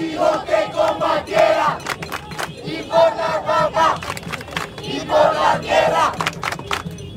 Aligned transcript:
dijo 0.00 0.44
que 0.44 0.72
combatiera 0.72 1.78
y 2.64 2.82
por 2.82 3.16
la 3.16 3.42
papa 3.44 4.00
y 4.82 5.00
por 5.00 5.34
la 5.34 5.60
tierra. 5.60 6.12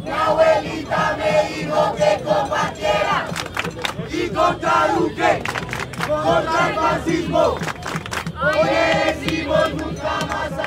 Mi 0.04 0.12
abuelita 0.12 1.17
me 1.17 1.56
dijo 1.56 1.96
que 1.96 2.24
combatiera 2.24 3.25
y 4.09 4.30
contra 4.30 4.88
Duque, 4.96 5.43
contra 6.08 6.69
el 6.69 6.75
fascismo. 6.75 7.56
Hoy 8.43 8.69
decimos 9.05 9.73
nunca 9.75 10.20
más 10.27 10.62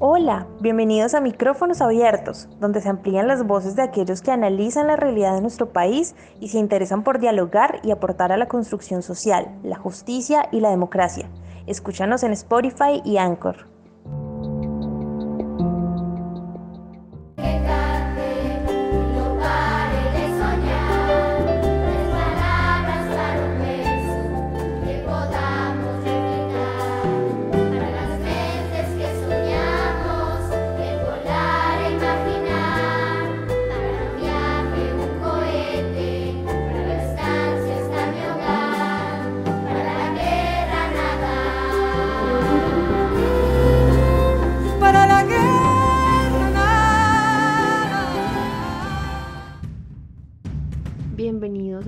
Hola, 0.00 0.46
bienvenidos 0.60 1.14
a 1.14 1.20
Micrófonos 1.20 1.80
Abiertos, 1.80 2.48
donde 2.60 2.80
se 2.80 2.88
amplían 2.88 3.26
las 3.26 3.44
voces 3.44 3.74
de 3.74 3.82
aquellos 3.82 4.22
que 4.22 4.30
analizan 4.30 4.86
la 4.86 4.94
realidad 4.94 5.34
de 5.34 5.40
nuestro 5.40 5.72
país 5.72 6.14
y 6.38 6.50
se 6.50 6.58
interesan 6.58 7.02
por 7.02 7.18
dialogar 7.18 7.80
y 7.82 7.90
aportar 7.90 8.30
a 8.30 8.36
la 8.36 8.46
construcción 8.46 9.02
social, 9.02 9.58
la 9.64 9.74
justicia 9.74 10.48
y 10.52 10.60
la 10.60 10.70
democracia. 10.70 11.28
Escúchanos 11.66 12.22
en 12.22 12.32
Spotify 12.32 13.02
y 13.04 13.16
Anchor. 13.16 13.66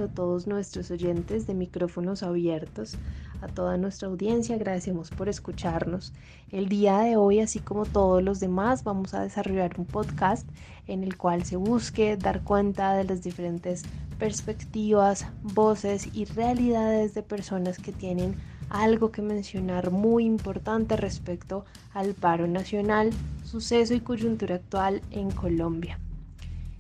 A 0.05 0.09
todos 0.09 0.47
nuestros 0.47 0.91
oyentes 0.91 1.47
de 1.47 1.55
micrófonos 1.55 2.23
abiertos, 2.23 2.97
a 3.41 3.49
toda 3.49 3.77
nuestra 3.77 4.09
audiencia, 4.09 4.57
agradecemos 4.57 5.11
por 5.11 5.29
escucharnos. 5.29 6.13
El 6.51 6.69
día 6.69 6.99
de 6.99 7.17
hoy, 7.17 7.41
así 7.41 7.61
como 7.61 7.87
todos 7.87 8.23
los 8.23 8.41
demás, 8.41 8.85
vamos 8.85 9.15
a 9.15 9.23
desarrollar 9.23 9.79
un 9.79 9.87
podcast 9.87 10.47
en 10.87 11.05
el 11.05 11.17
cual 11.17 11.45
se 11.45 11.57
busque 11.57 12.17
dar 12.17 12.43
cuenta 12.43 12.95
de 12.95 13.05
las 13.05 13.23
diferentes 13.23 13.83
perspectivas, 14.19 15.27
voces 15.43 16.09
y 16.13 16.27
realidades 16.27 17.15
de 17.15 17.23
personas 17.23 17.79
que 17.79 17.93
tienen 17.93 18.35
algo 18.69 19.11
que 19.11 19.23
mencionar 19.23 19.91
muy 19.91 20.25
importante 20.25 20.97
respecto 20.97 21.65
al 21.93 22.15
paro 22.15 22.47
nacional, 22.47 23.11
suceso 23.45 23.95
y 23.95 24.01
coyuntura 24.01 24.57
actual 24.57 25.03
en 25.11 25.31
Colombia. 25.31 25.99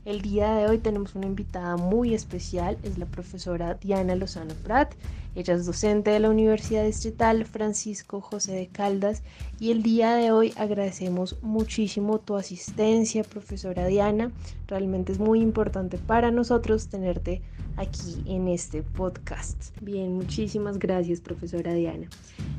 El 0.06 0.22
día 0.22 0.54
de 0.54 0.66
hoy 0.66 0.78
tenemos 0.78 1.14
una 1.14 1.26
invitada 1.26 1.76
muy 1.76 2.14
especial, 2.14 2.78
es 2.82 2.96
la 2.96 3.04
profesora 3.04 3.74
Diana 3.74 4.14
Lozano 4.14 4.54
Prat. 4.54 4.94
Ella 5.36 5.54
es 5.54 5.64
docente 5.64 6.10
de 6.10 6.18
la 6.18 6.28
Universidad 6.28 6.84
Distrital 6.84 7.44
Francisco 7.46 8.20
José 8.20 8.52
de 8.52 8.66
Caldas 8.66 9.22
y 9.60 9.70
el 9.70 9.82
día 9.82 10.14
de 10.16 10.32
hoy 10.32 10.52
agradecemos 10.56 11.36
muchísimo 11.40 12.18
tu 12.18 12.34
asistencia, 12.34 13.22
profesora 13.22 13.86
Diana. 13.86 14.32
Realmente 14.66 15.12
es 15.12 15.20
muy 15.20 15.40
importante 15.40 15.98
para 15.98 16.32
nosotros 16.32 16.88
tenerte 16.88 17.42
aquí 17.76 18.22
en 18.26 18.48
este 18.48 18.82
podcast. 18.82 19.70
Bien, 19.80 20.14
muchísimas 20.14 20.80
gracias, 20.80 21.20
profesora 21.20 21.74
Diana. 21.74 22.08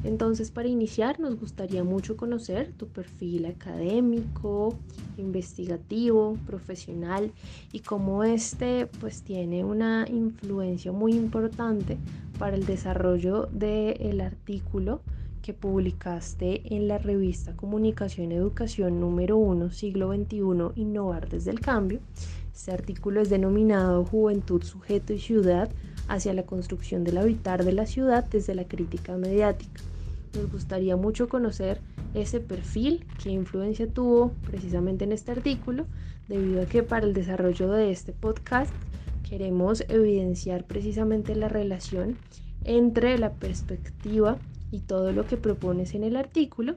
Entonces, 0.05 0.49
para 0.49 0.69
iniciar, 0.69 1.19
nos 1.19 1.37
gustaría 1.37 1.83
mucho 1.83 2.15
conocer 2.15 2.71
tu 2.71 2.87
perfil 2.87 3.47
académico, 3.47 4.79
investigativo, 5.17 6.37
profesional 6.47 7.33
y 7.73 7.81
cómo 7.81 8.23
este 8.23 8.87
pues 8.87 9.23
tiene 9.23 9.65
una 9.65 10.07
influencia 10.09 10.93
muy 10.93 11.13
importante 11.13 11.97
para 12.41 12.57
el 12.57 12.65
desarrollo 12.65 13.49
del 13.51 14.19
artículo 14.19 15.01
que 15.43 15.53
publicaste 15.53 16.75
en 16.75 16.87
la 16.87 16.97
revista 16.97 17.55
Comunicación 17.55 18.31
Educación 18.31 18.99
número 18.99 19.37
1, 19.37 19.69
siglo 19.69 20.11
XXI, 20.11 20.71
Innovar 20.73 21.29
desde 21.29 21.51
el 21.51 21.59
Cambio. 21.59 21.99
Este 22.51 22.71
artículo 22.71 23.21
es 23.21 23.29
denominado 23.29 24.03
Juventud, 24.05 24.63
Sujeto 24.63 25.13
y 25.13 25.19
Ciudad 25.19 25.69
hacia 26.07 26.33
la 26.33 26.41
construcción 26.41 27.03
del 27.03 27.19
habitar 27.19 27.63
de 27.63 27.73
la 27.73 27.85
ciudad 27.85 28.25
desde 28.25 28.55
la 28.55 28.67
crítica 28.67 29.15
mediática. 29.17 29.79
Nos 30.33 30.51
gustaría 30.51 30.95
mucho 30.95 31.29
conocer 31.29 31.79
ese 32.15 32.39
perfil, 32.39 33.05
qué 33.23 33.29
influencia 33.29 33.85
tuvo 33.85 34.31
precisamente 34.47 35.03
en 35.03 35.11
este 35.11 35.31
artículo, 35.31 35.85
debido 36.27 36.63
a 36.63 36.65
que 36.65 36.81
para 36.81 37.05
el 37.05 37.13
desarrollo 37.13 37.69
de 37.69 37.91
este 37.91 38.13
podcast 38.13 38.73
queremos 39.31 39.85
evidenciar 39.87 40.65
precisamente 40.65 41.35
la 41.35 41.47
relación 41.47 42.17
entre 42.65 43.17
la 43.17 43.31
perspectiva 43.31 44.37
y 44.71 44.81
todo 44.81 45.13
lo 45.13 45.25
que 45.25 45.37
propones 45.37 45.95
en 45.95 46.03
el 46.03 46.17
artículo 46.17 46.75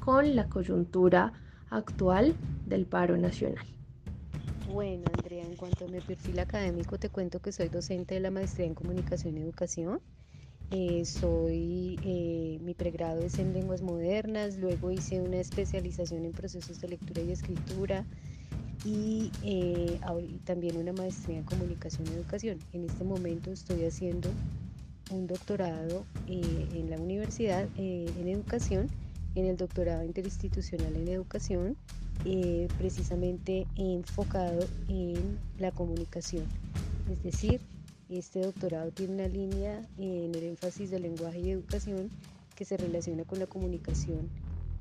con 0.00 0.34
la 0.34 0.48
coyuntura 0.48 1.34
actual 1.68 2.34
del 2.64 2.86
paro 2.86 3.18
nacional. 3.18 3.66
Bueno, 4.72 5.04
Andrea, 5.18 5.44
en 5.44 5.54
cuanto 5.54 5.84
a 5.84 5.88
mi 5.88 6.00
perfil 6.00 6.38
académico, 6.38 6.98
te 6.98 7.10
cuento 7.10 7.40
que 7.40 7.52
soy 7.52 7.68
docente 7.68 8.14
de 8.14 8.20
la 8.20 8.30
maestría 8.30 8.66
en 8.66 8.74
comunicación 8.74 9.36
y 9.36 9.42
educación. 9.42 10.00
Eh, 10.70 11.04
soy, 11.04 12.00
eh, 12.02 12.58
mi 12.62 12.72
pregrado 12.72 13.20
es 13.20 13.38
en 13.38 13.52
lenguas 13.52 13.82
modernas, 13.82 14.56
luego 14.56 14.90
hice 14.90 15.20
una 15.20 15.36
especialización 15.36 16.24
en 16.24 16.32
procesos 16.32 16.80
de 16.80 16.88
lectura 16.88 17.20
y 17.20 17.32
escritura, 17.32 18.06
y 18.86 19.32
eh, 19.42 19.98
también 20.44 20.76
una 20.76 20.92
maestría 20.92 21.38
en 21.38 21.44
comunicación 21.44 22.06
y 22.06 22.12
educación. 22.12 22.58
En 22.72 22.84
este 22.84 23.02
momento 23.02 23.50
estoy 23.50 23.84
haciendo 23.84 24.30
un 25.10 25.26
doctorado 25.26 26.04
eh, 26.28 26.68
en 26.72 26.90
la 26.90 26.96
universidad 26.96 27.68
eh, 27.76 28.06
en 28.16 28.28
educación, 28.28 28.88
en 29.34 29.46
el 29.46 29.56
doctorado 29.56 30.04
interinstitucional 30.04 30.94
en 30.94 31.08
educación, 31.08 31.76
precisamente 32.78 33.66
enfocado 33.76 34.66
en 34.88 35.38
la 35.58 35.72
comunicación. 35.72 36.44
Es 37.10 37.22
decir, 37.22 37.60
este 38.08 38.40
doctorado 38.40 38.90
tiene 38.92 39.14
una 39.14 39.28
línea 39.28 39.82
en 39.98 40.34
el 40.34 40.42
énfasis 40.44 40.90
del 40.90 41.02
lenguaje 41.02 41.40
y 41.40 41.50
educación 41.50 42.08
que 42.54 42.64
se 42.64 42.76
relaciona 42.76 43.24
con 43.24 43.40
la 43.40 43.46
comunicación 43.46 44.30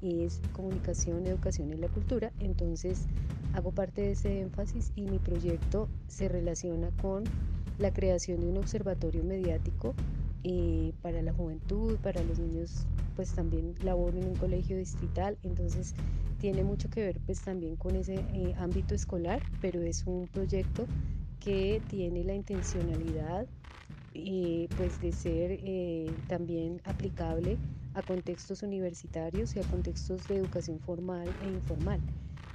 es 0.02 0.40
comunicación, 0.54 1.26
educación 1.26 1.74
y 1.74 1.78
la 1.78 1.88
cultura. 1.88 2.32
Entonces 2.40 3.02
hago 3.56 3.72
parte 3.72 4.02
de 4.02 4.12
ese 4.12 4.42
énfasis 4.42 4.92
y 4.96 5.04
mi 5.04 5.18
proyecto 5.18 5.88
se 6.08 6.28
relaciona 6.28 6.90
con 7.02 7.24
la 7.80 7.92
creación 7.92 8.42
de 8.42 8.48
un 8.48 8.58
observatorio 8.58 9.24
mediático 9.24 9.96
eh, 10.44 10.92
para 11.02 11.22
la 11.22 11.34
juventud, 11.34 11.98
para 12.04 12.22
los 12.22 12.38
niños, 12.38 12.86
pues 13.16 13.34
también 13.34 13.74
laboro 13.82 14.18
en 14.18 14.28
un 14.28 14.36
colegio 14.36 14.78
distrital, 14.78 15.38
entonces 15.44 15.94
tiene 16.40 16.64
mucho 16.64 16.90
que 16.90 17.02
ver 17.02 17.20
pues 17.26 17.42
también 17.42 17.78
con 17.78 17.96
ese 17.96 18.16
eh, 18.16 18.54
ámbito 18.58 18.94
escolar, 18.94 19.42
pero 19.62 19.82
es 19.82 20.06
un 20.06 20.28
proyecto 20.28 20.86
que 21.40 21.82
tiene 21.90 22.26
la 22.26 22.36
intencionalidad 22.36 23.48
eh, 24.14 24.68
pues 24.76 25.00
de 25.00 25.12
ser 25.14 25.60
también 26.28 26.82
aplicable 26.84 27.58
a 27.94 28.02
contextos 28.02 28.64
universitarios 28.64 29.56
y 29.56 29.60
a 29.60 29.64
contextos 29.64 30.28
de 30.28 30.38
educación 30.38 30.80
formal 30.80 31.28
e 31.42 31.48
informal. 31.48 32.02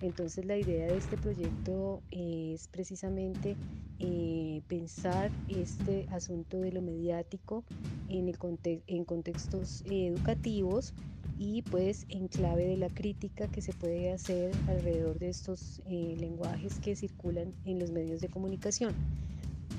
Entonces 0.02 0.44
la 0.44 0.56
idea 0.56 0.86
de 0.86 0.96
este 0.96 1.16
proyecto 1.16 2.02
es 2.10 2.68
precisamente 2.68 3.56
eh, 3.98 4.62
pensar 4.66 5.30
este 5.48 6.06
asunto 6.10 6.60
de 6.60 6.72
lo 6.72 6.80
mediático 6.80 7.64
en, 8.08 8.28
el 8.28 8.38
en 8.86 9.04
contextos 9.04 9.84
educativos 9.90 10.94
y 11.38 11.62
pues 11.62 12.04
en 12.10 12.28
clave 12.28 12.66
de 12.66 12.76
la 12.76 12.90
crítica 12.90 13.48
que 13.48 13.62
se 13.62 13.72
puede 13.72 14.12
hacer 14.12 14.52
alrededor 14.68 15.18
de 15.18 15.30
estos 15.30 15.80
eh, 15.86 16.14
lenguajes 16.18 16.78
que 16.80 16.94
circulan 16.94 17.54
en 17.64 17.78
los 17.78 17.90
medios 17.90 18.20
de 18.20 18.28
comunicación. 18.28 18.94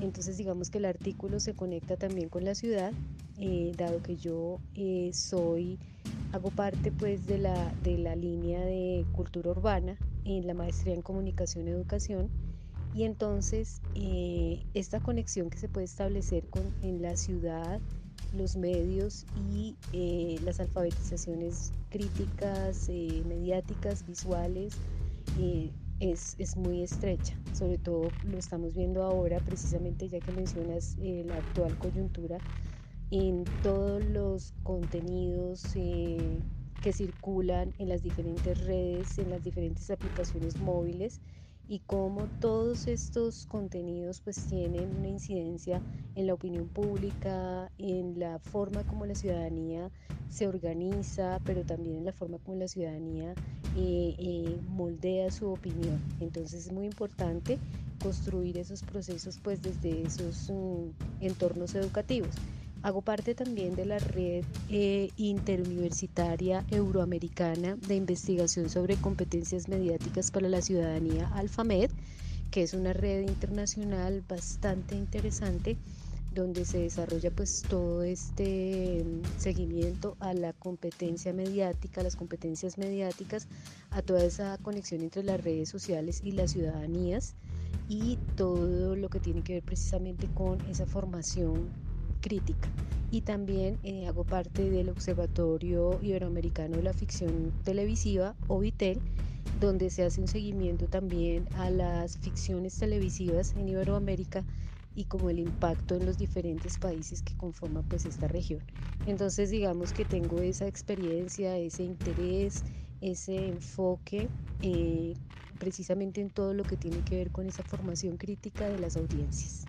Entonces 0.01 0.38
digamos 0.38 0.72
que 0.72 0.80
el 0.80 0.86
artículo 0.86 1.40
se 1.40 1.54
conecta 1.54 1.98
también 1.98 2.30
con 2.30 2.46
la 2.46 2.56
ciudad, 2.56 2.92
eh, 3.40 3.72
dado 3.78 4.01
que 4.01 4.16
yo 4.16 4.60
eh, 4.74 5.12
soy, 5.13 5.78
hago 6.33 6.50
parte 6.50 6.92
pues 6.92 7.25
de 7.28 7.38
la, 7.38 7.74
de 7.83 7.98
la 7.98 8.16
línea 8.16 8.62
de 8.62 9.06
cultura 9.13 9.51
urbana 9.51 9.98
en 10.25 10.48
la 10.48 10.54
maestría 10.54 10.94
en 10.94 11.01
comunicación 11.01 11.68
y 11.68 11.72
educación. 11.72 12.30
Y 12.94 13.04
entonces 13.04 13.81
eh, 13.95 14.63
esta 14.74 15.00
conexión 15.00 15.50
que 15.50 15.57
se 15.57 15.69
puede 15.69 15.86
establecer 15.86 16.45
con, 16.50 16.63
en 16.81 17.01
la 17.01 17.16
ciudad, 17.16 17.80
los 18.36 18.56
medios 18.56 19.25
y 19.51 19.75
las 20.44 20.60
alfabetizaciones 20.60 21.74
críticas, 21.89 22.89
mediáticas, 22.89 24.06
visuales, 24.06 24.77
es, 26.01 26.57
muy 26.57 26.81
estrecha. 26.81 27.36
Sobre 27.54 27.77
todo 27.77 28.10
lo 28.24 28.38
estamos 28.38 28.74
viendo 28.74 29.04
ahora, 29.04 29.39
precisamente 29.39 30.10
ya 30.10 30.19
que 30.19 30.31
mencionas 30.31 30.98
eh, 31.00 31.24
la 31.25 31.36
actual 31.36 31.77
coyuntura 31.77 32.39
en 33.12 33.44
todos 33.62 34.04
los 34.06 34.54
contenidos 34.63 35.63
eh, 35.75 36.40
que 36.81 36.94
circulan 36.94 37.74
en 37.78 37.90
las 37.90 38.02
diferentes 38.02 38.66
redes, 38.66 39.18
en 39.19 39.30
las 39.30 39.44
diferentes 39.44 39.92
aplicaciones 39.92 40.58
móviles 40.60 41.19
y 41.68 41.80
cómo 41.80 42.28
todos 42.40 42.88
estos 42.88 43.46
contenidos 43.46 44.22
pues 44.22 44.46
tienen 44.48 44.96
una 44.98 45.10
incidencia 45.10 45.81
en 46.16 46.28
la 46.28 46.34
opinión 46.34 46.68
pública, 46.68 47.72
en 47.78 48.19
la 48.19 48.40
forma 48.40 48.84
como 48.84 49.06
la 49.06 49.16
ciudadanía 49.16 49.92
se 50.30 50.48
organiza, 50.48 51.40
pero 51.46 51.63
también 51.63 51.98
en 51.98 52.06
la 52.06 52.13
forma 52.13 52.40
como 52.40 52.58
la 52.58 52.68
ciudadanía 52.68 53.34
eh, 53.78 54.16
eh, 54.18 54.58
moldea 54.69 55.30
su 55.31 55.50
opinión. 55.52 56.00
Entonces 56.19 56.66
es 56.66 56.72
muy 56.72 56.86
importante 56.86 57.60
construir 58.02 58.58
esos 58.58 58.81
procesos 58.84 59.40
pues 59.44 59.62
desde 59.62 60.02
esos 60.02 60.50
mm, 60.50 61.24
entornos 61.24 61.75
educativos. 61.75 62.36
Hago 62.83 63.01
parte 63.04 63.36
también 63.36 63.75
de 63.75 63.86
la 63.86 64.00
red 64.00 64.44
eh, 64.69 65.12
interuniversitaria 65.16 66.66
euroamericana 66.72 67.75
de 67.75 67.95
investigación 67.95 68.69
sobre 68.69 68.95
competencias 68.95 69.68
mediáticas 69.68 70.31
para 70.31 70.50
la 70.50 70.63
ciudadanía 70.63 71.28
Alfamed, 71.36 71.92
que 72.50 72.63
es 72.63 72.74
una 72.74 72.94
red 72.94 73.22
internacional 73.22 74.24
bastante 74.28 74.95
interesante 74.95 75.78
donde 76.33 76.66
se 76.66 76.80
desarrolla 76.80 77.30
pues 77.30 77.62
todo 77.69 78.01
este 78.01 79.04
mm, 79.06 79.39
seguimiento 79.39 80.16
a 80.19 80.34
la 80.34 80.54
competencia 80.54 81.34
mediática, 81.34 82.01
a 82.01 82.04
las 82.04 82.16
competencias 82.16 82.80
mediáticas, 82.80 83.48
a 83.92 84.01
toda 84.01 84.24
esa 84.24 84.57
conexión 84.57 85.01
entre 85.01 85.24
las 85.24 85.44
redes 85.44 85.69
sociales 85.69 86.22
y 86.24 86.31
las 86.31 86.51
ciudadanías 86.51 87.36
y 87.89 88.18
todo 88.36 88.95
lo 88.95 89.10
que 89.10 89.19
tiene 89.19 89.44
que 89.44 89.54
ver 89.54 89.63
precisamente 89.63 90.27
con 90.34 90.60
esa 90.62 90.88
formación 90.88 91.69
crítica. 92.22 92.70
Y 93.12 93.22
también 93.22 93.78
eh, 93.84 94.08
hago 94.08 94.24
parte 94.24 94.70
del 94.70 94.90
Observatorio 94.90 96.00
Iberoamericano 96.02 96.78
de 96.78 96.84
la 96.84 96.94
Ficción 96.94 97.52
Televisiva, 97.66 98.36
OVITEL, 98.48 99.02
donde 99.60 99.90
se 99.90 100.04
hace 100.04 100.22
un 100.22 100.28
seguimiento 100.28 100.88
también 100.88 101.46
a 101.58 101.70
las 101.70 102.18
ficciones 102.18 102.78
televisivas 102.78 103.54
en 103.58 103.68
Iberoamérica 103.68 104.46
y 104.96 105.06
como 105.06 105.30
el 105.30 105.40
impacto 105.40 105.96
en 105.96 106.06
los 106.06 106.18
diferentes 106.18 106.78
países 106.78 107.22
que 107.22 107.36
conforman 107.36 107.84
pues 107.84 108.06
esta 108.06 108.28
región. 108.28 108.62
Entonces 109.06 109.50
digamos 109.50 109.94
que 109.94 110.06
tengo 110.06 110.42
esa 110.42 110.68
experiencia, 110.68 111.58
ese 111.58 111.84
interés, 111.84 112.64
ese 113.02 113.48
enfoque 113.48 114.30
eh, 114.62 115.16
precisamente 115.58 116.22
en 116.22 116.30
todo 116.30 116.54
lo 116.54 116.64
que 116.66 116.78
tiene 116.78 117.04
que 117.04 117.18
ver 117.18 117.32
con 117.32 117.46
esa 117.46 117.64
formación 117.64 118.18
crítica 118.18 118.68
de 118.68 118.80
las 118.80 118.98
audiencias. 118.98 119.68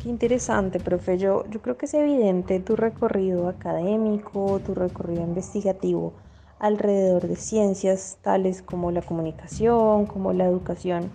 Qué 0.00 0.08
interesante, 0.08 0.80
profe. 0.80 1.18
Yo, 1.18 1.44
yo 1.50 1.60
creo 1.60 1.76
que 1.76 1.86
es 1.86 1.94
evidente 1.94 2.60
tu 2.60 2.76
recorrido 2.76 3.48
académico, 3.48 4.60
tu 4.64 4.74
recorrido 4.74 5.22
investigativo 5.22 6.14
alrededor 6.58 7.26
de 7.26 7.34
ciencias 7.34 8.18
tales 8.22 8.62
como 8.62 8.92
la 8.92 9.02
comunicación, 9.02 10.06
como 10.06 10.32
la 10.32 10.44
educación. 10.44 11.10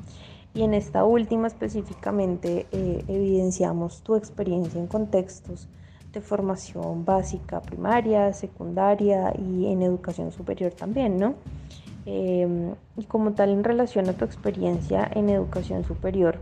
Y 0.54 0.64
en 0.64 0.74
esta 0.74 1.06
última 1.06 1.48
específicamente 1.48 2.68
eh, 2.72 3.04
evidenciamos 3.08 4.02
tu 4.04 4.16
experiencia 4.16 4.80
en 4.80 4.88
contextos 4.88 5.70
de 6.12 6.22
formación 6.22 7.06
básica, 7.06 7.62
primaria, 7.62 8.34
secundaria 8.34 9.34
y 9.38 9.68
en 9.68 9.82
educación 9.82 10.32
superior 10.32 10.74
también, 10.74 11.18
¿no? 11.18 11.36
Em, 12.06 12.74
y 12.98 13.06
como 13.06 13.34
tal 13.34 13.50
en 13.50 13.64
relación 13.64 14.10
a 14.10 14.14
tu 14.14 14.26
experiencia 14.26 15.10
en 15.14 15.30
educación 15.30 15.84
superior, 15.84 16.40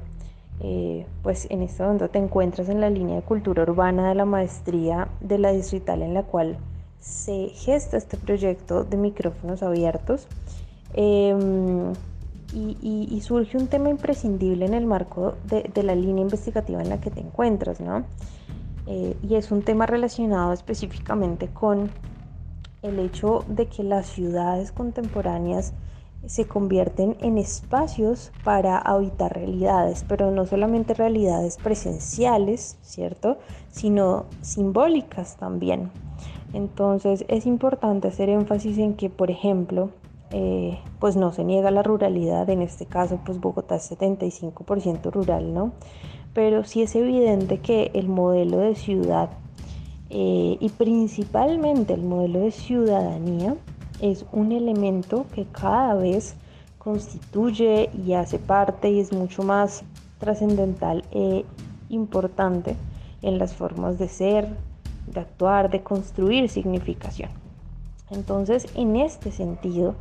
eh, 0.62 1.06
pues 1.22 1.48
en 1.50 1.62
este 1.62 1.84
momento 1.84 2.10
te 2.10 2.18
encuentras 2.18 2.70
en 2.70 2.80
la 2.80 2.90
línea 2.90 3.18
de 3.18 3.22
cultura 3.22 3.64
urbana 3.64 4.10
de 4.10 4.16
la 4.16 4.26
maestría 4.26 5.10
de 5.20 5.38
la 5.38 5.52
distrital 5.52 6.02
en 6.02 6.14
la 6.14 6.24
cual 6.24 6.58
se 7.00 7.50
gesta 7.50 7.98
este 7.98 8.18
proyecto 8.18 8.84
de 8.84 8.98
micrófonos 8.98 9.62
abiertos 9.62 10.28
em, 10.94 11.94
y, 12.54 13.20
surge 13.22 13.58
un 13.58 13.68
tema 13.68 13.90
imprescindible 13.90 14.66
en 14.66 14.74
el 14.74 14.86
marco 14.86 15.36
de, 15.46 15.84
la 15.84 15.94
línea 15.94 16.22
investigativa 16.22 16.82
en 16.82 16.88
la 16.88 17.02
que 17.02 17.10
te 17.10 17.20
encuentras, 17.20 17.82
¿no? 17.82 18.06
Eh, 18.88 19.18
y 19.28 19.36
es 19.36 19.52
un 19.52 19.62
tema 19.62 19.86
relacionado 19.86 20.54
específicamente 20.54 21.48
con 21.48 21.90
el 22.82 23.00
hecho 23.00 23.44
de 23.48 23.66
que 23.66 23.84
las 23.84 24.06
ciudades 24.06 24.72
contemporáneas 24.72 25.74
se 26.28 26.46
convierten 26.46 27.18
en 27.22 27.38
espacios 27.38 28.32
para 28.44 28.78
habitar 28.78 29.34
realidades, 29.34 30.06
pero 30.08 30.32
no 30.32 30.46
solamente 30.46 30.94
realidades 30.94 31.58
presenciales, 31.58 32.78
¿cierto? 32.82 33.38
Sino 33.72 34.26
simbólicas 34.42 35.38
también. 35.38 35.92
Entonces 36.54 37.26
es 37.28 37.46
importante 37.46 38.08
hacer 38.08 38.30
énfasis 38.30 38.78
en 38.78 38.96
que, 38.96 39.10
por 39.10 39.30
ejemplo, 39.30 39.90
eh, 40.32 40.80
pues 41.00 41.16
no 41.16 41.32
se 41.32 41.44
niega 41.44 41.70
la 41.70 41.84
ruralidad, 41.84 42.50
en 42.50 42.62
este 42.62 42.86
caso 42.86 43.20
pues 43.24 43.40
Bogotá 43.40 43.76
es 43.76 43.92
75% 43.92 45.12
rural, 45.12 45.54
¿no? 45.54 45.72
Pero 46.34 46.64
sí 46.64 46.82
es 46.82 46.96
evidente 46.96 47.60
que 47.60 47.92
el 47.94 48.10
modelo 48.10 48.58
de 48.58 48.76
ciudad 48.76 49.30
eh, 50.10 50.58
y 50.60 50.70
principalmente 50.70 51.94
el 51.94 52.04
modelo 52.04 52.40
de 52.40 52.52
ciudadanía 52.52 53.56
es 54.02 54.26
un 54.32 54.52
elemento 54.52 55.26
que 55.34 55.46
cada 55.46 55.96
vez 55.96 56.36
constituye 56.78 57.90
y 58.06 58.14
hace 58.14 58.38
parte 58.38 58.90
y 58.92 59.00
es 59.00 59.12
mucho 59.12 59.44
más 59.44 59.84
trascendental 60.20 61.04
e 61.12 61.46
importante 61.90 62.76
en 63.22 63.40
las 63.40 63.54
formas 63.54 63.98
de 63.98 64.08
ser, 64.08 64.48
de 65.08 65.20
actuar, 65.20 65.70
de 65.70 65.82
construir 65.82 66.50
significación. 66.50 67.30
Entonces, 68.12 68.68
en 68.76 68.96
este 68.96 69.32
sentido, 69.32 69.96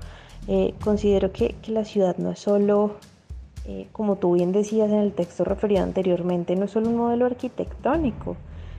eh, 0.47 0.75
considero 0.83 1.33
que, 1.33 1.55
la 1.69 1.85
ciudad 1.85 2.19
no 2.19 2.31
es 2.33 2.39
solo, 2.39 2.97
eh, 3.67 3.89
como 3.93 4.17
tú 4.17 4.35
bien 4.35 4.53
decías 4.53 4.91
en 4.91 4.99
el 4.99 5.13
texto 5.13 5.45
referido 5.45 5.83
anteriormente, 5.83 6.55
no 6.55 6.67
es 6.67 6.73
solo 6.73 6.91
un 6.91 6.97
modelo 6.97 7.25
arquitectónico, 7.25 8.37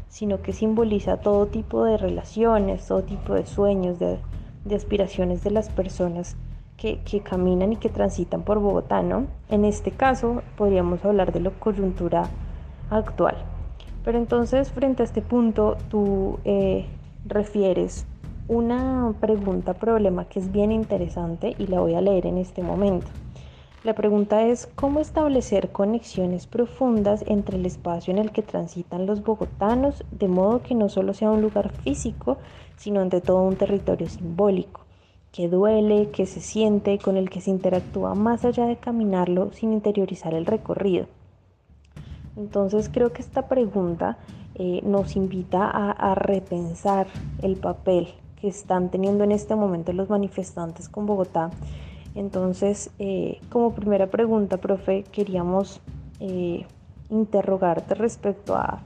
sino 0.09 0.41
que 0.41 0.53
simboliza 0.53 1.17
todo 1.17 1.47
tipo 1.47 1.83
de 1.83 1.97
relaciones, 1.97 2.87
todo 2.87 3.01
tipo 3.01 3.33
de 3.33 3.47
sueños, 3.47 3.97
de 3.97 4.19
de 4.65 4.75
aspiraciones 4.75 5.43
de 5.43 5.51
las 5.51 5.69
personas 5.69 6.35
que, 6.77 6.99
caminan 7.21 7.73
y 7.73 7.77
que 7.77 7.89
transitan 7.89 8.43
por 8.43 8.59
Bogotá, 8.59 9.01
¿no? 9.01 9.27
En 9.49 9.65
este 9.65 9.91
caso 9.91 10.43
podríamos 10.57 11.03
hablar 11.05 11.31
de 11.31 11.39
la 11.39 11.49
coyuntura 11.51 12.29
actual. 12.89 13.35
Pero 14.03 14.17
entonces, 14.17 14.71
frente 14.71 15.01
a 15.01 15.05
este 15.05 15.21
punto, 15.21 15.77
tú 15.89 16.39
eh, 16.43 16.85
refieres 17.25 18.05
una 18.47 19.13
pregunta 19.19 19.73
problema 19.73 20.25
que 20.25 20.39
es 20.39 20.51
bien 20.51 20.71
interesante 20.71 21.55
y 21.57 21.67
la 21.67 21.79
voy 21.79 21.95
a 21.95 22.01
leer 22.01 22.27
en 22.27 22.37
este 22.37 22.61
momento. 22.61 23.07
La 23.85 23.93
pregunta 23.93 24.41
es, 24.41 24.67
¿cómo 24.73 24.99
establecer 24.99 25.71
conexiones 25.71 26.47
profundas 26.47 27.23
entre 27.27 27.57
el 27.57 27.67
espacio 27.67 28.11
en 28.11 28.17
el 28.17 28.31
que 28.31 28.41
transitan 28.41 29.05
los 29.05 29.23
bogotanos, 29.23 30.03
de 30.09 30.27
modo 30.27 30.63
que 30.63 30.73
no 30.73 30.89
solo 30.89 31.13
sea 31.13 31.29
un 31.29 31.43
lugar 31.43 31.69
físico, 31.83 32.39
sino 32.77 32.99
ante 32.99 33.21
todo 33.21 33.43
un 33.43 33.57
territorio 33.57 34.09
simbólico, 34.09 34.81
que 35.31 35.49
duele, 35.49 36.09
que 36.09 36.25
se 36.25 36.39
siente, 36.39 36.97
con 36.97 37.15
el 37.15 37.29
que 37.29 37.41
se 37.41 37.51
interactúa 37.51 38.15
más 38.15 38.43
allá 38.43 38.65
de 38.65 38.77
caminarlo 38.77 39.51
sin 39.53 39.71
interiorizar 39.71 40.33
el 40.33 40.47
recorrido? 40.47 41.05
Entonces 42.37 42.89
creo 42.91 43.13
que 43.13 43.21
esta 43.21 43.47
pregunta 43.47 44.17
eh, 44.55 44.81
nos 44.83 45.15
invita 45.15 45.69
a 45.69 46.15
repensar 46.15 47.05
el 47.43 47.55
papel 47.57 48.07
que 48.41 48.47
están 48.47 48.89
teniendo 48.89 49.23
en 49.23 49.31
este 49.31 49.55
momento 49.55 49.93
los 49.93 50.09
manifestantes 50.09 50.89
con 50.89 51.05
Bogotá 51.05 51.51
entonces, 52.15 52.89
eh, 52.97 53.39
como 53.49 53.75
primera 53.75 54.07
pregunta, 54.07 54.57
profe, 54.57 55.03
queríamos 55.11 55.81
eh, 56.21 56.65
interrogarte 57.09 57.93
respecto 57.93 58.55
a, 58.55 58.81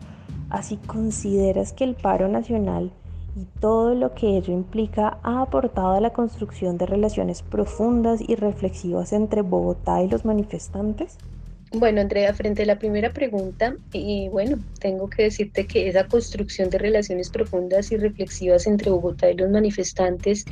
si 0.63 0.77
consideras 0.77 1.73
que 1.73 1.83
el 1.83 1.93
paro 1.93 2.27
nacional 2.27 2.91
y 3.35 3.45
todo 3.59 3.93
lo 3.93 4.15
que 4.15 4.35
ello 4.35 4.51
implica 4.51 5.19
ha 5.21 5.43
aportado 5.43 5.91
a 5.91 6.01
la 6.01 6.09
construcción 6.09 6.79
de 6.79 6.87
relaciones 6.87 7.43
profundas 7.43 8.19
y 8.27 8.35
reflexivas 8.35 9.13
entre 9.13 9.43
Bogotá 9.43 10.01
y 10.01 10.09
los 10.09 10.25
manifestantes. 10.25 11.19
Bueno, 11.71 12.01
Andrea, 12.01 12.33
frente 12.33 12.63
a 12.63 12.65
la 12.65 12.79
primera 12.79 13.13
pregunta, 13.13 13.75
y 13.93 14.27
bueno, 14.29 14.57
tengo 14.79 15.07
que 15.07 15.23
decirte 15.23 15.67
que 15.67 15.87
esa 15.87 16.07
construcción 16.07 16.71
de 16.71 16.79
relaciones 16.79 17.29
profundas 17.29 17.91
y 17.91 17.97
reflexivas 17.97 18.65
entre 18.65 18.89
Bogotá 18.89 19.29
y 19.29 19.35
los 19.35 19.51
manifestantes 19.51 20.45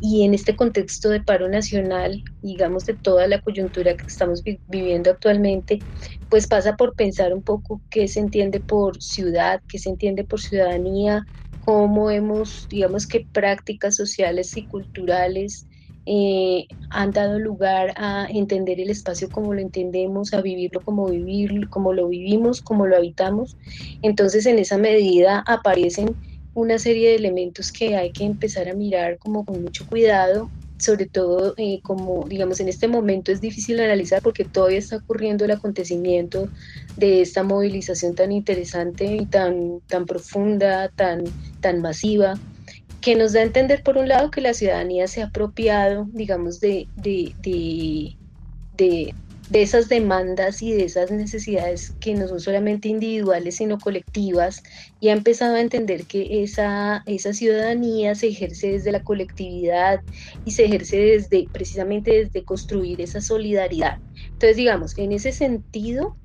y 0.00 0.24
en 0.24 0.34
este 0.34 0.56
contexto 0.56 1.08
de 1.10 1.22
paro 1.22 1.48
nacional, 1.48 2.22
digamos, 2.40 2.84
de 2.86 2.96
toda 2.96 3.26
la 3.28 3.40
coyuntura 3.40 3.96
que 3.96 4.04
estamos 4.06 4.42
viviendo 4.66 5.10
actualmente, 5.10 5.84
pues 6.28 6.46
pasa 6.46 6.76
por 6.76 6.94
pensar 6.94 7.34
un 7.34 7.42
poco 7.42 7.82
qué 7.90 8.08
se 8.08 8.20
entiende 8.20 8.60
por 8.60 9.02
ciudad, 9.02 9.62
qué 9.68 9.78
se 9.78 9.90
entiende 9.90 10.24
por 10.24 10.40
ciudadanía, 10.40 11.24
cómo 11.58 12.10
hemos, 12.10 12.66
digamos, 12.70 13.06
qué 13.06 13.26
prácticas 13.32 13.96
sociales 13.96 14.56
y 14.56 14.66
culturales 14.66 15.66
eh, 16.06 16.66
han 16.90 17.12
dado 17.12 17.38
lugar 17.38 17.92
a 17.96 18.26
entender 18.30 18.80
el 18.80 18.90
espacio 18.90 19.30
como 19.30 19.52
lo 19.54 19.60
entendemos, 19.60 20.32
a 20.32 20.40
vivirlo 20.40 20.82
como 20.82 21.08
vivir, 21.08 21.68
como 21.68 21.92
lo 21.92 22.08
vivimos, 22.08 22.62
como 22.62 22.86
lo 22.86 22.96
habitamos. 22.96 23.56
Entonces, 24.02 24.46
en 24.46 24.58
esa 24.58 24.78
medida 24.78 25.42
aparecen 25.46 26.16
una 26.60 26.78
serie 26.78 27.10
de 27.10 27.16
elementos 27.16 27.72
que 27.72 27.96
hay 27.96 28.12
que 28.12 28.24
empezar 28.24 28.68
a 28.68 28.74
mirar 28.74 29.18
como 29.18 29.44
con 29.44 29.62
mucho 29.62 29.86
cuidado 29.86 30.50
sobre 30.78 31.06
todo 31.06 31.54
eh, 31.56 31.80
como 31.82 32.24
digamos 32.28 32.60
en 32.60 32.68
este 32.68 32.86
momento 32.86 33.32
es 33.32 33.40
difícil 33.40 33.80
analizar 33.80 34.22
porque 34.22 34.44
todavía 34.44 34.78
está 34.78 34.96
ocurriendo 34.96 35.44
el 35.44 35.50
acontecimiento 35.50 36.48
de 36.96 37.20
esta 37.20 37.42
movilización 37.42 38.14
tan 38.14 38.32
interesante 38.32 39.04
y 39.04 39.26
tan, 39.26 39.80
tan 39.86 40.06
profunda, 40.06 40.88
tan, 40.88 41.24
tan 41.60 41.80
masiva, 41.80 42.34
que 43.00 43.14
nos 43.14 43.32
da 43.32 43.40
a 43.40 43.44
entender 43.44 43.82
por 43.82 43.96
un 43.96 44.08
lado 44.08 44.30
que 44.30 44.40
la 44.40 44.54
ciudadanía 44.54 45.06
se 45.06 45.22
ha 45.22 45.26
apropiado, 45.26 46.06
digamos, 46.12 46.60
de, 46.60 46.88
de, 46.96 47.34
de 49.50 49.62
esas 49.62 49.88
demandas 49.88 50.62
y 50.62 50.72
de 50.72 50.84
esas 50.84 51.10
necesidades 51.10 51.94
que 52.00 52.14
no 52.14 52.28
son 52.28 52.40
solamente 52.40 52.88
individuales, 52.88 53.56
sino 53.56 53.78
colectivas, 53.78 54.62
y 55.00 55.08
ha 55.08 55.12
empezado 55.12 55.54
a 55.54 55.60
entender 55.60 56.04
que 56.04 56.42
esa, 56.42 57.02
esa 57.06 57.32
ciudadanía 57.32 58.14
se 58.14 58.28
ejerce 58.28 58.72
desde 58.72 58.92
la 58.92 59.02
colectividad 59.02 60.02
y 60.44 60.50
se 60.50 60.66
ejerce 60.66 60.98
desde, 60.98 61.48
precisamente 61.50 62.10
desde 62.24 62.44
construir 62.44 63.00
esa 63.00 63.20
solidaridad. 63.20 63.98
Entonces, 64.32 64.56
digamos, 64.56 64.98
en 64.98 65.12
ese 65.12 65.32
sentido, 65.32 66.16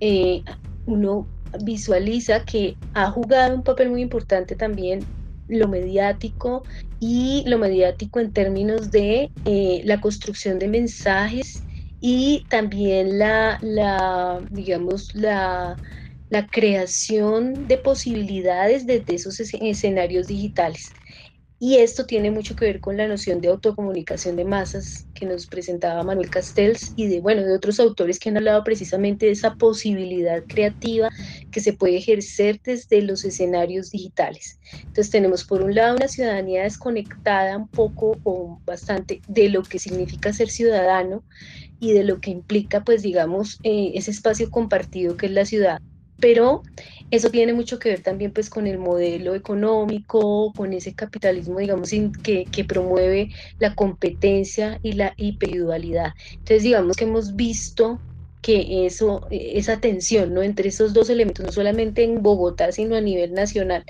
eh, 0.00 0.42
uno 0.86 1.26
visualiza 1.64 2.44
que 2.44 2.76
ha 2.92 3.10
jugado 3.10 3.54
un 3.54 3.62
papel 3.62 3.88
muy 3.88 4.02
importante 4.02 4.54
también 4.54 5.00
lo 5.48 5.66
mediático 5.66 6.62
y 7.00 7.42
lo 7.46 7.58
mediático 7.58 8.20
en 8.20 8.32
términos 8.32 8.90
de 8.90 9.30
eh, 9.46 9.80
la 9.84 9.98
construcción 9.98 10.58
de 10.58 10.68
mensajes 10.68 11.62
y 12.00 12.46
también 12.48 13.18
la, 13.18 13.58
la 13.60 14.44
digamos, 14.50 15.14
la, 15.14 15.76
la 16.28 16.46
creación 16.48 17.66
de 17.66 17.78
posibilidades 17.78 18.86
desde 18.86 19.14
esos 19.14 19.40
escenarios 19.40 20.26
digitales. 20.26 20.92
Y 21.60 21.78
esto 21.78 22.06
tiene 22.06 22.30
mucho 22.30 22.54
que 22.54 22.66
ver 22.66 22.80
con 22.80 22.96
la 22.96 23.08
noción 23.08 23.40
de 23.40 23.48
autocomunicación 23.48 24.36
de 24.36 24.44
masas 24.44 25.08
que 25.12 25.26
nos 25.26 25.48
presentaba 25.48 26.04
Manuel 26.04 26.30
Castells 26.30 26.92
y 26.94 27.08
de, 27.08 27.20
bueno, 27.20 27.42
de 27.42 27.52
otros 27.52 27.80
autores 27.80 28.20
que 28.20 28.28
han 28.28 28.36
hablado 28.36 28.62
precisamente 28.62 29.26
de 29.26 29.32
esa 29.32 29.56
posibilidad 29.56 30.44
creativa 30.46 31.10
que 31.50 31.58
se 31.58 31.72
puede 31.72 31.96
ejercer 31.96 32.60
desde 32.62 33.02
los 33.02 33.24
escenarios 33.24 33.90
digitales. 33.90 34.60
Entonces 34.72 35.10
tenemos 35.10 35.42
por 35.42 35.62
un 35.62 35.74
lado 35.74 35.96
una 35.96 36.06
ciudadanía 36.06 36.62
desconectada 36.62 37.56
un 37.56 37.66
poco 37.66 38.16
o 38.22 38.60
bastante 38.64 39.20
de 39.26 39.48
lo 39.48 39.64
que 39.64 39.80
significa 39.80 40.32
ser 40.32 40.50
ciudadano 40.50 41.24
y 41.80 41.92
de 41.92 42.04
lo 42.04 42.20
que 42.20 42.30
implica, 42.30 42.82
pues 42.84 43.02
digamos, 43.02 43.58
eh, 43.62 43.92
ese 43.94 44.10
espacio 44.10 44.50
compartido 44.50 45.16
que 45.16 45.26
es 45.26 45.32
la 45.32 45.44
ciudad. 45.44 45.80
Pero 46.20 46.62
eso 47.10 47.30
tiene 47.30 47.52
mucho 47.52 47.78
que 47.78 47.90
ver 47.90 48.02
también 48.02 48.32
pues 48.32 48.50
con 48.50 48.66
el 48.66 48.78
modelo 48.78 49.34
económico, 49.34 50.52
con 50.52 50.72
ese 50.72 50.92
capitalismo, 50.94 51.60
digamos, 51.60 51.90
que, 52.22 52.44
que 52.46 52.64
promueve 52.64 53.30
la 53.58 53.74
competencia 53.74 54.80
y 54.82 54.92
la 54.92 55.14
hiperdualidad. 55.16 56.12
Entonces, 56.32 56.64
digamos 56.64 56.96
que 56.96 57.04
hemos 57.04 57.36
visto 57.36 58.00
que 58.48 58.86
eso, 58.86 59.26
esa 59.30 59.78
tensión 59.78 60.32
¿no? 60.32 60.40
entre 60.40 60.70
esos 60.70 60.94
dos 60.94 61.10
elementos, 61.10 61.44
no 61.44 61.52
solamente 61.52 62.02
en 62.02 62.22
Bogotá, 62.22 62.72
sino 62.72 62.96
a 62.96 63.00
nivel 63.02 63.34
nacional, 63.34 63.84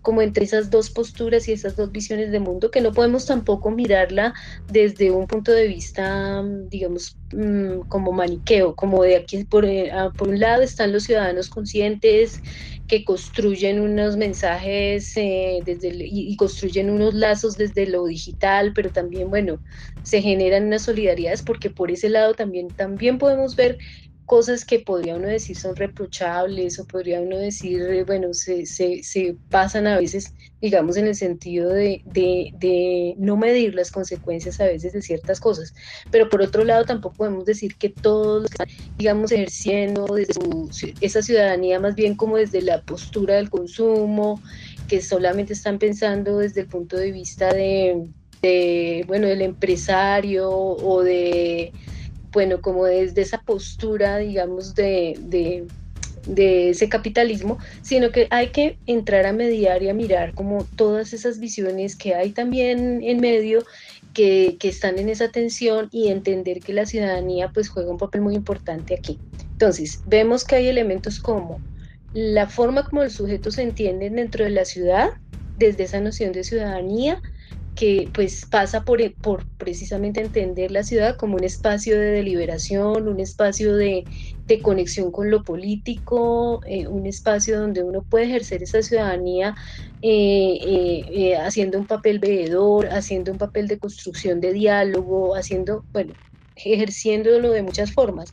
como 0.00 0.22
entre 0.22 0.46
esas 0.46 0.70
dos 0.70 0.88
posturas 0.88 1.46
y 1.46 1.52
esas 1.52 1.76
dos 1.76 1.92
visiones 1.92 2.32
de 2.32 2.40
mundo, 2.40 2.70
que 2.70 2.80
no 2.80 2.94
podemos 2.94 3.26
tampoco 3.26 3.70
mirarla 3.70 4.32
desde 4.72 5.10
un 5.10 5.26
punto 5.26 5.52
de 5.52 5.68
vista, 5.68 6.42
digamos, 6.70 7.18
mm, 7.34 7.80
como 7.88 8.12
maniqueo, 8.12 8.74
como 8.74 9.02
de 9.02 9.16
aquí 9.16 9.36
eh, 9.36 9.92
por 10.16 10.28
un 10.28 10.40
lado 10.40 10.62
están 10.62 10.90
los 10.90 11.02
ciudadanos 11.02 11.50
conscientes 11.50 12.40
que 12.88 13.04
construyen 13.04 13.80
unos 13.80 14.16
mensajes 14.16 15.16
eh, 15.16 15.60
desde 15.64 15.90
y, 15.94 16.34
construyen 16.36 16.90
unos 16.90 17.14
lazos 17.14 17.56
desde 17.56 17.86
lo 17.86 18.06
digital, 18.06 18.72
pero 18.74 18.90
también, 18.90 19.30
bueno, 19.30 19.62
se 20.02 20.22
generan 20.22 20.66
unas 20.66 20.82
solidaridades 20.82 21.42
porque 21.42 21.70
por 21.70 21.90
ese 21.90 22.08
lado 22.08 22.34
también, 22.34 22.68
también 22.68 23.18
podemos 23.18 23.54
ver 23.56 23.78
cosas 24.28 24.66
que 24.66 24.78
podría 24.78 25.16
uno 25.16 25.26
decir 25.26 25.56
son 25.56 25.74
reprochables 25.74 26.78
o 26.78 26.86
podría 26.86 27.18
uno 27.18 27.38
decir, 27.38 27.80
eh, 27.80 28.04
bueno, 28.04 28.34
se, 28.34 28.66
se, 28.66 29.02
se 29.02 29.34
pasan 29.48 29.86
a 29.86 29.98
veces, 29.98 30.34
digamos, 30.60 30.98
en 30.98 31.06
el 31.06 31.14
sentido 31.14 31.70
de, 31.70 32.02
de, 32.04 32.52
de, 32.58 33.14
no 33.16 33.38
medir 33.38 33.74
las 33.74 33.90
consecuencias 33.90 34.60
a 34.60 34.66
veces 34.66 34.92
de 34.92 35.00
ciertas 35.00 35.40
cosas. 35.40 35.74
Pero 36.10 36.28
por 36.28 36.42
otro 36.42 36.62
lado, 36.62 36.84
tampoco 36.84 37.16
podemos 37.16 37.46
decir 37.46 37.76
que 37.76 37.88
todos 37.88 38.50
están, 38.50 38.68
digamos, 38.98 39.32
ejerciendo 39.32 40.04
desde 40.14 40.34
esa 41.00 41.22
ciudadanía 41.22 41.80
más 41.80 41.94
bien 41.94 42.14
como 42.14 42.36
desde 42.36 42.60
la 42.60 42.82
postura 42.82 43.36
del 43.36 43.48
consumo, 43.48 44.42
que 44.88 45.00
solamente 45.00 45.54
están 45.54 45.78
pensando 45.78 46.36
desde 46.36 46.60
el 46.60 46.66
punto 46.66 46.98
de 46.98 47.12
vista 47.12 47.50
de, 47.50 48.06
de 48.42 49.04
bueno, 49.06 49.26
del 49.26 49.40
empresario 49.40 50.50
o 50.50 51.02
de 51.02 51.72
bueno, 52.32 52.60
como 52.60 52.84
desde 52.84 53.22
esa 53.22 53.40
postura, 53.42 54.18
digamos, 54.18 54.74
de, 54.74 55.18
de, 55.20 55.66
ese 56.70 56.88
capitalismo, 56.90 57.58
sino 57.80 58.10
que 58.10 58.26
hay 58.30 58.48
que 58.48 58.76
entrar 58.86 59.24
a 59.24 59.32
mediar 59.32 59.82
y 59.82 59.88
a 59.88 59.94
mirar 59.94 60.34
como 60.34 60.66
todas 60.76 61.14
esas 61.14 61.38
visiones 61.38 61.96
que 61.96 62.14
hay 62.14 62.32
también 62.32 63.02
en 63.02 63.20
medio 63.20 63.64
que, 64.12 64.56
que, 64.60 64.68
están 64.68 64.98
en 64.98 65.08
esa 65.08 65.28
tensión 65.30 65.88
y 65.90 66.08
entender 66.08 66.60
que 66.60 66.74
la 66.74 66.84
ciudadanía 66.84 67.50
pues 67.50 67.70
juega 67.70 67.90
un 67.90 67.96
papel 67.96 68.20
muy 68.20 68.34
importante 68.34 68.94
aquí. 68.94 69.18
Entonces, 69.52 70.02
vemos 70.06 70.44
que 70.44 70.56
hay 70.56 70.68
elementos 70.68 71.18
como 71.18 71.60
la 72.12 72.46
forma 72.48 72.84
como 72.84 73.04
los 73.04 73.12
sujetos 73.14 73.54
se 73.54 73.62
entienden 73.62 74.16
dentro 74.16 74.44
de 74.44 74.50
la 74.50 74.64
ciudad, 74.64 75.10
desde 75.58 75.84
esa 75.84 76.00
noción 76.00 76.32
de 76.32 76.44
ciudadanía, 76.44 77.20
que 77.78 78.10
pues 78.12 78.44
pasa 78.44 78.84
por, 78.84 78.98
por 79.14 79.46
precisamente 79.56 80.20
entender 80.20 80.72
la 80.72 80.82
ciudad 80.82 81.16
como 81.16 81.36
un 81.36 81.44
espacio 81.44 81.96
de 81.96 82.10
deliberación, 82.10 83.06
un 83.06 83.20
espacio 83.20 83.76
de, 83.76 84.04
de 84.48 84.60
conexión 84.60 85.12
con 85.12 85.30
lo 85.30 85.44
político, 85.44 86.60
eh, 86.66 86.88
un 86.88 87.06
espacio 87.06 87.60
donde 87.60 87.84
uno 87.84 88.02
puede 88.02 88.24
ejercer 88.24 88.64
esa 88.64 88.82
ciudadanía 88.82 89.54
eh, 90.02 90.58
eh, 91.08 91.36
haciendo 91.36 91.78
un 91.78 91.86
papel 91.86 92.18
veedor, 92.18 92.88
haciendo 92.88 93.30
un 93.30 93.38
papel 93.38 93.68
de 93.68 93.78
construcción 93.78 94.40
de 94.40 94.52
diálogo, 94.52 95.36
haciendo, 95.36 95.84
bueno, 95.92 96.14
ejerciéndolo 96.56 97.52
de 97.52 97.62
muchas 97.62 97.92
formas 97.92 98.32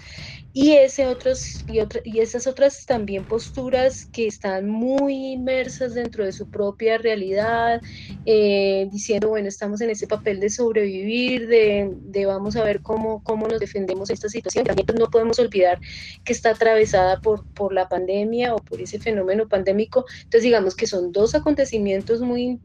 y, 0.58 0.72
ese 0.72 1.06
otros, 1.06 1.66
y, 1.68 1.80
y 2.06 2.20
esas 2.22 2.48
otras 2.48 2.86
también 2.86 3.26
posturas 3.26 4.06
que 4.06 4.26
están 4.26 4.70
muy 4.70 5.34
inmersas 5.34 5.96
dentro 5.96 6.24
de 6.24 6.32
su 6.32 6.50
propia 6.50 6.98
realidad, 6.98 7.82
eh, 8.26 8.88
diciendo, 8.90 9.28
bueno, 9.28 9.50
estamos 9.50 9.82
en 9.82 9.90
ese 9.90 10.08
papel 10.08 10.40
de 10.40 10.50
sobrevivir, 10.50 11.50
de, 11.50 11.92
de, 11.94 12.26
vamos 12.26 12.56
a 12.56 12.64
ver 12.64 12.82
cómo, 12.82 13.22
cómo 13.26 13.50
nos 13.50 13.60
defendemos 13.60 14.10
esta 14.10 14.30
situación. 14.30 14.64
También 14.64 14.86
pues, 14.86 14.98
no 14.98 15.10
podemos 15.10 15.40
olvidar 15.40 15.82
que 16.24 16.32
está 16.32 16.52
atravesada 16.52 17.20
por, 17.20 17.46
por 17.48 17.74
la 17.74 17.90
pandemia 17.90 18.56
o 18.56 18.58
por 18.60 18.80
ese 18.80 18.98
fenómeno 18.98 19.50
pandémico. 19.50 20.06
Entonces, 20.20 20.44
digamos 20.44 20.74
que 20.74 20.88
son 20.88 21.12
dos 21.12 21.36
acontecimientos 21.36 22.22
muy 22.22 22.62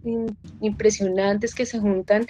impresionantes 0.61 1.57
que 1.57 1.67
se 1.67 1.81
juntan 1.81 2.29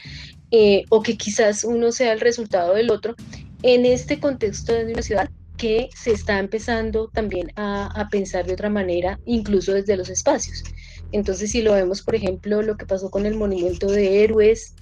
eh, 0.53 0.85
o 0.89 1.03
que 1.03 1.19
quizás 1.19 1.65
uno 1.65 1.93
sea 1.93 2.15
el 2.15 2.21
resultado 2.21 2.73
del 2.73 2.91
otro 2.91 3.15
en 3.63 3.85
este 3.85 4.19
contexto 4.21 4.73
de 4.73 4.91
una 4.91 5.03
ciudad 5.03 5.29
que 5.61 5.91
se 5.95 6.13
está 6.13 6.39
empezando 6.39 7.09
también 7.09 7.53
a, 7.55 8.09
pensar 8.11 8.47
de 8.47 8.55
otra 8.55 8.71
manera, 8.71 9.21
incluso 9.27 9.75
desde 9.75 9.95
los 9.95 10.09
espacios. 10.09 10.65
Entonces, 11.13 11.51
si 11.51 11.61
lo 11.61 11.75
vemos, 11.75 12.01
por 12.01 12.15
ejemplo, 12.15 12.63
lo 12.63 12.79
que 12.79 12.87
pasó 12.87 13.11
con 13.11 13.27
el 13.27 13.35
monumento 13.35 13.87
de 13.91 14.25
héroes, 14.25 14.75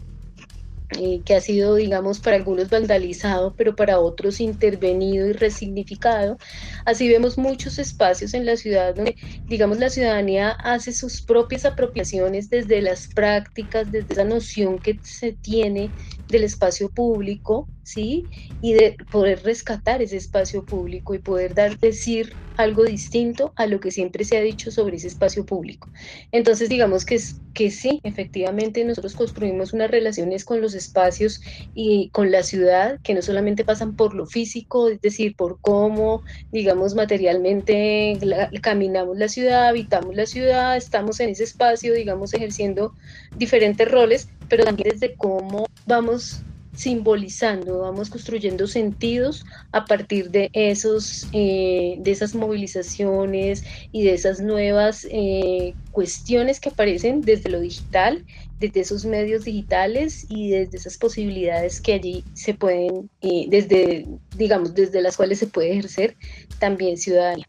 eh, 0.97 1.21
que 1.25 1.35
ha 1.35 1.41
sido, 1.41 1.75
digamos, 1.75 2.21
para 2.21 2.37
algunos 2.37 2.71
vandalizado, 2.71 3.55
pero 3.57 3.75
para 3.75 3.99
otros 3.99 4.41
intervenido 4.41 5.27
y 5.27 5.33
resignificado. 5.33 6.39
Así 6.85 7.09
vemos 7.09 7.37
muchos 7.39 7.81
espacios 7.81 8.33
en 8.33 8.47
la 8.47 8.57
ciudad 8.57 8.95
donde, 8.95 9.17
digamos, 9.47 9.81
la 9.81 9.91
ciudadanía 9.91 10.51
hace 10.51 10.93
sus 10.93 11.23
propias 11.23 11.65
apropiaciones 11.65 12.51
desde 12.51 12.81
las 12.83 13.09
prácticas, 13.09 13.91
desde 13.91 14.13
esa 14.13 14.25
noción 14.25 14.79
que 14.79 14.99
se 15.03 15.33
tiene 15.33 15.91
del 16.29 16.45
espacio 16.45 16.89
público, 16.89 17.69
¿sí? 17.89 18.29
Y 18.61 18.75
de 18.75 18.97
poder 19.11 19.43
rescatar 19.43 20.03
ese 20.03 20.17
espacio 20.17 20.65
público 20.65 21.15
y 21.15 21.19
poder 21.19 21.55
dar, 21.55 21.79
decir 21.79 22.35
algo 22.59 22.85
distinto 22.85 23.53
a 23.57 23.67
lo 23.67 23.79
que 23.81 23.93
siempre 23.93 24.25
se 24.25 24.37
ha 24.37 24.43
dicho 24.43 24.71
sobre 24.71 24.97
ese 24.97 25.07
espacio 25.07 25.47
público. 25.47 25.89
Entonces, 26.33 26.69
digamos 26.69 27.07
que, 27.07 27.19
que 27.55 27.71
sí, 27.71 28.01
efectivamente 28.03 28.85
nosotros 28.85 29.15
construimos 29.15 29.73
unas 29.73 29.91
relaciones 29.91 30.45
con 30.45 30.61
los 30.61 30.75
espacios 30.75 31.41
y 31.73 32.11
con 32.11 32.33
la 32.33 32.43
ciudad 32.43 32.99
que 33.03 33.15
no 33.15 33.23
solamente 33.23 33.65
pasan 33.65 33.95
por 33.95 34.13
lo 34.13 34.27
físico, 34.27 34.89
es 34.89 35.01
decir, 35.01 35.37
por 35.37 35.61
cómo, 35.61 36.25
digamos, 36.51 36.95
materialmente 36.97 38.19
caminamos 38.61 39.17
la 39.17 39.29
ciudad, 39.29 39.69
habitamos 39.69 40.17
la 40.17 40.27
ciudad, 40.27 40.77
estamos 40.77 41.21
en 41.21 41.31
ese 41.31 41.45
espacio, 41.45 41.95
digamos, 41.95 42.35
ejerciendo 42.35 42.93
diferentes 43.37 43.89
roles, 43.89 44.29
pero 44.49 44.65
también 44.65 44.91
desde 44.91 45.15
cómo 45.15 45.67
vamos 45.87 46.43
simbolizando, 46.79 47.81
vamos 47.81 48.09
construyendo 48.09 48.69
sentidos 48.69 49.45
a 49.73 49.85
partir 49.85 50.31
de, 50.31 50.49
esos, 50.53 51.27
eh, 51.33 51.97
de 51.99 52.11
esas 52.13 52.37
movilizaciones 52.37 53.65
y 53.91 54.05
de 54.05 54.15
esas 54.15 54.41
nuevas 54.41 55.05
eh, 55.11 55.75
cuestiones 55.91 56.61
que 56.61 56.69
aparecen 56.69 57.21
desde 57.23 57.51
lo 57.51 57.59
digital, 57.59 58.25
desde 58.61 58.79
esos 58.79 59.05
medios 59.05 59.45
digitales 59.45 60.25
y 60.29 60.51
desde 60.51 60.77
esas 60.77 60.97
posibilidades 60.99 61.81
que 61.81 61.95
allí 61.95 62.23
se 62.35 62.55
pueden, 62.55 63.11
eh, 63.23 63.47
desde, 63.49 64.07
digamos, 64.37 64.73
desde 64.73 65.03
las 65.03 65.17
cuales 65.17 65.41
se 65.41 65.49
puede 65.49 65.73
ejercer 65.73 66.15
también 66.61 66.97
ciudadanía. 66.97 67.47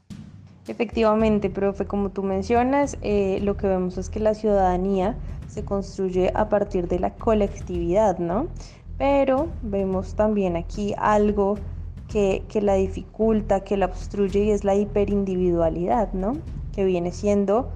Efectivamente, 0.68 1.52
profe, 1.52 1.86
como 1.86 2.10
tú 2.10 2.24
mencionas, 2.24 2.98
lo 3.04 3.58
que 3.58 3.68
vemos 3.68 4.00
es 4.00 4.10
que 4.10 4.20
la 4.20 4.34
ciudadanía 4.34 5.16
se 5.48 5.66
construye 5.66 6.32
a 6.36 6.48
partir 6.48 6.88
de 6.88 7.00
la 7.00 7.16
colectividad, 7.16 8.20
¿no? 8.20 8.48
Pero 9.00 9.48
vemos 9.62 10.14
también 10.14 10.58
aquí 10.58 10.94
algo 10.98 11.56
que, 12.10 12.44
la 12.62 12.74
dificulta, 12.74 13.64
que 13.64 13.78
la 13.78 13.86
obstruye 13.86 14.44
y 14.44 14.52
es 14.52 14.66
la 14.66 14.76
hiperindividualidad, 14.76 16.12
¿no? 16.12 16.34
Que 16.74 16.84
viene 16.84 17.14
siendo 17.14 17.70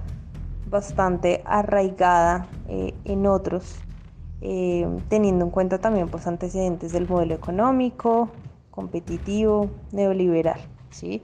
bastante 0.69 1.41
arraigada 1.45 2.47
eh, 2.67 2.93
en 3.05 3.25
otros, 3.25 3.75
eh, 4.41 4.85
teniendo 5.07 5.45
en 5.45 5.51
cuenta 5.51 5.77
también 5.77 6.09
pues, 6.09 6.27
antecedentes 6.27 6.91
del 6.91 7.07
modelo 7.07 7.35
económico, 7.35 8.27
competitivo, 8.69 9.69
neoliberal, 9.93 10.59
¿sí? 10.89 11.21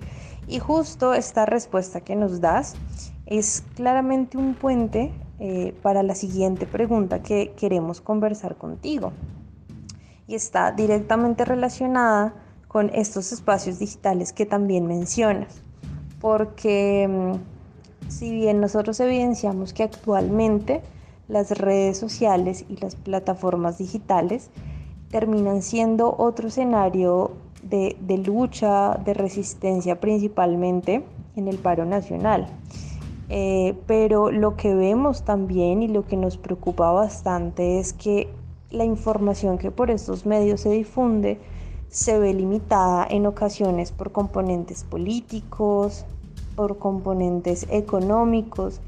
Y 0.48 0.60
justo 0.60 1.13
esta 1.13 1.46
respuesta 1.46 2.00
que 2.00 2.15
nos 2.15 2.39
das 2.39 2.75
es 3.25 3.65
claramente 3.75 4.38
un 4.38 4.53
puente 4.53 5.12
eh, 5.39 5.75
para 5.82 6.03
la 6.03 6.15
siguiente 6.15 6.65
pregunta 6.65 7.22
que 7.22 7.51
queremos 7.58 8.00
conversar 8.00 8.56
contigo 8.56 9.12
y 10.29 10.36
está 10.36 10.71
directamente 10.71 11.43
relacionada 11.43 12.36
con 12.67 12.91
estos 12.93 13.31
espacios 13.31 13.79
digitales 13.79 14.31
que 14.31 14.45
también 14.45 14.86
mencionas, 14.86 15.63
porque 16.21 17.07
mm, 17.09 18.09
si 18.09 18.31
bien 18.31 18.62
nosotros 18.62 19.00
evidenciamos 19.00 19.74
que 19.74 19.81
actualmente 19.81 20.81
las 21.27 21.50
redes 21.51 21.98
sociales 21.98 22.63
y 22.69 22.77
las 22.77 22.95
plataformas 22.95 23.79
digitales 23.79 24.51
terminan 25.09 25.63
siendo 25.63 26.15
otro 26.15 26.50
escenario 26.50 27.31
de, 27.63 27.95
lucha, 28.24 29.00
de 29.03 29.15
resistencia 29.15 30.00
principalmente 30.00 31.03
en 31.36 31.48
el 31.48 31.57
paro 31.57 31.86
nacional. 31.86 32.48
Eh, 33.29 33.75
pero 33.88 34.31
lo 34.31 34.55
que 34.55 34.74
vemos 34.75 35.24
también 35.24 35.81
y 35.81 35.88
lo 35.88 36.05
que 36.05 36.17
nos 36.17 36.38
preocupa 36.38 36.91
bastante 36.91 37.79
es 37.79 37.93
que 37.93 38.27
la 38.71 38.85
información 38.85 39.57
que 39.57 39.71
por 39.71 39.91
estos 39.91 40.25
medios 40.25 40.61
se 40.61 40.69
difunde 40.69 41.39
se 41.89 42.19
ve 42.19 42.33
limitada 42.33 43.05
en 43.09 43.25
ocasiones 43.25 43.91
por 43.91 44.11
componentes 44.11 44.83
políticos, 44.83 46.05
por 46.55 46.77
componentes 46.77 47.65
económicos, 47.71 48.79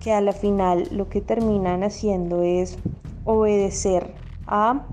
que 0.00 0.12
a 0.12 0.20
la 0.20 0.32
final 0.32 0.88
lo 0.90 1.08
que 1.08 1.20
terminan 1.20 1.82
haciendo 1.82 2.42
es 2.42 2.78
obedecer 3.24 4.14
a 4.46 4.86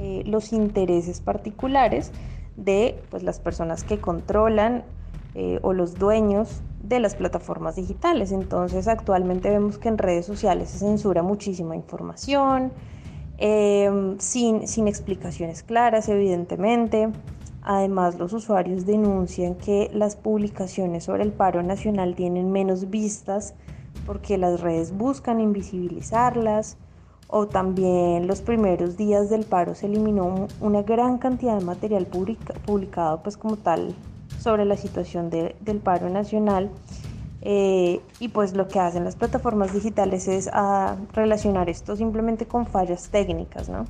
eh, 0.00 0.24
los 0.26 0.52
intereses 0.52 1.20
particulares 1.20 2.10
de 2.56 3.00
pues, 3.10 3.22
las 3.22 3.38
personas 3.38 3.84
que 3.84 3.98
controlan 3.98 4.82
eh, 5.34 5.60
o 5.62 5.72
los 5.72 5.94
dueños 5.94 6.62
de 6.82 7.00
las 7.00 7.14
plataformas 7.14 7.76
digitales. 7.76 8.32
Entonces 8.32 8.88
actualmente 8.88 9.50
vemos 9.50 9.78
que 9.78 9.88
en 9.88 9.98
redes 9.98 10.26
sociales 10.26 10.70
se 10.70 10.78
censura 10.78 11.22
muchísima 11.22 11.76
información, 11.76 12.72
Em, 13.38 14.18
sin, 14.20 14.68
sin 14.68 14.86
explicaciones 14.86 15.62
claras, 15.62 16.08
evidentemente. 16.08 17.10
Además, 17.62 18.18
los 18.18 18.32
usuarios 18.32 18.86
denuncian 18.86 19.54
que 19.54 19.90
las 19.92 20.16
publicaciones 20.16 21.04
sobre 21.04 21.24
el 21.24 21.32
paro 21.32 21.62
nacional 21.62 22.14
tienen 22.14 22.52
menos 22.52 22.90
vistas 22.90 23.54
porque 24.06 24.38
las 24.38 24.60
redes 24.60 24.96
buscan 24.96 25.40
invisibilizarlas 25.40 26.76
o 27.28 27.46
también 27.46 28.26
los 28.26 28.42
primeros 28.42 28.96
días 28.96 29.30
del 29.30 29.44
paro 29.44 29.74
se 29.74 29.86
eliminó 29.86 30.46
una 30.60 30.82
gran 30.82 31.18
cantidad 31.18 31.58
de 31.58 31.64
material 31.64 32.06
publicado 32.06 33.22
pues 33.22 33.36
como 33.36 33.56
tal 33.56 33.94
sobre 34.38 34.66
la 34.66 34.76
situación 34.76 35.30
del 35.30 35.78
paro 35.78 36.10
nacional 36.10 36.70
eh, 37.46 38.00
y 38.20 38.28
pues 38.28 38.54
lo 38.54 38.68
que 38.68 38.80
hacen 38.80 39.04
las 39.04 39.16
plataformas 39.16 39.74
digitales 39.74 40.28
es 40.28 40.48
ah, 40.52 40.96
relacionar 41.12 41.68
esto 41.68 41.94
simplemente 41.94 42.46
con 42.46 42.66
fallas 42.66 43.10
técnicas, 43.10 43.68
¿no? 43.68 43.84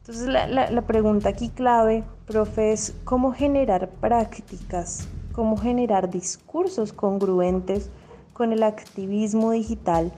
Entonces 0.00 0.26
la, 0.26 0.70
la, 0.70 0.82
pregunta 0.82 1.28
aquí 1.28 1.50
clave, 1.50 2.02
profe, 2.26 2.72
es 2.72 2.96
cómo 3.04 3.32
generar 3.32 3.90
prácticas, 4.00 5.06
cómo 5.32 5.58
generar 5.58 6.08
discursos 6.08 6.94
congruentes 6.94 7.90
con 8.32 8.54
el 8.54 8.62
activismo 8.62 9.50
digital, 9.50 10.10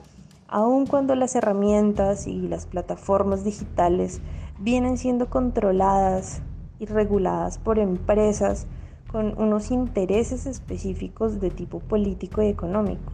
aun 0.47 0.85
cuando 0.85 1.13
las 1.15 1.35
herramientas 1.35 2.25
y 2.25 2.47
las 2.47 2.67
plataformas 2.67 3.43
digitales 3.43 4.21
vienen 4.59 4.97
siendo 4.97 5.29
controladas 5.29 6.41
y 6.79 6.85
reguladas 6.85 7.57
por 7.57 7.77
empresas 7.77 8.65
con 9.11 9.37
unos 9.37 9.71
intereses 9.71 10.45
específicos 10.45 11.41
de 11.41 11.49
tipo 11.49 11.79
político 11.81 12.41
y 12.41 12.47
económico. 12.47 13.13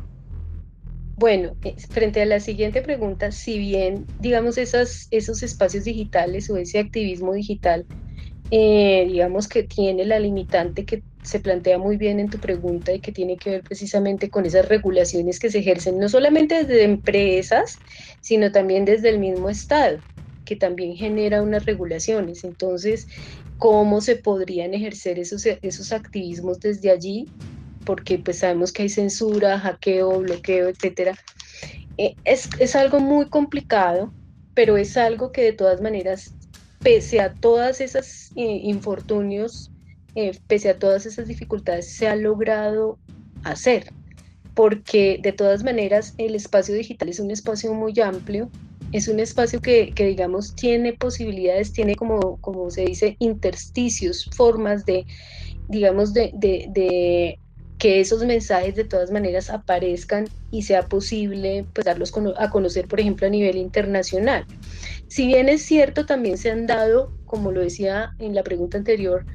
Bueno, 1.16 1.58
eh, 1.64 1.76
frente 1.90 2.22
a 2.22 2.26
la 2.26 2.40
siguiente 2.40 2.84
pregunta, 2.84 3.32
si 3.32 3.58
bien, 3.58 4.06
digamos, 4.20 4.60
esos 4.60 5.08
espacios 5.12 5.84
digitales 5.84 6.50
o 6.52 6.58
ese 6.58 6.78
activismo 6.78 7.34
digital, 7.34 7.88
eh, 8.52 9.06
digamos 9.08 9.48
que 9.48 9.64
tiene 9.64 10.06
la 10.06 10.20
limitante 10.20 10.86
que 10.86 11.04
se 11.24 11.40
plantea 11.40 11.80
muy 11.80 11.98
bien 11.98 12.20
en 12.20 12.30
tu 12.30 12.40
pregunta 12.40 12.94
y 12.94 13.02
que 13.02 13.12
tiene 13.12 13.38
que 13.40 13.50
ver 13.50 13.64
precisamente 13.64 14.30
con 14.30 14.46
esas 14.46 14.68
regulaciones 14.68 15.40
que 15.40 15.50
se 15.50 15.60
ejercen 15.60 16.00
no 16.00 16.08
solamente 16.08 16.64
desde 16.64 16.84
empresas, 16.84 17.84
sino 18.22 18.52
también 18.52 18.86
desde 18.86 19.10
el 19.10 19.20
mismo 19.20 19.50
Estado 19.50 20.02
que 20.48 20.56
también 20.56 20.96
genera 20.96 21.44
unas 21.44 21.66
regulaciones. 21.66 22.44
Entonces, 22.46 23.08
¿cómo 23.58 24.02
se 24.02 24.16
podrían 24.16 24.74
ejercer 24.74 25.20
esos, 25.20 25.46
esos 25.46 25.92
activismos 25.92 26.60
desde 26.60 26.92
allí? 26.92 27.28
Porque 27.86 28.20
pues 28.20 28.40
sabemos 28.40 28.72
que 28.72 28.84
hay 28.84 28.90
censura, 28.90 29.60
hackeo, 29.60 30.20
bloqueo, 30.20 30.70
etcétera. 30.70 31.16
Eh, 31.98 32.16
es, 32.26 32.50
es 32.60 32.76
algo 32.76 33.00
muy 33.00 33.28
complicado, 33.30 34.14
pero 34.54 34.78
es 34.78 34.98
algo 34.98 35.32
que 35.32 35.42
de 35.42 35.54
todas 35.54 35.82
maneras, 35.82 36.34
pese 36.80 37.20
a 37.22 37.34
todas 37.34 37.82
esas 37.82 38.32
eh, 38.36 38.62
infortunios, 38.64 39.72
eh, 40.16 40.38
pese 40.48 40.70
a 40.70 40.80
todas 40.80 41.06
esas 41.06 41.28
dificultades, 41.28 41.92
se 41.92 42.08
ha 42.08 42.16
logrado 42.16 43.00
hacer, 43.44 43.92
porque 44.54 45.20
de 45.22 45.32
todas 45.32 45.64
maneras 45.64 46.14
el 46.18 46.36
espacio 46.36 46.76
digital 46.76 47.10
es 47.10 47.20
un 47.20 47.32
espacio 47.32 47.74
muy 47.74 48.00
amplio 48.00 48.50
es 48.92 49.08
un 49.08 49.20
espacio 49.20 49.62
que, 49.62 49.94
digamos, 49.96 50.56
tiene 50.56 50.94
posibilidades, 50.94 51.74
tiene 51.74 51.96
como, 51.96 52.38
como 52.38 52.70
se 52.70 52.86
dice, 52.86 53.16
intersticios, 53.20 54.30
formas 54.36 54.86
de, 54.86 55.06
digamos, 55.68 56.14
de, 56.14 56.32
de, 56.34 57.40
que 57.78 58.00
esos 58.00 58.24
mensajes 58.26 58.76
de 58.76 58.86
todas 58.86 59.12
maneras 59.12 59.50
aparezcan 59.50 60.28
y 60.52 60.64
sea 60.64 60.84
posible 60.84 61.66
pues, 61.74 61.86
darlos 61.86 62.14
a 62.38 62.50
conocer, 62.50 62.88
por 62.88 63.00
ejemplo, 63.00 63.28
a 63.28 63.30
nivel 63.30 63.58
internacional. 63.58 64.46
Si 65.08 65.28
bien 65.28 65.50
es 65.50 65.64
cierto, 65.64 66.06
también 66.06 66.38
se 66.38 66.52
han 66.52 66.66
dado, 66.66 67.12
como 67.26 67.52
lo 67.52 67.62
decía 67.62 68.14
en 68.20 68.34
la 68.34 68.44
pregunta 68.44 68.78
anterior, 68.78 69.26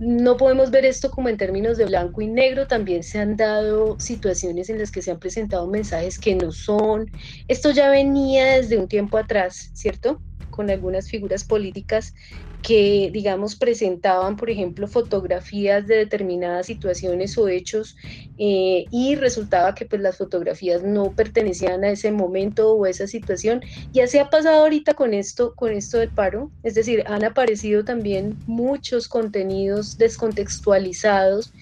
no 0.00 0.38
podemos 0.38 0.70
ver 0.70 0.86
esto 0.86 1.10
como 1.10 1.28
en 1.28 1.36
términos 1.36 1.76
de 1.76 1.84
blanco 1.84 2.22
y 2.22 2.26
negro, 2.26 2.66
también 2.66 3.02
se 3.02 3.18
han 3.18 3.36
dado 3.36 3.98
situaciones 4.00 4.70
en 4.70 4.78
las 4.78 4.90
que 4.90 5.02
se 5.02 5.10
han 5.10 5.20
presentado 5.20 5.66
mensajes 5.68 6.18
que 6.18 6.34
no 6.34 6.52
son. 6.52 7.12
Esto 7.48 7.70
ya 7.70 7.90
venía 7.90 8.54
desde 8.56 8.78
un 8.78 8.88
tiempo 8.88 9.18
atrás, 9.18 9.70
¿cierto? 9.74 10.22
Con 10.48 10.70
algunas 10.70 11.08
figuras 11.10 11.44
políticas 11.44 12.14
que, 12.62 13.10
digamos, 13.12 13.56
presentaban, 13.56 14.36
por 14.36 14.50
ejemplo, 14.50 14.86
fotografías 14.86 15.86
de 15.86 15.96
determinadas 15.96 16.66
situaciones 16.66 17.36
o 17.38 17.48
hechos 17.48 17.96
eh, 18.38 18.84
y 18.90 19.14
resultaba 19.16 19.74
que 19.74 19.86
pues 19.86 20.02
las 20.02 20.16
fotografías 20.18 20.82
no 20.82 21.12
pertenecían 21.12 21.84
a 21.84 21.90
ese 21.90 22.12
momento 22.12 22.74
o 22.74 22.84
a 22.84 22.90
esa 22.90 23.06
situación. 23.06 23.62
Y 23.92 24.00
así 24.00 24.18
ha 24.18 24.28
pasado 24.28 24.62
ahorita 24.62 24.94
con 24.94 25.14
esto, 25.14 25.54
con 25.54 25.72
esto 25.72 25.98
del 25.98 26.10
paro, 26.10 26.50
es 26.62 26.74
decir, 26.74 27.02
han 27.06 27.24
aparecido 27.24 27.84
también 27.84 28.36
muchos 28.46 29.08
contenidos 29.08 29.96
descontextualizados. 29.98 31.52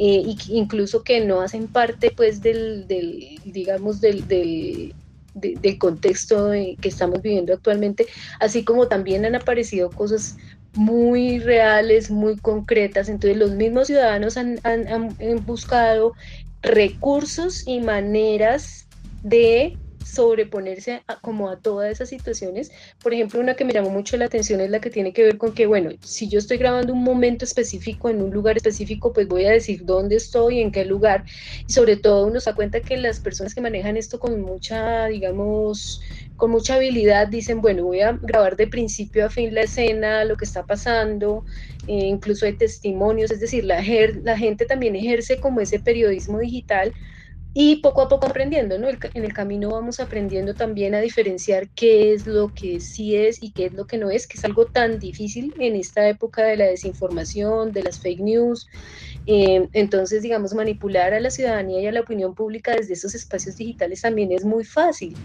Eh, 0.00 0.36
incluso 0.46 1.02
que 1.02 1.24
no 1.24 1.40
hacen 1.40 1.66
parte 1.66 2.12
pues 2.16 2.40
del, 2.40 2.86
del 2.86 3.40
digamos 3.44 4.00
del 4.00 4.28
del 5.40 5.78
contexto 5.78 6.50
que 6.50 6.88
estamos 6.88 7.22
viviendo 7.22 7.52
actualmente, 7.52 8.06
así 8.40 8.64
como 8.64 8.88
también 8.88 9.24
han 9.24 9.34
aparecido 9.34 9.90
cosas 9.90 10.36
muy 10.74 11.38
reales, 11.38 12.10
muy 12.10 12.36
concretas. 12.36 13.08
Entonces 13.08 13.38
los 13.38 13.52
mismos 13.52 13.88
ciudadanos 13.88 14.36
han, 14.36 14.58
buscado 15.46 16.12
recursos 16.62 17.66
y 17.66 17.80
maneras 17.80 18.86
de 19.22 19.76
sobreponerse 20.12 21.02
como 21.20 21.50
a 21.50 21.60
todas 21.60 21.90
esas 21.92 22.08
situaciones. 22.08 22.70
Por 23.02 23.12
ejemplo, 23.12 23.40
una 23.40 23.54
que 23.54 23.64
me 23.64 23.72
llamó 23.72 23.90
mucho 23.90 24.16
la 24.16 24.26
atención 24.26 24.60
es 24.60 24.70
la 24.70 24.80
que 24.80 24.90
tiene 24.90 25.12
que 25.12 25.24
ver 25.24 25.38
con 25.38 25.52
que, 25.52 25.66
bueno, 25.66 25.90
si 26.00 26.28
yo 26.28 26.38
estoy 26.38 26.56
grabando 26.56 26.92
un 26.92 27.02
momento 27.02 27.44
específico 27.44 28.08
en 28.08 28.22
un 28.22 28.30
lugar 28.30 28.56
específico, 28.56 29.12
pues 29.12 29.28
voy 29.28 29.44
a 29.44 29.50
decir 29.50 29.84
dónde 29.84 30.16
estoy, 30.16 30.60
en 30.60 30.72
qué 30.72 30.84
lugar. 30.84 31.24
Y 31.66 31.72
sobre 31.72 31.96
todo 31.96 32.26
uno 32.26 32.40
se 32.40 32.50
da 32.50 32.56
cuenta 32.56 32.80
que 32.80 32.96
las 32.96 33.20
personas 33.20 33.54
que 33.54 33.60
manejan 33.60 33.96
esto 33.96 34.18
con 34.18 34.40
mucha, 34.40 35.06
digamos, 35.06 36.00
con 36.36 36.50
mucha 36.50 36.76
habilidad 36.76 37.28
dicen, 37.28 37.60
bueno, 37.60 37.84
voy 37.84 38.00
a 38.00 38.12
grabar 38.12 38.56
de 38.56 38.66
principio 38.66 39.26
a 39.26 39.30
fin 39.30 39.54
la 39.54 39.62
escena, 39.62 40.24
lo 40.24 40.36
que 40.36 40.44
está 40.44 40.64
pasando, 40.64 41.44
eh, 41.86 42.06
incluso 42.06 42.46
hay 42.46 42.54
testimonios, 42.54 43.30
es 43.30 43.40
decir, 43.40 43.64
la 43.64 43.82
gente 43.82 44.64
también 44.66 44.96
ejerce 44.96 45.40
como 45.40 45.60
ese 45.60 45.80
periodismo 45.80 46.38
digital 46.38 46.94
y 47.54 47.76
poco 47.76 48.02
a 48.02 48.08
poco 48.08 48.26
aprendiendo, 48.26 48.78
¿no? 48.78 48.88
en 48.88 49.24
el 49.24 49.32
camino 49.32 49.70
vamos 49.70 50.00
aprendiendo 50.00 50.54
también 50.54 50.94
a 50.94 51.00
diferenciar 51.00 51.68
qué 51.70 52.12
es 52.12 52.26
lo 52.26 52.52
que 52.54 52.78
sí 52.78 53.16
es 53.16 53.42
y 53.42 53.52
qué 53.52 53.66
es 53.66 53.72
lo 53.72 53.86
que 53.86 53.98
no 53.98 54.10
es, 54.10 54.26
que 54.26 54.36
es 54.36 54.44
algo 54.44 54.66
tan 54.66 54.98
difícil 54.98 55.54
en 55.58 55.74
esta 55.74 56.08
época 56.08 56.42
de 56.44 56.56
la 56.56 56.66
desinformación, 56.66 57.72
de 57.72 57.82
las 57.82 58.00
fake 58.00 58.20
news. 58.20 58.68
Eh, 59.26 59.68
entonces, 59.72 60.22
digamos, 60.22 60.54
manipular 60.54 61.14
a 61.14 61.20
la 61.20 61.30
ciudadanía 61.30 61.80
y 61.80 61.86
a 61.86 61.92
la 61.92 62.00
opinión 62.00 62.34
pública 62.34 62.76
desde 62.76 62.94
esos 62.94 63.14
espacios 63.14 63.56
digitales 63.56 64.02
también 64.02 64.30
es 64.30 64.44
muy 64.44 64.64
fácil. 64.64 65.16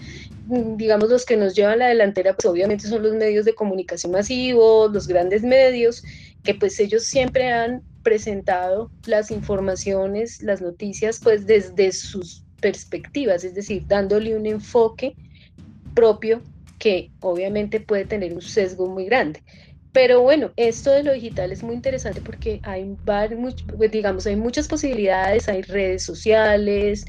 Mm, 0.48 0.78
digamos, 0.78 1.10
los 1.10 1.26
que 1.26 1.38
nos 1.38 1.54
llevan 1.54 1.80
la 1.80 1.88
delantera, 1.88 2.34
pues 2.34 2.46
obviamente 2.46 2.88
son 2.88 3.04
los 3.04 3.14
medios 3.14 3.46
de 3.46 3.54
comunicación 3.54 4.12
masivos, 4.12 4.92
los 4.92 5.08
grandes 5.08 5.44
medios, 5.44 6.04
que 6.44 6.56
pues 6.56 6.80
ellos 6.80 7.04
siempre 7.04 7.50
han 7.50 7.84
presentado 8.04 8.92
las 9.06 9.32
informaciones, 9.32 10.42
las 10.44 10.62
noticias, 10.62 11.20
pues 11.24 11.46
desde 11.48 11.92
sus 11.92 12.44
perspectivas, 12.62 13.44
es 13.44 13.56
decir, 13.56 13.84
dándole 13.88 14.36
un 14.36 14.46
enfoque 14.46 15.16
propio 15.94 16.42
que 16.80 17.12
obviamente 17.22 17.80
puede 17.80 18.06
tener 18.06 18.34
un 18.34 18.42
sesgo 18.42 18.88
muy 18.88 19.06
grande. 19.06 19.42
Pero 19.94 20.22
bueno, 20.22 20.52
esto 20.56 20.92
de 20.92 21.04
lo 21.04 21.14
digital 21.14 21.52
es 21.52 21.62
muy 21.62 21.76
interesante 21.76 22.20
porque 22.20 22.60
hay, 22.64 22.96
pues, 23.06 23.92
digamos, 23.92 24.26
hay 24.26 24.36
muchas 24.36 24.68
posibilidades, 24.68 25.48
hay 25.48 25.62
redes 25.62 26.04
sociales, 26.04 27.06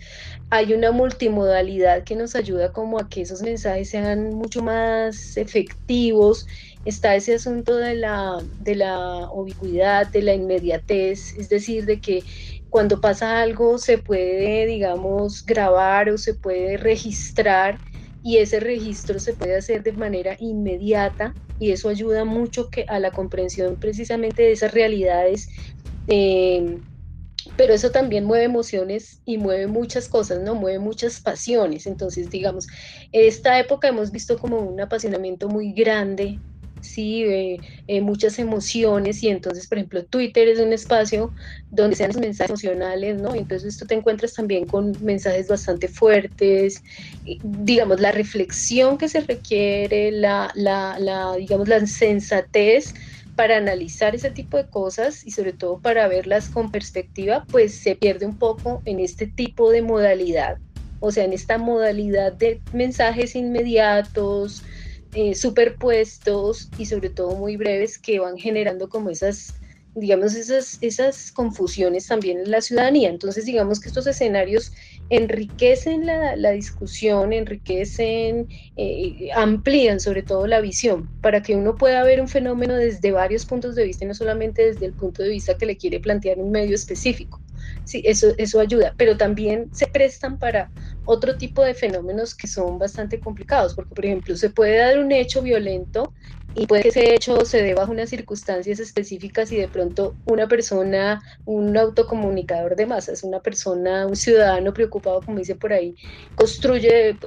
hay 0.51 0.75
una 0.75 0.93
multimodalidad 0.93 2.05
que 2.05 2.15
nos 2.15 2.35
ayuda 2.35 2.73
como 2.73 3.01
a 3.01 3.09
que 3.09 3.23
esos 3.23 3.41
mensajes 3.41 3.89
sean 3.89 4.35
mucho 4.35 4.63
más 4.63 5.39
efectivos 5.39 6.47
está 6.85 7.15
ese 7.17 7.35
asunto 7.35 7.77
de 7.77 7.95
la, 7.97 8.43
de 8.59 8.77
la 8.77 9.29
ubicuidad, 9.33 10.11
de 10.13 10.23
la 10.23 10.35
inmediatez, 10.35 11.33
es 11.35 11.49
decir, 11.49 11.87
de 11.87 12.01
que 12.01 12.25
cuando 12.69 13.01
pasa 13.01 13.41
algo 13.43 13.79
se 13.79 13.99
puede, 13.99 14.67
digamos, 14.67 15.45
grabar 15.45 16.11
o 16.11 16.19
se 16.19 16.35
puede 16.35 16.77
registrar 16.77 17.81
y 18.23 18.39
ese 18.39 18.61
registro 18.61 19.19
se 19.21 19.35
puede 19.35 19.57
hacer 19.57 19.83
de 19.83 19.93
manera 19.93 20.37
inmediata 20.41 21.37
y 21.59 21.71
eso 21.73 21.89
ayuda 21.89 22.25
mucho 22.25 22.69
que, 22.71 22.85
a 22.89 22.99
la 22.99 23.13
comprensión 23.13 23.79
precisamente 23.79 24.43
de 24.43 24.53
esas 24.53 24.73
realidades. 24.73 25.49
Eh, 26.07 26.81
pero 27.57 27.75
eso 27.75 27.91
también 27.91 28.25
mueve 28.25 28.45
emociones 28.45 29.21
y 29.25 29.39
mueve 29.39 29.67
muchas 29.67 30.09
cosas, 30.09 30.41
¿no? 30.41 30.55
Mueve 30.55 30.79
muchas 30.79 31.21
pasiones. 31.21 31.87
Entonces, 31.87 32.31
digamos, 32.31 32.67
esta 33.13 33.59
época 33.59 33.89
hemos 33.89 34.11
visto 34.13 34.39
como 34.39 34.59
un 34.61 34.81
apasionamiento 34.81 35.49
muy 35.49 35.73
grande 35.73 36.43
sí, 36.85 37.25
eh, 37.25 38.01
muchas 38.01 38.39
emociones 38.39 39.23
y 39.23 39.29
entonces, 39.29 39.67
por 39.67 39.79
ejemplo, 39.79 40.05
Twitter 40.05 40.49
es 40.49 40.61
un 40.61 40.73
espacio 40.73 41.33
donde 41.71 41.97
sean 41.97 42.13
mensajes 42.21 42.51
emocionales, 42.51 43.21
¿no? 43.21 43.35
entonces 43.35 43.77
tú 43.77 43.87
te 43.87 43.95
encuentras 43.95 44.35
también 44.35 44.67
con 44.67 44.93
mensajes 45.03 45.49
bastante 45.49 45.89
fuertes, 45.89 46.83
digamos, 47.43 48.01
la 48.01 48.13
reflexión 48.13 48.99
que 48.99 49.09
se 49.09 49.21
requiere, 49.21 50.11
la, 50.13 50.53
la, 50.55 50.99
la, 50.99 51.35
digamos, 51.37 51.69
la 51.69 51.85
sensatez 51.87 52.95
para 53.37 53.57
analizar 53.57 54.15
ese 54.15 54.31
tipo 54.31 54.57
de 54.57 54.67
cosas 54.69 55.27
y 55.27 55.31
sobre 55.31 55.53
todo 55.53 55.79
para 55.81 56.07
verlas 56.09 56.49
con 56.49 56.71
perspectiva, 56.71 57.45
pues 57.51 57.75
se 57.75 57.97
pierde 57.97 58.27
un 58.27 58.39
poco 58.39 58.83
en 58.85 59.01
este 59.01 59.27
tipo 59.27 59.71
de 59.71 59.83
modalidad, 59.83 60.59
o 61.01 61.11
sea, 61.11 61.25
en 61.25 61.33
esta 61.33 61.59
modalidad 61.59 62.33
de 62.33 62.61
mensajes 62.73 63.35
inmediatos, 63.35 64.63
eh, 65.15 65.35
superpuestos 65.35 66.71
y 66.79 66.87
sobre 66.87 67.11
todo 67.11 67.37
muy 67.37 67.57
breves 67.57 67.99
que 67.99 68.19
van 68.19 68.37
generando 68.39 68.89
como 68.89 69.11
esas, 69.11 69.55
digamos, 69.95 70.35
esas, 70.35 70.79
esas 70.83 71.33
confusiones 71.33 72.07
también 72.09 72.41
en 72.41 72.51
la 72.51 72.61
ciudadanía. 72.61 73.11
Entonces, 73.11 73.45
digamos 73.47 73.81
que 73.81 73.89
estos 73.89 74.07
escenarios 74.07 74.73
enriquecen 75.09 76.07
la, 76.07 76.37
la 76.37 76.51
discusión, 76.53 77.33
enriquecen, 77.33 78.49
eh, 78.77 79.31
amplían 79.35 80.01
sobre 80.01 80.23
todo 80.23 80.47
la 80.47 80.61
visión 80.61 81.11
para 81.21 81.43
que 81.43 81.55
uno 81.55 81.77
pueda 81.77 82.03
ver 82.05 82.21
un 82.21 82.29
fenómeno 82.29 82.75
desde 82.77 83.13
varios 83.13 83.47
puntos 83.47 83.75
de 83.75 83.85
vista 83.85 84.05
y 84.05 84.09
no 84.09 84.15
solamente 84.15 84.65
desde 84.67 84.87
el 84.87 84.95
punto 84.95 85.23
de 85.23 85.29
vista 85.31 85.57
que 85.57 85.67
le 85.67 85.77
quiere 85.77 86.01
plantear 86.01 86.39
un 86.39 86.51
medio 86.51 86.75
específico. 86.75 87.44
Sí, 87.85 88.03
eso, 88.07 88.35
eso 88.39 88.61
ayuda, 88.61 88.95
pero 88.97 89.17
también 89.17 89.69
se 89.73 89.87
prestan 89.87 90.39
para 90.39 90.73
otro 91.05 91.37
tipo 91.37 91.63
de 91.63 91.75
fenómenos 91.75 92.35
que 92.35 92.49
son 92.49 92.79
bastante 92.79 93.21
complicados, 93.21 93.75
porque 93.75 93.95
por 93.95 94.07
ejemplo 94.07 94.37
se 94.37 94.51
puede 94.51 94.79
dar 94.79 94.99
un 94.99 95.13
hecho 95.13 95.43
violento 95.43 96.15
y 96.55 96.67
puede 96.67 96.83
que 96.83 96.89
ese 96.91 97.15
hecho 97.15 97.45
se 97.45 97.63
dé 97.63 97.75
bajo 97.75 97.91
unas 97.93 98.09
circunstancias 98.09 98.79
específicas 98.81 99.51
y 99.53 99.57
de 99.57 99.69
pronto 99.69 100.17
una 100.25 100.47
persona, 100.49 101.21
un 101.45 101.77
autocomunicador 101.77 102.77
de 102.77 102.87
masas, 102.87 103.23
una 103.25 103.41
persona, 103.41 104.07
un 104.07 104.15
ciudadano 104.17 104.73
preocupado, 104.73 105.23
como 105.25 105.39
dice 105.39 105.57
por 105.57 105.73
ahí, 105.73 105.97
construye, 106.35 107.19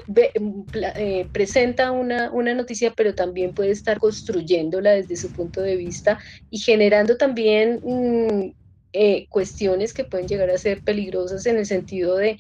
eh, 0.96 1.30
presenta 1.34 1.91
una, 1.91 2.32
una 2.32 2.54
noticia, 2.54 2.93
pero 2.96 3.13
también 3.15 3.54
puede 3.54 3.72
estar 3.72 4.00
construyéndola 4.00 4.91
desde 4.91 5.17
su 5.17 5.32
punto 5.34 5.62
de 5.62 5.76
vista 5.76 6.20
y 6.50 6.60
generando 6.60 7.17
también... 7.17 7.82
Mm, 7.84 8.52
eh, 8.93 9.28
cuestiones 9.30 9.93
que 9.93 10.04
pueden 10.04 10.28
llegar 10.28 10.50
a 10.50 10.58
ser 10.58 10.82
peligrosas 10.82 11.45
en 11.45 11.58
el 11.58 11.65
sentido 11.65 12.15
de, 12.15 12.38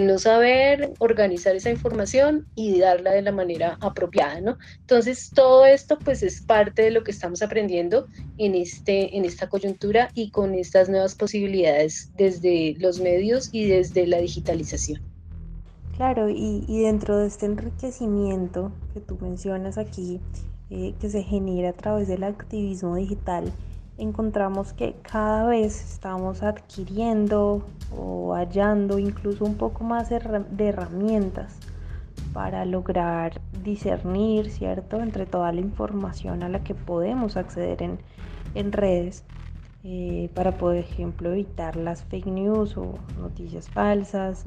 no 0.00 0.18
saber 0.18 0.94
organizar 1.00 1.54
esa 1.54 1.68
información 1.68 2.46
y 2.54 2.80
darla 2.80 3.10
de 3.10 3.20
la 3.20 3.30
manera 3.30 3.76
apropiada, 3.82 4.40
¿no? 4.40 4.56
Entonces, 4.80 5.30
todo 5.34 5.66
esto 5.66 5.98
pues 5.98 6.22
es 6.22 6.40
parte 6.40 6.80
de 6.80 6.90
lo 6.92 7.04
que 7.04 7.10
estamos 7.10 7.42
aprendiendo 7.42 8.06
en, 8.38 8.54
este, 8.54 9.14
en 9.14 9.26
esta 9.26 9.50
coyuntura 9.50 10.08
y 10.14 10.30
con 10.30 10.54
estas 10.54 10.88
nuevas 10.88 11.14
posibilidades 11.14 12.10
desde 12.16 12.74
los 12.78 13.00
medios 13.00 13.50
y 13.52 13.66
desde 13.66 14.06
la 14.06 14.16
digitalización. 14.16 15.02
Claro, 15.98 16.30
y, 16.30 16.64
y 16.66 16.80
dentro 16.80 17.18
de 17.18 17.26
este 17.26 17.44
enriquecimiento 17.44 18.72
que 18.94 19.00
tú 19.00 19.18
mencionas 19.20 19.76
aquí, 19.76 20.20
eh, 20.74 20.94
que 21.02 21.10
se 21.10 21.22
genera 21.22 21.68
a 21.68 21.72
través 21.74 22.08
del 22.08 22.24
activismo 22.24 22.96
digital, 22.96 23.52
encontramos 23.98 24.72
que 24.72 24.94
cada 25.02 25.46
vez 25.46 25.92
estamos 25.92 26.42
adquiriendo 26.42 27.62
o 27.96 28.34
hallando 28.34 28.98
incluso 28.98 29.44
un 29.44 29.56
poco 29.56 29.84
más 29.84 30.08
de 30.08 30.68
herramientas 30.68 31.58
para 32.32 32.64
lograr 32.64 33.40
discernir, 33.62 34.50
¿cierto?, 34.50 35.00
entre 35.00 35.26
toda 35.26 35.52
la 35.52 35.60
información 35.60 36.42
a 36.42 36.48
la 36.48 36.64
que 36.64 36.74
podemos 36.74 37.36
acceder 37.36 37.82
en, 37.82 37.98
en 38.54 38.72
redes, 38.72 39.24
eh, 39.84 40.30
para, 40.34 40.52
por 40.52 40.76
ejemplo, 40.76 41.32
evitar 41.32 41.76
las 41.76 42.04
fake 42.04 42.26
news 42.26 42.76
o 42.76 42.94
noticias 43.18 43.68
falsas. 43.68 44.46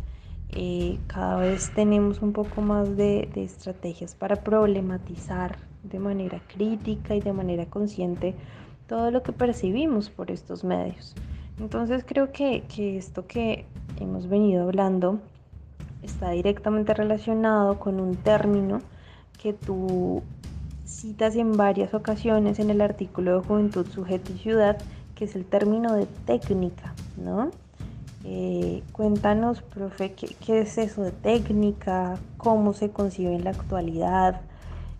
Eh, 0.49 0.99
cada 1.07 1.37
vez 1.37 1.71
tenemos 1.75 2.21
un 2.21 2.31
poco 2.31 2.61
más 2.61 2.95
de, 2.95 3.29
de 3.33 3.43
estrategias 3.43 4.15
para 4.15 4.37
problematizar 4.37 5.57
de 5.83 5.99
manera 5.99 6.41
crítica 6.47 7.15
y 7.15 7.19
de 7.19 7.33
manera 7.33 7.65
consciente 7.65 8.35
todo 8.87 9.11
lo 9.11 9.23
que 9.23 9.31
percibimos 9.31 10.09
por 10.09 10.31
estos 10.31 10.63
medios. 10.63 11.15
Entonces 11.59 12.03
creo 12.05 12.31
que, 12.31 12.63
esto 12.77 13.27
que 13.27 13.65
hemos 13.99 14.27
venido 14.27 14.63
hablando 14.63 15.19
está 16.03 16.31
directamente 16.31 16.93
relacionado 16.93 17.79
con 17.79 17.99
un 17.99 18.15
término 18.15 18.81
que 19.41 19.53
tú 19.53 20.21
citas 20.85 21.35
en 21.35 21.57
varias 21.57 21.93
ocasiones 21.93 22.59
en 22.59 22.69
el 22.69 22.81
artículo 22.81 23.39
de 23.39 23.47
Juventud, 23.47 23.87
Sujeto 23.87 24.31
y 24.33 24.37
Ciudad, 24.37 24.77
que 25.15 25.25
es 25.25 25.35
el 25.35 25.45
término 25.45 25.93
de 25.93 26.05
técnica, 26.25 26.93
¿no? 27.17 27.51
Eh, 28.23 28.83
cuéntanos, 28.91 29.61
profe, 29.61 30.13
¿qué, 30.13 30.61
es 30.61 30.77
eso 30.77 31.03
de 31.03 31.11
técnica? 31.11 32.17
¿Cómo 32.37 32.73
se 32.73 32.89
concibe 32.89 33.35
en 33.35 33.43
la 33.43 33.51
actualidad? 33.51 34.41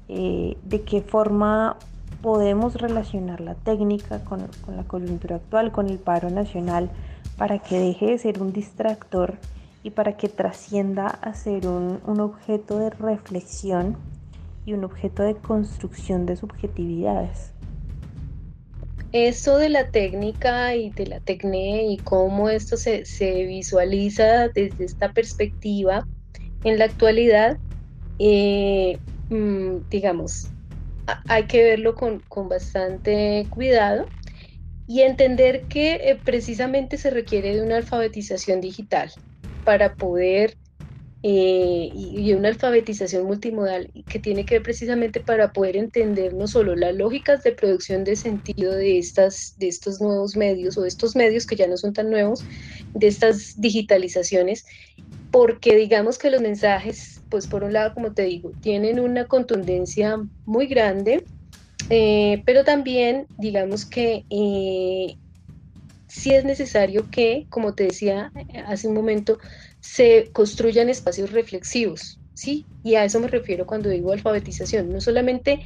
Eh, 0.08 0.58
¿De 0.64 0.84
qué 0.84 1.02
forma 1.02 1.78
podemos 2.26 2.74
relacionar 2.74 3.40
la 3.40 3.54
técnica 3.54 4.24
con, 4.24 4.50
la 4.76 4.84
coyuntura 4.86 5.36
actual, 5.36 5.72
con 5.72 5.92
el 5.92 6.00
paro 6.00 6.32
nacional, 6.32 6.90
para 7.38 7.60
que 7.60 7.78
deje 7.78 8.08
de 8.08 8.18
ser 8.18 8.42
un 8.42 8.52
distractor 8.52 9.36
y 9.84 9.92
para 9.92 10.18
que 10.18 10.28
trascienda 10.28 11.06
a 11.06 11.36
ser 11.36 11.68
un, 11.68 12.20
objeto 12.20 12.80
de 12.80 12.90
reflexión 12.90 13.96
y 14.66 14.74
un 14.74 14.86
objeto 14.86 15.22
de 15.22 15.36
construcción 15.36 16.26
de 16.26 16.36
subjetividades. 16.36 17.52
Eso 19.12 19.60
de 19.60 19.70
la 19.70 19.92
técnica 19.92 20.76
y 20.76 20.90
de 20.90 21.06
la 21.06 21.20
tecné 21.20 21.86
y 21.92 21.98
cómo 21.98 22.50
esto 22.50 22.76
se, 22.76 23.06
se, 23.06 23.46
visualiza 23.46 24.48
desde 24.48 24.84
esta 24.84 25.14
perspectiva 25.14 26.08
en 26.64 26.80
la 26.80 26.86
actualidad 26.86 27.60
eh, 28.18 28.98
mm, 29.30 29.90
digamos, 29.92 30.50
hay 31.28 31.46
que 31.46 31.64
verlo 31.64 31.96
con, 31.96 32.24
bastante 32.50 33.48
cuidado 33.50 34.08
y 34.88 35.02
entender 35.02 35.64
que 35.64 35.96
eh, 35.96 36.20
precisamente 36.24 36.98
se 36.98 37.10
requiere 37.10 37.56
de 37.56 37.62
una 37.62 37.78
alfabetización 37.78 38.62
digital 38.62 39.12
para 39.64 39.96
poder 39.96 40.58
eh, 41.28 41.90
y, 41.92 42.34
una 42.34 42.50
alfabetización 42.50 43.26
multimodal 43.26 43.92
que 44.08 44.20
tiene 44.20 44.46
que 44.46 44.56
ver 44.56 44.62
precisamente 44.62 45.20
para 45.20 45.54
poder 45.54 45.76
entender 45.76 46.36
no 46.36 46.48
solo 46.48 46.76
las 46.76 46.94
lógicas 46.94 47.42
de 47.42 47.52
producción 47.52 48.04
de 48.04 48.16
sentido 48.16 48.72
de, 48.76 49.00
estas, 49.00 49.56
de 49.58 49.68
estos 49.68 50.00
nuevos 50.00 50.36
medios 50.36 50.78
o 50.78 50.86
estos 50.86 51.16
medios 51.16 51.48
que 51.48 51.56
ya 51.56 51.66
no 51.66 51.78
son 51.78 51.94
tan 51.94 52.12
nuevos, 52.12 52.46
de 52.94 53.08
estas 53.08 53.60
digitalizaciones, 53.60 54.68
porque 55.32 55.76
digamos 55.76 56.20
que 56.20 56.30
los 56.30 56.42
mensajes, 56.42 57.15
pues 57.30 57.48
por 57.48 57.64
un 57.64 57.74
lado, 57.74 57.94
como 57.94 58.14
te 58.14 58.24
digo, 58.24 58.52
tienen 58.62 59.00
una 59.00 59.26
contundencia 59.26 60.18
muy 60.46 60.68
grande, 60.68 61.26
eh, 61.90 62.44
pero 62.46 62.64
también 62.64 63.28
digamos 63.38 63.86
que 63.86 64.26
eh, 64.30 65.18
sí 66.08 66.34
es 66.34 66.46
necesario 66.46 67.10
que, 67.10 67.48
como 67.50 67.76
te 67.76 67.86
decía 67.86 68.32
hace 68.68 68.88
un 68.88 68.94
momento, 68.94 69.40
se 69.80 70.32
construyan 70.34 70.90
espacios 70.90 71.32
reflexivos, 71.32 72.20
¿sí? 72.34 72.66
Y 72.84 72.96
a 72.96 73.06
eso 73.06 73.20
me 73.20 73.28
refiero 73.28 73.66
cuando 73.66 73.90
digo 73.90 74.12
alfabetización. 74.12 74.92
No 74.92 75.02
solamente 75.02 75.66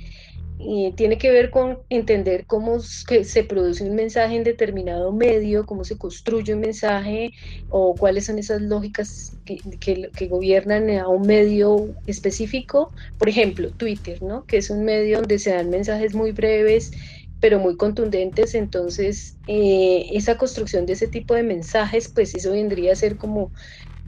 tiene 0.95 1.17
que 1.17 1.31
ver 1.31 1.51
con 1.51 1.79
entender 1.89 2.45
cómo 2.45 2.81
se 2.81 3.43
produce 3.45 3.83
un 3.85 3.95
mensaje 3.95 4.35
en 4.35 4.43
determinado 4.43 5.13
medio, 5.13 5.65
cómo 5.65 5.85
se 5.85 5.97
construye 5.97 6.53
un 6.53 6.59
mensaje 6.59 7.31
o 7.69 7.95
cuáles 7.95 8.25
son 8.25 8.39
esas 8.39 8.61
lógicas 8.61 9.37
que, 9.45 9.57
que, 9.79 10.27
gobiernan 10.27 10.89
a 10.91 11.07
un 11.07 11.25
medio 11.25 11.95
específico. 12.07 12.91
Por 13.17 13.29
ejemplo, 13.29 13.71
Twitter, 13.71 14.21
¿no? 14.21 14.45
Que 14.45 14.57
es 14.57 14.69
un 14.69 14.83
medio 14.83 15.19
donde 15.19 15.39
se 15.39 15.51
dan 15.51 15.69
mensajes 15.69 16.13
muy 16.13 16.33
breves 16.33 16.91
pero 17.39 17.59
muy 17.59 17.77
contundentes, 17.77 18.53
entonces 18.53 19.37
eh, 19.47 20.09
esa 20.11 20.37
construcción 20.37 20.85
de 20.85 20.93
ese 20.93 21.07
tipo 21.07 21.33
de 21.33 21.43
mensajes, 21.43 22.09
pues 22.09 22.35
eso 22.35 22.51
vendría 22.51 22.91
a 22.91 22.95
ser 22.95 23.15
como 23.15 23.51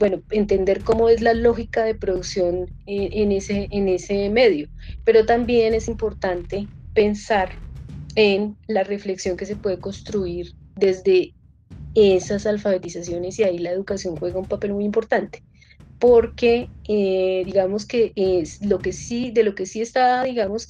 bueno, 0.02 0.20
entender 0.32 0.82
cómo 0.82 1.08
es 1.08 1.20
la 1.20 1.32
lógica 1.32 1.84
de 1.84 1.94
producción 1.94 2.68
en, 2.86 3.30
ese, 3.30 3.68
en 3.70 3.86
ese 3.86 4.30
medio. 4.30 4.66
Pero 5.04 5.24
también 5.26 5.74
es 5.74 5.86
importante 5.86 6.66
pensar 6.92 7.50
en 8.16 8.56
la 8.66 8.82
reflexión 8.82 9.36
que 9.36 9.46
se 9.46 9.54
puede 9.54 9.78
construir 9.78 10.54
desde 10.74 11.32
esas 11.94 12.46
alfabetizaciones 12.46 13.38
y 13.38 13.44
ahí 13.44 13.58
la 13.58 13.70
educación 13.70 14.16
juega 14.16 14.40
un 14.40 14.48
papel 14.48 14.72
muy 14.72 14.84
importante 14.84 15.44
porque 16.00 16.68
eh, 16.88 17.42
digamos 17.44 17.86
que 17.86 18.10
es 18.16 18.60
lo 18.60 18.80
que 18.80 18.92
sí, 18.92 19.30
de 19.30 19.44
lo 19.44 19.54
que 19.54 19.66
sí 19.66 19.82
está, 19.82 20.24
digamos, 20.24 20.66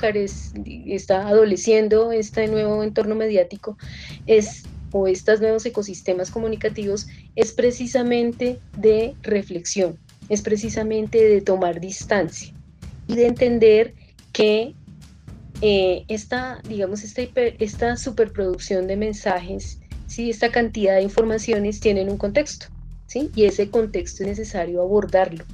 está 0.89 1.27
adoleciendo 1.27 2.13
este 2.13 2.49
nuevo 2.49 2.83
entorno 2.83 3.15
mediático 3.15 3.79
es 4.27 4.65
o 4.93 5.09
estos 5.09 5.41
nuevos 5.41 5.67
ecosistemas 5.67 6.31
comunicativos 6.31 7.09
es 7.35 7.53
precisamente 7.53 8.61
de 8.77 9.15
reflexión, 9.23 9.99
es 10.29 10.43
precisamente 10.43 11.19
de 11.19 11.41
tomar 11.41 11.81
distancia 11.81 12.53
y 13.09 13.17
de 13.17 13.27
entender 13.27 13.95
que 14.33 14.75
eh, 15.61 16.05
esta, 16.09 16.61
digamos, 16.69 17.03
esta, 17.05 17.23
esta 17.59 17.97
superproducción 17.97 18.87
de 18.87 18.97
mensajes, 18.97 19.81
¿sí? 20.07 20.31
esta 20.31 20.51
cantidad 20.51 20.97
de 20.97 21.03
informaciones 21.03 21.81
tienen 21.81 22.11
un 22.11 22.19
contexto, 22.19 22.67
¿sí? 23.07 23.31
y 23.35 23.45
ese 23.45 23.71
contexto 23.71 24.23
es 24.23 24.29
necesario 24.31 24.83
abordarlo. 24.83 25.45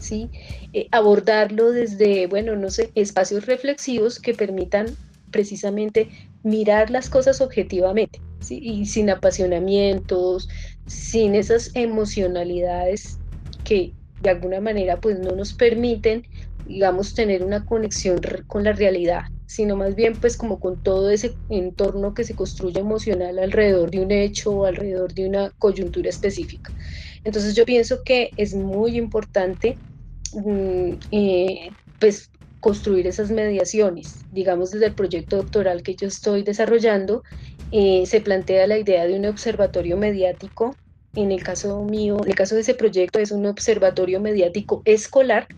¿sí? 0.00 0.30
Eh, 0.72 0.88
abordarlo 0.92 1.72
desde, 1.72 2.26
bueno, 2.26 2.54
no 2.54 2.70
sé, 2.70 2.90
espacios 2.94 3.46
reflexivos 3.46 4.20
que 4.20 4.34
permitan 4.34 4.86
precisamente 5.30 6.08
mirar 6.42 6.90
las 6.90 7.10
cosas 7.10 7.40
objetivamente 7.40 8.20
y 8.48 8.86
sin 8.86 9.10
apasionamientos, 9.10 10.48
sin 10.86 11.34
esas 11.34 11.70
emocionalidades 11.74 13.18
que 13.64 13.94
de 14.20 14.30
alguna 14.30 14.60
manera 14.60 15.00
pues 15.00 15.18
no 15.18 15.32
nos 15.32 15.54
permiten, 15.54 16.22
digamos, 16.64 17.14
tener 17.14 17.42
una 17.42 17.64
conexión 17.64 18.20
con 18.46 18.64
la 18.64 18.72
realidad, 18.72 19.22
sino 19.46 19.76
más 19.76 19.94
bien 19.94 20.18
pues 20.20 20.36
como 20.36 20.58
con 20.58 20.82
todo 20.82 21.10
ese 21.10 21.34
entorno 21.48 22.14
que 22.14 22.24
se 22.24 22.34
construye 22.34 22.80
emocional 22.80 23.38
alrededor 23.38 23.90
de 23.90 24.00
un 24.00 24.10
hecho 24.10 24.52
o 24.52 24.64
alrededor 24.64 25.12
de 25.14 25.28
una 25.28 25.50
coyuntura 25.58 26.08
específica. 26.08 26.70
Entonces 27.24 27.54
yo 27.54 27.64
pienso 27.64 28.02
que 28.04 28.30
es 28.36 28.54
muy 28.54 28.96
importante 28.96 29.78
mm, 30.32 30.92
eh, 31.10 31.70
pues 31.98 32.30
construir 32.60 33.06
esas 33.06 33.30
mediaciones. 33.30 34.26
Digamos, 34.30 34.70
desde 34.72 34.86
el 34.86 34.94
proyecto 34.94 35.36
doctoral 35.36 35.82
que 35.82 35.94
yo 35.94 36.08
estoy 36.08 36.42
desarrollando, 36.42 37.22
eh, 37.72 38.04
se 38.06 38.20
plantea 38.20 38.66
la 38.66 38.78
idea 38.78 39.06
de 39.06 39.14
un 39.14 39.26
observatorio 39.26 39.96
mediático. 39.96 40.76
En 41.14 41.32
el 41.32 41.42
caso 41.42 41.82
mío, 41.82 42.18
en 42.22 42.28
el 42.28 42.34
caso 42.34 42.54
de 42.54 42.60
ese 42.60 42.74
proyecto, 42.74 43.18
es 43.18 43.30
un 43.30 43.46
observatorio 43.46 44.20
mediático 44.20 44.82
escolar 44.84 45.48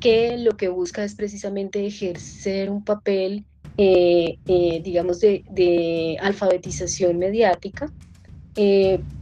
que 0.00 0.36
lo 0.36 0.56
que 0.56 0.68
busca 0.68 1.02
es 1.02 1.14
precisamente 1.14 1.84
ejercer 1.86 2.70
un 2.70 2.84
papel, 2.84 3.44
eh, 3.76 4.38
eh, 4.46 4.80
digamos, 4.84 5.20
de, 5.20 6.16
alfabetización 6.20 7.18
mediática, 7.18 7.90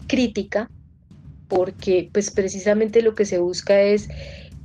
crítica, 0.06 0.68
porque 1.48 2.10
pues 2.12 2.30
precisamente 2.30 3.02
lo 3.02 3.14
que 3.14 3.24
se 3.24 3.38
busca 3.38 3.80
es 3.80 4.08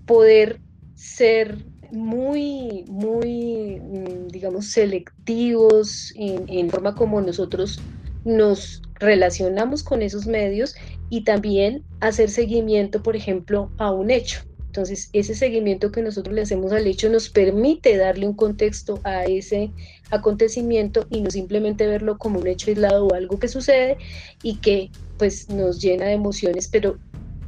poder 0.05 0.59
ser 0.95 1.57
muy, 1.91 2.85
muy, 2.87 3.79
mm, 3.79 4.27
digamos, 4.27 4.67
selectivos 4.67 6.13
en, 6.15 6.69
forma 6.69 6.95
como 6.95 7.21
nosotros 7.21 7.79
nos 8.25 8.81
relacionamos 8.95 9.83
con 9.83 10.01
esos 10.01 10.27
medios 10.27 10.75
y 11.09 11.23
también 11.23 11.83
hacer 12.01 12.29
seguimiento, 12.29 13.01
por 13.01 13.15
ejemplo, 13.15 13.71
a 13.77 13.91
un 13.91 14.11
hecho. 14.11 14.41
Entonces, 14.67 15.09
ese 15.13 15.33
seguimiento 15.33 15.91
que 15.91 16.03
nosotros 16.03 16.35
le 16.35 16.41
hacemos 16.41 16.71
al 16.71 16.85
hecho 16.85 17.09
nos 17.09 17.29
permite 17.29 17.97
darle 17.97 18.27
un 18.27 18.35
contexto 18.35 18.99
a 19.03 19.23
ese 19.25 19.71
acontecimiento 20.11 21.07
y 21.09 21.21
no 21.21 21.31
simplemente 21.31 21.87
verlo 21.87 22.17
como 22.17 22.39
un 22.39 22.47
hecho 22.47 22.69
aislado 22.69 23.07
o 23.07 23.13
algo 23.15 23.39
que 23.39 23.47
sucede 23.47 23.97
y 24.43 24.57
que 24.57 24.91
pues 25.17 25.49
nos 25.49 25.81
llena 25.81 26.05
de 26.05 26.13
emociones, 26.13 26.67
pero 26.67 26.99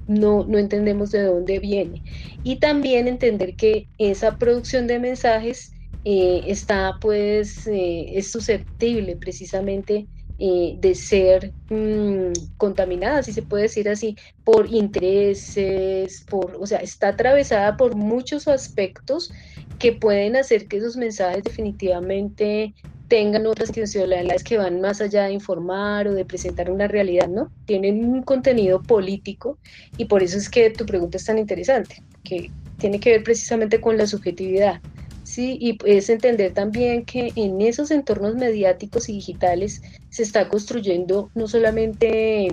no, 0.10 0.44
no 0.46 0.58
entendemos 0.58 1.12
de 1.12 1.24
dónde 1.24 1.60
viene. 1.60 2.04
Y 2.44 2.60
también 2.60 3.08
entender 3.08 3.56
que 3.56 3.90
esa 4.00 4.38
producción 4.38 4.88
de 4.88 5.00
mensajes 5.00 5.72
eh, 6.04 6.44
está, 6.48 6.98
pues, 7.00 7.68
eh, 7.68 8.18
es 8.18 8.32
susceptible 8.32 9.18
precisamente 9.18 10.10
eh, 10.40 10.76
de 10.80 10.96
ser 10.96 11.54
mm, 11.70 12.32
contaminada, 12.58 13.22
si 13.24 13.34
se 13.34 13.44
puede 13.44 13.64
decir 13.64 13.88
así, 13.90 14.16
por 14.44 14.68
intereses, 14.74 16.26
por, 16.30 16.58
o 16.60 16.66
sea, 16.66 16.80
está 16.80 17.10
atravesada 17.10 17.78
por 17.78 17.96
muchos 17.96 18.48
aspectos 18.48 19.32
que 19.78 19.94
pueden 19.94 20.36
hacer 20.38 20.68
que 20.68 20.78
esos 20.78 20.98
mensajes 20.98 21.44
definitivamente 21.44 22.74
tengan 23.10 23.48
otras 23.48 23.70
intencionalidades 23.70 24.44
que 24.44 24.58
van 24.58 24.80
más 24.80 25.02
allá 25.02 25.26
de 25.26 25.34
informar 25.34 26.08
o 26.08 26.14
de 26.14 26.26
presentar 26.26 26.72
una 26.72 26.88
realidad, 26.88 27.28
¿no? 27.28 27.52
Tienen 27.66 28.06
un 28.06 28.22
contenido 28.22 28.82
político 28.82 29.58
y 29.98 30.06
por 30.06 30.24
eso 30.24 30.38
es 30.38 30.50
que 30.50 30.70
tu 30.70 30.86
pregunta 30.86 31.18
es 31.18 31.26
tan 31.26 31.40
interesante, 31.40 32.02
que 32.24 32.52
tiene 32.78 33.00
que 33.00 33.12
ver 33.12 33.24
precisamente 33.24 33.82
con 33.82 33.98
la 33.98 34.08
subjetividad. 34.08 34.80
Sí, 35.24 35.58
y 35.60 35.78
es 35.86 36.10
entender 36.10 36.54
también 36.54 37.04
que 37.04 37.32
en 37.36 37.62
esos 37.62 37.92
entornos 37.92 38.36
mediáticos 38.36 39.10
y 39.10 39.14
digitales 39.14 39.82
se 40.10 40.24
está 40.24 40.48
construyendo 40.48 41.30
no 41.36 41.48
solamente 41.48 42.48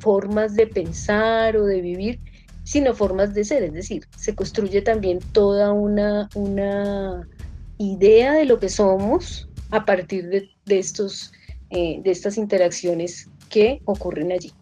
formas 0.00 0.54
de 0.54 0.66
pensar 0.66 1.56
o 1.56 1.66
de 1.66 1.80
vivir, 1.80 2.20
sino 2.64 2.94
formas 2.94 3.34
de 3.34 3.44
ser, 3.44 3.62
es 3.62 3.72
decir, 3.72 4.06
se 4.16 4.34
construye 4.34 4.82
también 4.82 5.18
toda 5.32 5.72
una, 5.72 6.28
una 6.34 7.26
idea 7.78 8.34
de 8.34 8.44
lo 8.44 8.60
que 8.60 8.68
somos, 8.68 9.48
a 9.70 9.84
partir 9.84 10.28
de, 10.28 10.50
estos, 10.66 11.32
eh, 11.70 12.00
de 12.02 12.10
estas 12.10 12.36
interacciones 12.36 13.28
que 13.48 13.80
ocurren 13.84 14.32
allí. 14.32 14.52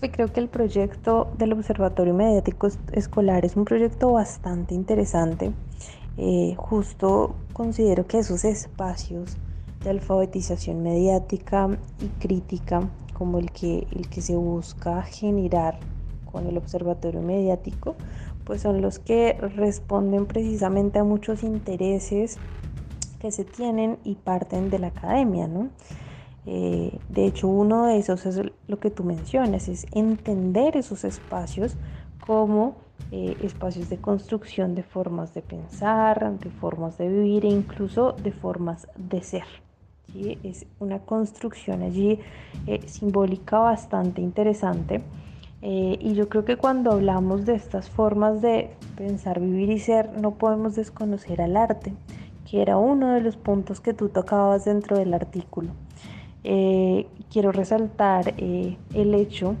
Creo 0.00 0.32
que 0.32 0.40
el 0.40 0.48
proyecto 0.48 1.32
del 1.38 1.52
Observatorio 1.52 2.14
Mediático 2.14 2.68
Escolar 2.92 3.44
es 3.44 3.56
un 3.56 3.64
proyecto 3.64 4.12
bastante 4.12 4.74
interesante. 4.74 5.52
Eh, 6.16 6.54
justo 6.56 7.34
considero 7.52 8.06
que 8.06 8.18
esos 8.18 8.44
espacios 8.44 9.36
de 9.82 9.90
alfabetización 9.90 10.82
mediática 10.82 11.68
y 12.00 12.06
crítica, 12.20 12.88
como 13.12 13.38
el 13.38 13.50
que, 13.50 13.86
el 13.92 14.08
que 14.08 14.20
se 14.20 14.36
busca 14.36 15.02
generar 15.02 15.78
con 16.30 16.46
el 16.46 16.56
Observatorio 16.58 17.22
Mediático, 17.22 17.96
pues 18.48 18.62
son 18.62 18.80
los 18.80 18.98
que 18.98 19.34
responden 19.34 20.24
precisamente 20.24 20.98
a 20.98 21.04
muchos 21.04 21.42
intereses 21.42 22.38
que 23.20 23.30
se 23.30 23.44
tienen 23.44 23.98
y 24.04 24.14
parten 24.14 24.70
de 24.70 24.78
la 24.78 24.86
academia, 24.86 25.46
¿no? 25.46 25.68
Eh, 26.46 26.98
de 27.10 27.26
hecho, 27.26 27.46
uno 27.46 27.84
de 27.84 27.98
esos 27.98 28.24
es 28.24 28.40
lo 28.66 28.80
que 28.80 28.90
tú 28.90 29.04
mencionas, 29.04 29.68
es 29.68 29.86
entender 29.92 30.78
esos 30.78 31.04
espacios 31.04 31.76
como 32.26 32.76
eh, 33.12 33.36
espacios 33.42 33.90
de 33.90 33.98
construcción 33.98 34.74
de 34.74 34.82
formas 34.82 35.34
de 35.34 35.42
pensar, 35.42 36.38
de 36.38 36.50
formas 36.50 36.96
de 36.96 37.06
vivir 37.06 37.44
e 37.44 37.48
incluso 37.48 38.12
de 38.12 38.32
formas 38.32 38.88
de 38.96 39.22
ser. 39.22 39.44
Es 40.42 40.64
una 40.78 41.00
construcción 41.00 41.82
allí 41.82 42.18
eh, 42.66 42.80
simbólica 42.88 43.58
bastante 43.58 44.22
interesante. 44.22 45.02
Eh, 45.60 45.98
y 46.00 46.14
yo 46.14 46.28
creo 46.28 46.44
que 46.44 46.56
cuando 46.56 46.92
hablamos 46.92 47.44
de 47.44 47.54
estas 47.54 47.88
formas 47.88 48.40
de 48.40 48.70
pensar, 48.96 49.40
vivir 49.40 49.70
y 49.70 49.78
ser, 49.78 50.16
no 50.18 50.32
podemos 50.32 50.76
desconocer 50.76 51.40
al 51.42 51.56
arte, 51.56 51.92
que 52.48 52.62
era 52.62 52.76
uno 52.78 53.12
de 53.12 53.20
los 53.20 53.36
puntos 53.36 53.80
que 53.80 53.92
tú 53.92 54.08
tocabas 54.08 54.64
dentro 54.64 54.96
del 54.98 55.14
artículo. 55.14 55.70
quiero 56.42 57.52
resaltar 57.52 58.34
el 58.38 59.14
hecho 59.14 59.56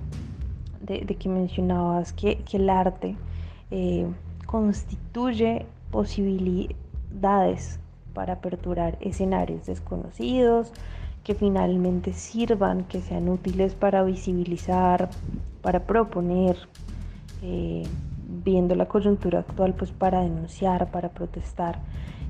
de, 0.80 1.00
que 1.00 1.28
mencionabas 1.28 2.12
que, 2.12 2.38
que 2.38 2.56
el 2.56 2.70
arte 2.70 3.16
eh, 3.70 4.06
constituye 4.46 5.66
posibilidades 5.90 7.80
para 8.14 8.34
aperturar 8.34 8.96
escenarios 9.00 9.66
desconocidos 9.66 10.72
que 11.24 11.34
finalmente 11.34 12.12
sirvan, 12.12 12.84
que 12.84 13.00
sean 13.00 13.28
útiles 13.28 13.74
para 13.74 14.02
visibilizar, 14.02 15.10
para 15.62 15.80
proponer, 15.80 16.56
eh, 17.42 17.82
viendo 18.44 18.74
la 18.74 18.86
coyuntura 18.86 19.40
actual, 19.40 19.74
pues 19.74 19.90
para 19.90 20.22
denunciar, 20.22 20.90
para 20.90 21.10
protestar 21.10 21.80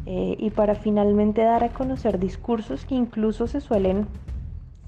eh, 0.07 0.37
y 0.38 0.51
para 0.51 0.74
finalmente 0.74 1.42
dar 1.42 1.64
a 1.64 1.68
conocer 1.68 2.18
discursos 2.18 2.85
que 2.85 2.94
incluso 2.94 3.46
se 3.46 3.61
suelen 3.61 4.07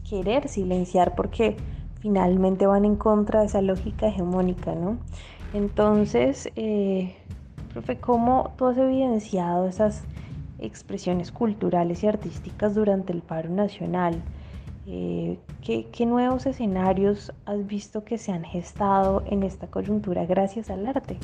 querer 0.08 0.48
silenciar 0.48 1.14
porque 1.14 1.56
finalmente 2.00 2.66
van 2.66 2.84
en 2.84 2.96
contra 2.96 3.40
de 3.40 3.46
esa 3.46 3.60
lógica 3.60 4.08
hegemónica, 4.08 4.74
¿no? 4.74 4.98
Entonces, 5.52 6.50
eh, 6.56 7.14
profe, 7.72 7.98
¿cómo 7.98 8.52
tú 8.56 8.66
has 8.66 8.78
evidenciado 8.78 9.66
esas 9.66 10.04
expresiones 10.60 11.32
culturales 11.32 12.02
y 12.02 12.06
artísticas 12.06 12.74
durante 12.74 13.12
el 13.12 13.22
paro 13.22 13.50
nacional? 13.50 14.20
Eh, 14.86 15.38
¿qué, 15.64 15.86
¿Qué 15.92 16.06
nuevos 16.06 16.46
escenarios 16.46 17.32
has 17.46 17.66
visto 17.66 18.04
que 18.04 18.18
se 18.18 18.32
han 18.32 18.44
gestado 18.44 19.22
en 19.26 19.42
esta 19.42 19.66
coyuntura 19.66 20.26
gracias 20.26 20.70
al 20.70 20.86
arte? 20.86 21.18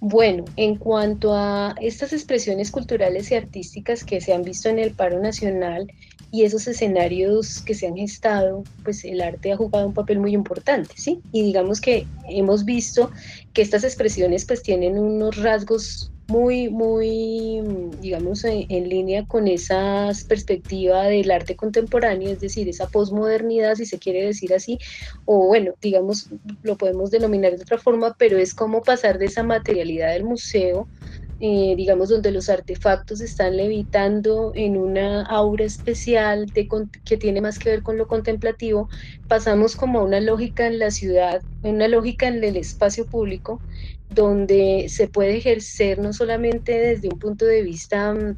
Bueno, 0.00 0.44
en 0.56 0.76
cuanto 0.76 1.32
a 1.32 1.76
estas 1.80 2.12
expresiones 2.12 2.72
culturales 2.72 3.30
y 3.30 3.36
artísticas 3.36 4.02
que 4.02 4.20
se 4.20 4.34
han 4.34 4.42
visto 4.42 4.68
en 4.68 4.80
el 4.80 4.92
paro 4.92 5.20
nacional, 5.20 5.86
y 6.32 6.44
esos 6.44 6.66
escenarios 6.66 7.60
que 7.60 7.74
se 7.74 7.86
han 7.86 7.96
gestado, 7.96 8.64
pues 8.82 9.04
el 9.04 9.20
arte 9.20 9.52
ha 9.52 9.56
jugado 9.56 9.86
un 9.86 9.92
papel 9.92 10.18
muy 10.18 10.32
importante, 10.32 10.94
¿sí? 10.96 11.20
Y 11.30 11.42
digamos 11.42 11.78
que 11.78 12.06
hemos 12.26 12.64
visto 12.64 13.10
que 13.52 13.60
estas 13.60 13.84
expresiones 13.84 14.46
pues 14.46 14.62
tienen 14.62 14.98
unos 14.98 15.36
rasgos 15.36 16.11
muy, 16.28 16.68
muy, 16.68 17.60
digamos, 18.00 18.44
en, 18.44 18.88
línea 18.88 19.26
con 19.26 19.48
esa 19.48 20.10
perspectiva 20.28 21.04
del 21.04 21.30
arte 21.30 21.56
contemporáneo, 21.56 22.30
es 22.30 22.40
decir, 22.40 22.68
esa 22.68 22.88
posmodernidad, 22.88 23.74
si 23.76 23.86
se 23.86 23.98
quiere 23.98 24.26
decir 24.26 24.54
así, 24.54 24.78
o 25.24 25.46
bueno, 25.46 25.74
digamos, 25.80 26.28
lo 26.62 26.76
podemos 26.76 27.10
denominar 27.10 27.56
de 27.56 27.62
otra 27.62 27.78
forma, 27.78 28.14
pero 28.18 28.38
es 28.38 28.54
como 28.54 28.82
pasar 28.82 29.18
de 29.18 29.26
esa 29.26 29.42
materialidad 29.42 30.12
del 30.12 30.24
museo 30.24 30.88
eh, 31.44 31.74
digamos, 31.76 32.08
donde 32.08 32.30
los 32.30 32.48
artefactos 32.48 33.20
están 33.20 33.56
levitando 33.56 34.52
en 34.54 34.76
una 34.76 35.22
aura 35.24 35.64
especial 35.64 36.46
que 36.52 37.16
tiene 37.16 37.40
más 37.40 37.58
que 37.58 37.70
ver 37.70 37.82
con 37.82 37.98
lo 37.98 38.06
contemplativo, 38.06 38.88
pasamos 39.26 39.74
como 39.74 39.98
a 39.98 40.04
una 40.04 40.20
lógica 40.20 40.68
en 40.68 40.78
la 40.78 40.92
ciudad, 40.92 41.42
una 41.64 41.88
lógica 41.88 42.28
en 42.28 42.44
el 42.44 42.56
espacio 42.56 43.06
público, 43.06 43.60
donde 44.14 44.86
se 44.88 45.08
puede 45.08 45.36
ejercer 45.36 45.98
no 45.98 46.12
solamente 46.12 46.78
desde 46.78 47.08
un 47.08 47.18
punto 47.18 47.44
de 47.44 47.62
vista 47.62 48.12
mm, 48.14 48.36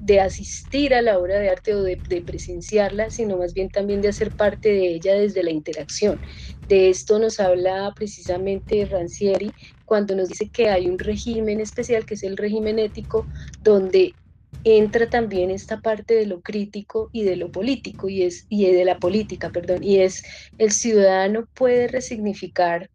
de 0.00 0.20
asistir 0.20 0.94
a 0.94 1.02
la 1.02 1.18
obra 1.18 1.38
de 1.38 1.50
arte 1.50 1.74
o 1.74 1.82
de, 1.82 2.00
presenciarla, 2.26 3.10
sino 3.10 3.36
más 3.36 3.54
bien 3.54 3.68
también 3.70 4.00
de 4.00 4.08
hacer 4.08 4.32
parte 4.32 4.70
de 4.70 4.94
ella 4.94 5.14
desde 5.14 5.42
la 5.42 5.50
interacción. 5.50 6.20
De 6.68 6.88
esto 6.88 7.18
nos 7.18 7.38
habla 7.40 7.92
precisamente 7.94 8.86
Rancieri 8.86 9.50
cuando 9.84 10.16
nos 10.16 10.28
dice 10.28 10.50
que 10.50 10.68
hay 10.68 10.88
un 10.88 10.98
régimen 10.98 11.60
especial, 11.60 12.04
que 12.04 12.14
es 12.14 12.22
el 12.24 12.36
régimen 12.36 12.78
ético, 12.78 13.26
donde 13.62 14.16
entra 14.64 15.08
también 15.08 15.50
esta 15.50 15.80
parte 15.80 16.14
de 16.14 16.26
lo 16.26 16.40
crítico 16.42 17.08
y 17.12 17.22
de 17.22 17.36
lo 17.36 17.50
político 17.52 18.08
y 18.08 18.22
es 18.22 18.46
y 18.48 18.70
de 18.70 18.84
la 18.84 18.98
política, 18.98 19.50
perdón, 19.50 19.82
y 19.84 20.00
es 20.00 20.22
el 20.58 20.72
ciudadano 20.72 21.46
puede 21.54 21.88
resignificar 21.88 22.90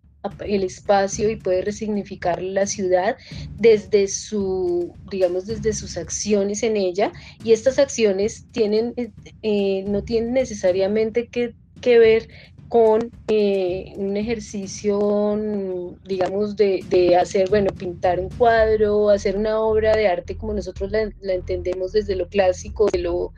el 0.45 0.63
espacio 0.63 1.29
y 1.29 1.35
puede 1.35 1.61
resignificar 1.61 2.41
la 2.41 2.65
ciudad 2.65 3.17
desde 3.57 4.07
su, 4.07 4.93
digamos, 5.11 5.45
desde 5.45 5.73
sus 5.73 5.97
acciones 5.97 6.63
en 6.63 6.77
ella. 6.77 7.11
Y 7.43 7.51
estas 7.51 7.79
acciones 7.79 8.45
tienen, 8.51 8.93
eh, 9.41 9.83
no 9.87 10.03
tienen 10.03 10.33
necesariamente 10.33 11.27
que, 11.27 11.53
que 11.81 11.99
ver 11.99 12.27
con 12.73 13.11
eh, 13.27 13.93
un 13.97 14.17
ejercicio, 14.17 15.95
digamos, 16.05 16.55
de, 16.55 17.15
hacer, 17.21 17.47
bueno, 17.47 17.69
pintar 17.71 18.19
un 18.19 18.29
cuadro, 18.29 19.11
hacer 19.11 19.37
una 19.37 19.59
obra 19.59 19.95
de 19.95 20.07
arte 20.07 20.35
como 20.35 20.55
nosotros 20.55 20.89
la, 20.89 21.11
entendemos 21.31 21.91
desde 21.91 22.15
lo 22.15 22.27
clásico, 22.27 22.87
de 22.91 22.97
lo, 22.97 23.31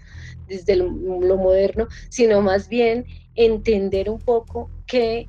desde 0.48 0.78
lo, 0.78 0.90
moderno, 0.90 1.90
sino 2.08 2.42
más 2.42 2.70
bien 2.70 3.08
entender 3.36 4.10
un 4.10 4.20
poco 4.20 4.70
que 4.88 5.28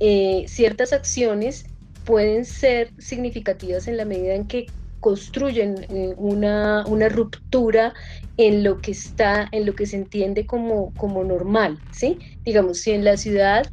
eh, 0.00 0.44
ciertas 0.48 0.92
acciones 0.92 1.66
pueden 2.04 2.44
ser 2.44 2.92
significativas 2.98 3.88
en 3.88 3.96
la 3.96 4.04
medida 4.04 4.34
en 4.34 4.46
que 4.46 4.66
construyen 5.00 5.86
eh, 5.88 6.14
una, 6.16 6.84
una, 6.86 7.08
ruptura 7.08 7.94
en 8.36 8.64
lo 8.64 8.80
que 8.80 8.92
está, 8.92 9.48
en 9.52 9.66
lo 9.66 9.74
que 9.74 9.86
se 9.86 9.96
entiende 9.96 10.46
como, 10.46 10.92
como 10.94 11.22
normal, 11.22 11.78
¿sí? 11.90 12.18
Digamos, 12.44 12.80
si 12.80 12.92
en 12.92 13.04
la 13.04 13.16
ciudad 13.16 13.70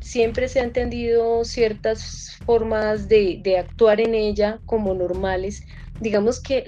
siempre 0.00 0.48
se 0.48 0.60
han 0.60 0.66
entendido 0.66 1.44
ciertas 1.44 2.38
formas 2.44 3.08
de, 3.08 3.40
de, 3.42 3.58
actuar 3.58 4.00
en 4.00 4.14
ella 4.14 4.60
como 4.66 4.94
normales, 4.94 5.62
digamos 5.98 6.40
que 6.40 6.64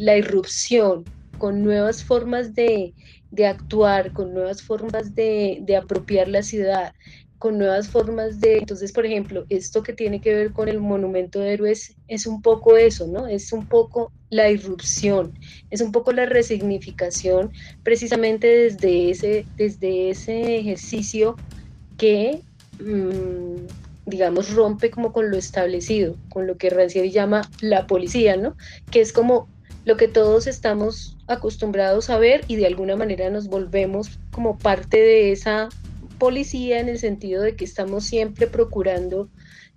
la 0.00 0.16
irrupción 0.16 1.04
con 1.38 1.62
nuevas 1.62 2.04
formas 2.04 2.54
de, 2.54 2.94
de 3.30 3.46
actuar, 3.46 4.12
con 4.12 4.34
nuevas 4.34 4.62
formas 4.62 5.14
de, 5.14 5.58
de 5.62 5.76
apropiar 5.76 6.28
la 6.28 6.42
ciudad, 6.42 6.94
con 7.42 7.58
nuevas 7.58 7.88
formas 7.88 8.40
de, 8.40 8.58
entonces, 8.58 8.92
por 8.92 9.04
ejemplo, 9.04 9.46
esto 9.48 9.82
que 9.82 9.92
tiene 9.92 10.20
que 10.20 10.32
ver 10.32 10.52
con 10.52 10.68
el 10.68 10.78
monumento 10.78 11.40
de 11.40 11.54
héroes 11.54 11.96
es 12.06 12.28
un 12.28 12.40
poco 12.40 12.76
eso, 12.76 13.08
¿no? 13.08 13.26
Es 13.26 13.52
un 13.52 13.66
poco 13.66 14.12
la 14.30 14.48
irrupción, 14.48 15.36
es 15.72 15.80
un 15.80 15.90
poco 15.90 16.12
la 16.12 16.26
resignificación 16.26 17.50
precisamente 17.82 18.46
desde 18.46 19.10
ese, 19.10 19.44
desde 19.56 20.10
ese 20.10 20.56
ejercicio 20.58 21.34
que, 21.98 22.42
mm, 22.78 23.66
digamos, 24.06 24.54
rompe 24.54 24.92
como 24.92 25.12
con 25.12 25.28
lo 25.28 25.36
establecido, 25.36 26.14
con 26.28 26.46
lo 26.46 26.56
que 26.56 26.70
Rancieri 26.70 27.10
llama 27.10 27.50
la 27.60 27.88
policía, 27.88 28.36
¿no? 28.36 28.56
Que 28.92 29.00
es 29.00 29.12
como 29.12 29.48
lo 29.84 29.96
que 29.96 30.06
todos 30.06 30.46
estamos 30.46 31.16
acostumbrados 31.26 32.08
a 32.08 32.18
ver 32.18 32.44
y 32.46 32.54
de 32.54 32.66
alguna 32.66 32.94
manera 32.94 33.30
nos 33.30 33.48
volvemos 33.48 34.20
como 34.30 34.56
parte 34.58 34.98
de 34.98 35.32
esa 35.32 35.70
policía 36.22 36.78
en 36.78 36.88
el 36.88 37.00
sentido 37.00 37.42
de 37.42 37.56
que 37.56 37.64
estamos 37.64 38.06
siempre 38.06 38.46
procurando 38.46 39.32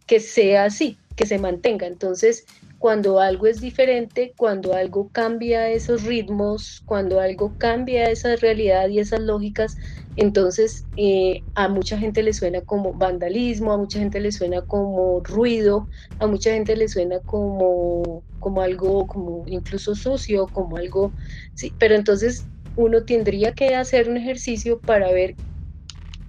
que 0.06 0.20
sea 0.20 0.66
así, 0.66 1.02
que 1.16 1.26
se 1.26 1.40
mantenga. 1.40 1.88
Entonces, 1.88 2.46
cuando 2.78 3.20
algo 3.20 3.48
es 3.48 3.62
diferente, 3.62 4.36
cuando 4.38 4.76
algo 4.76 5.10
cambia 5.10 5.72
esos 5.72 6.04
ritmos, 6.04 6.84
cuando 6.86 7.20
algo 7.20 7.56
cambia 7.58 8.12
esa 8.12 8.36
realidad 8.36 8.90
y 8.90 9.00
esas 9.00 9.22
lógicas, 9.22 9.76
entonces 10.16 10.88
eh, 10.96 11.46
a 11.56 11.68
mucha 11.68 11.98
gente 11.98 12.22
le 12.22 12.32
suena 12.32 12.62
como 12.62 12.94
vandalismo, 12.94 13.74
a 13.74 13.78
mucha 13.80 13.98
gente 13.98 14.20
le 14.20 14.32
suena 14.32 14.62
como 14.62 15.22
ruido, 15.24 15.90
a 16.20 16.28
mucha 16.28 16.52
gente 16.54 16.76
le 16.76 16.88
suena 16.90 17.22
como, 17.22 18.24
como 18.38 18.62
algo 18.62 19.08
como 19.08 19.46
incluso 19.48 19.96
sucio, 19.96 20.52
como 20.52 20.78
algo, 20.78 21.16
sí, 21.56 21.76
pero 21.80 21.96
entonces 21.96 22.50
uno 22.76 23.04
tendría 23.04 23.52
que 23.54 23.74
hacer 23.76 24.10
un 24.10 24.18
ejercicio 24.18 24.80
para 24.82 25.12
ver 25.12 25.38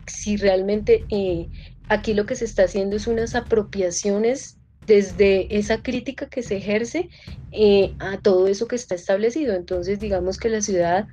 si 0.07 0.37
realmente 0.37 1.07
eh, 1.11 1.51
aquí 1.89 2.15
lo 2.15 2.27
que 2.27 2.37
se 2.37 2.45
está 2.45 2.65
haciendo 2.65 2.97
es 2.97 3.07
unas 3.07 3.35
apropiaciones 3.35 4.59
desde 4.87 5.57
esa 5.57 5.83
crítica 5.83 6.29
que 6.29 6.43
se 6.43 6.57
ejerce 6.57 7.09
eh, 7.51 7.97
a 7.99 8.19
todo 8.21 8.47
eso 8.49 8.69
que 8.69 8.77
está 8.77 8.95
establecido. 8.95 9.55
Entonces, 9.55 9.99
digamos 10.01 10.39
que 10.39 10.49
la 10.49 10.61
ciudad, 10.63 11.07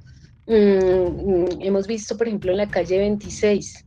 mm, 0.46 0.54
mm, 0.56 1.62
hemos 1.62 1.88
visto, 1.88 2.18
por 2.18 2.28
ejemplo, 2.28 2.52
en 2.52 2.58
la 2.58 2.70
calle 2.70 2.98
26, 3.00 3.86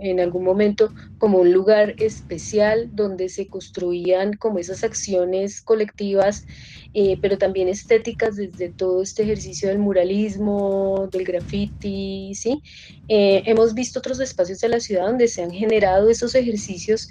en 0.00 0.20
algún 0.20 0.44
momento 0.44 0.92
como 1.18 1.38
un 1.38 1.52
lugar 1.52 1.94
especial 1.98 2.88
donde 2.92 3.28
se 3.28 3.46
construían 3.46 4.34
como 4.34 4.58
esas 4.58 4.84
acciones 4.84 5.60
colectivas, 5.60 6.46
eh, 6.94 7.18
pero 7.20 7.38
también 7.38 7.68
estéticas 7.68 8.36
desde 8.36 8.70
todo 8.70 9.02
este 9.02 9.22
ejercicio 9.22 9.68
del 9.68 9.78
muralismo, 9.78 11.08
del 11.12 11.24
graffiti, 11.24 12.32
¿sí? 12.34 12.62
Eh, 13.08 13.42
hemos 13.46 13.74
visto 13.74 13.98
otros 13.98 14.20
espacios 14.20 14.60
de 14.60 14.68
la 14.68 14.80
ciudad 14.80 15.06
donde 15.06 15.28
se 15.28 15.42
han 15.42 15.50
generado 15.50 16.08
esos 16.08 16.34
ejercicios 16.34 17.08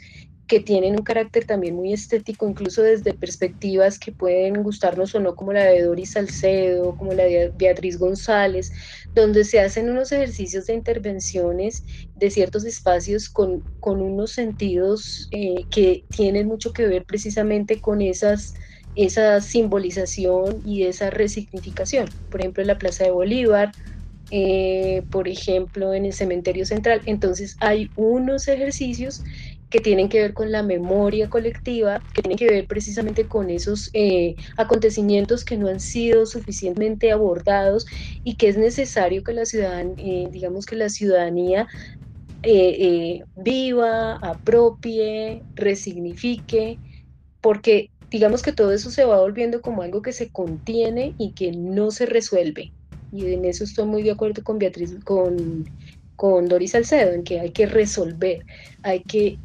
que 0.49 0.59
tienen 0.59 0.93
un 0.93 1.03
carácter 1.03 1.45
también 1.45 1.75
muy 1.75 1.93
estético, 1.93 2.49
incluso 2.49 2.81
desde 2.81 3.13
perspectivas 3.13 3.99
que 3.99 4.11
pueden 4.11 4.63
gustarnos 4.63 5.13
o 5.13 5.19
no, 5.19 5.35
como 5.35 5.53
la 5.53 5.63
de 5.63 5.83
Doris 5.83 6.13
Salcedo, 6.13 6.97
como 6.97 7.13
la 7.13 7.25
de 7.25 7.53
Beatriz 7.55 7.99
González, 7.99 8.71
donde 9.13 9.43
se 9.43 9.59
hacen 9.59 9.91
unos 9.91 10.11
ejercicios 10.11 10.65
de 10.65 10.73
intervenciones 10.73 11.83
de 12.15 12.31
ciertos 12.31 12.65
espacios 12.65 13.29
con, 13.29 13.63
con 13.79 14.01
unos 14.01 14.31
sentidos 14.31 15.27
eh, 15.31 15.65
que 15.69 16.03
tienen 16.09 16.47
mucho 16.47 16.73
que 16.73 16.87
ver 16.87 17.05
precisamente 17.05 17.79
con 17.79 18.01
esas 18.01 18.55
esa 18.95 19.39
simbolización 19.39 20.61
y 20.65 20.83
esa 20.83 21.11
resignificación. 21.11 22.09
Por 22.29 22.41
ejemplo, 22.41 22.61
en 22.61 22.67
la 22.67 22.79
Plaza 22.79 23.03
de 23.03 23.11
Bolívar, 23.11 23.71
eh, 24.31 25.03
por 25.09 25.27
ejemplo, 25.27 25.93
en 25.93 26.05
el 26.05 26.13
Cementerio 26.13 26.65
Central. 26.65 27.01
Entonces 27.05 27.55
hay 27.59 27.89
unos 27.95 28.47
ejercicios 28.47 29.23
que 29.69 29.79
tienen 29.79 30.09
que 30.09 30.19
ver 30.19 30.33
con 30.33 30.51
la 30.51 30.63
memoria 30.63 31.29
colectiva, 31.29 32.01
que 32.13 32.21
tienen 32.21 32.37
que 32.37 32.49
ver 32.49 32.67
precisamente 32.67 33.25
con 33.25 33.49
esos 33.49 33.89
eh, 33.93 34.35
acontecimientos 34.57 35.45
que 35.45 35.57
no 35.57 35.67
han 35.67 35.79
sido 35.79 36.25
suficientemente 36.25 37.11
abordados 37.11 37.85
y 38.23 38.35
que 38.35 38.49
es 38.49 38.57
necesario 38.57 39.23
que 39.23 39.33
la 39.33 39.45
ciudadanía, 39.45 39.95
eh, 39.97 40.27
digamos 40.31 40.65
que 40.65 40.75
la 40.75 40.89
ciudadanía 40.89 41.67
viva, 43.35 44.15
apropie, 44.21 45.43
resignifique, 45.55 46.79
porque 47.41 47.89
digamos 48.09 48.41
que 48.41 48.53
todo 48.53 48.71
eso 48.71 48.89
se 48.91 49.05
va 49.05 49.19
volviendo 49.19 49.61
como 49.61 49.81
algo 49.81 50.01
que 50.01 50.13
se 50.13 50.29
contiene 50.29 51.13
y 51.17 51.33
que 51.33 51.51
no 51.51 51.91
se 51.91 52.05
resuelve. 52.05 52.71
Y 53.11 53.33
en 53.33 53.45
eso 53.45 53.63
estoy 53.63 53.85
muy 53.85 54.03
de 54.03 54.11
acuerdo 54.11 54.43
con 54.43 54.59
Beatriz, 54.59 54.95
con, 55.03 55.65
con 56.15 56.47
Doris 56.47 56.71
Salcedo, 56.71 57.11
en 57.11 57.23
que 57.23 57.39
hay 57.39 57.51
que 57.51 57.65
resolver, 57.65 58.45
hay 58.83 59.03
que 59.03 59.37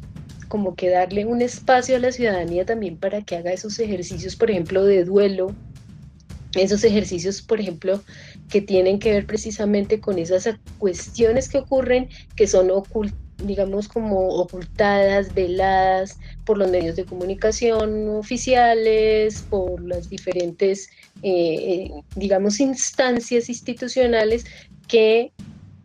como 0.47 0.75
que 0.75 0.89
darle 0.89 1.25
un 1.25 1.41
espacio 1.41 1.95
a 1.95 1.99
la 1.99 2.11
ciudadanía 2.11 2.65
también 2.65 2.97
para 2.97 3.21
que 3.21 3.35
haga 3.35 3.53
esos 3.53 3.79
ejercicios, 3.79 4.35
por 4.35 4.51
ejemplo, 4.51 4.83
de 4.83 5.03
duelo, 5.03 5.55
esos 6.55 6.83
ejercicios, 6.83 7.41
por 7.41 7.59
ejemplo, 7.59 8.01
que 8.49 8.61
tienen 8.61 8.99
que 8.99 9.11
ver 9.11 9.25
precisamente 9.25 9.99
con 9.99 10.17
esas 10.19 10.49
cuestiones 10.77 11.49
que 11.49 11.57
ocurren 11.57 12.09
que 12.35 12.47
son 12.47 12.71
digamos, 13.37 13.89
como 13.89 14.29
ocultadas, 14.29 15.33
veladas 15.33 16.17
por 16.45 16.57
los 16.57 16.69
medios 16.71 16.95
de 16.95 17.03
comunicación 17.03 18.07
oficiales, 18.09 19.43
por 19.49 19.81
las 19.85 20.09
diferentes, 20.09 20.89
eh, 21.21 21.89
eh, 21.89 21.91
digamos, 22.15 22.61
instancias 22.61 23.49
institucionales 23.49 24.45
que 24.87 25.33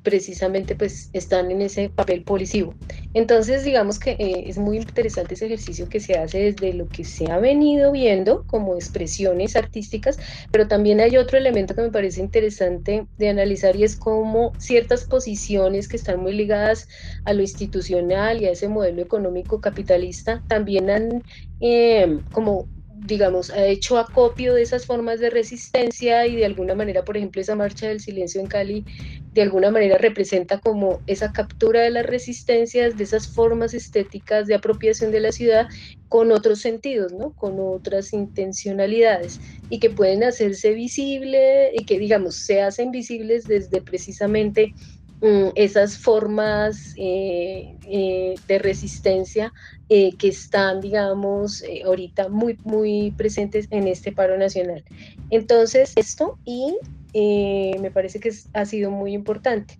precisamente 0.02 0.74
pues 0.76 1.10
están 1.12 1.50
en 1.50 1.62
ese 1.62 1.90
papel 1.90 2.24
policivo. 2.24 2.76
Entonces 3.12 3.64
digamos 3.64 3.98
que 3.98 4.12
eh, 4.12 4.44
es 4.46 4.58
muy 4.58 4.78
interesante 4.78 5.34
ese 5.34 5.46
ejercicio 5.46 5.88
que 5.88 6.00
se 6.00 6.14
hace 6.18 6.52
desde 6.52 6.74
lo 6.74 6.88
que 6.88 7.04
se 7.04 7.30
ha 7.30 7.38
venido 7.38 7.92
viendo 7.92 8.44
como 8.46 8.74
expresiones 8.74 9.56
artísticas, 9.56 10.18
pero 10.50 10.68
también 10.68 11.00
hay 11.00 11.16
otro 11.16 11.38
elemento 11.38 11.74
que 11.74 11.82
me 11.82 11.90
parece 11.90 12.20
interesante 12.20 13.06
de 13.16 13.28
analizar 13.28 13.76
y 13.76 13.84
es 13.84 13.96
cómo 13.96 14.54
ciertas 14.58 15.04
posiciones 15.04 15.88
que 15.88 15.96
están 15.96 16.20
muy 16.20 16.32
ligadas 16.32 16.88
a 17.24 17.32
lo 17.32 17.42
institucional 17.42 18.40
y 18.40 18.46
a 18.46 18.52
ese 18.52 18.68
modelo 18.68 19.02
económico 19.02 19.60
capitalista 19.60 20.44
también 20.48 20.90
han 20.90 21.22
eh, 21.60 22.20
como 22.30 22.68
digamos, 23.02 23.50
ha 23.50 23.66
hecho 23.66 23.98
acopio 23.98 24.54
de 24.54 24.62
esas 24.62 24.86
formas 24.86 25.20
de 25.20 25.30
resistencia 25.30 26.26
y 26.26 26.36
de 26.36 26.44
alguna 26.46 26.74
manera, 26.74 27.04
por 27.04 27.16
ejemplo, 27.16 27.40
esa 27.40 27.56
marcha 27.56 27.88
del 27.88 28.00
silencio 28.00 28.40
en 28.40 28.46
Cali, 28.48 28.84
de 29.32 29.42
alguna 29.42 29.70
manera 29.70 29.98
representa 29.98 30.60
como 30.60 31.02
esa 31.06 31.32
captura 31.32 31.80
de 31.82 31.90
las 31.90 32.06
resistencias, 32.06 32.96
de 32.96 33.04
esas 33.04 33.28
formas 33.32 33.74
estéticas 33.74 34.46
de 34.46 34.54
apropiación 34.54 35.10
de 35.12 35.20
la 35.20 35.32
ciudad 35.32 35.66
con 36.08 36.32
otros 36.32 36.60
sentidos, 36.60 37.12
¿no? 37.12 37.32
Con 37.34 37.56
otras 37.60 38.12
intencionalidades 38.12 39.40
y 39.68 39.78
que 39.80 39.90
pueden 39.90 40.24
hacerse 40.24 40.72
visibles 40.74 41.70
y 41.74 41.84
que, 41.86 41.98
digamos, 41.98 42.36
se 42.36 42.62
hacen 42.62 42.90
visibles 42.90 43.46
desde 43.46 43.82
precisamente 43.82 44.74
esas 45.22 45.98
formas 45.98 46.94
eh, 46.96 47.76
eh, 47.86 48.34
de 48.48 48.58
resistencia 48.58 49.52
eh, 49.88 50.16
que 50.16 50.28
están, 50.28 50.80
digamos, 50.80 51.62
ahorita 51.84 52.28
muy, 52.28 52.58
muy 52.64 53.12
presentes 53.16 53.68
en 53.70 53.86
este 53.86 54.12
paro 54.12 54.38
nacional. 54.38 54.82
Entonces, 55.30 55.92
esto 55.96 56.38
y 56.44 56.76
me 57.12 57.90
parece 57.90 58.20
que 58.20 58.32
ha 58.54 58.64
sido 58.64 58.90
muy 58.90 59.12
importante. 59.12 59.76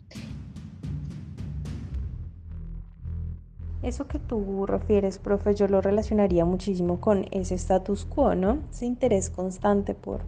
Eso 3.82 4.06
que 4.06 4.18
tú 4.18 4.66
refieres, 4.66 5.16
profe, 5.16 5.54
yo 5.54 5.66
lo 5.66 5.80
relacionaría 5.80 6.44
muchísimo 6.44 7.00
con 7.00 7.26
ese 7.30 7.54
status 7.54 8.04
quo, 8.04 8.34
¿no? 8.34 8.58
Ese 8.70 8.84
interés 8.84 9.30
constante 9.30 9.94
por, 9.94 10.20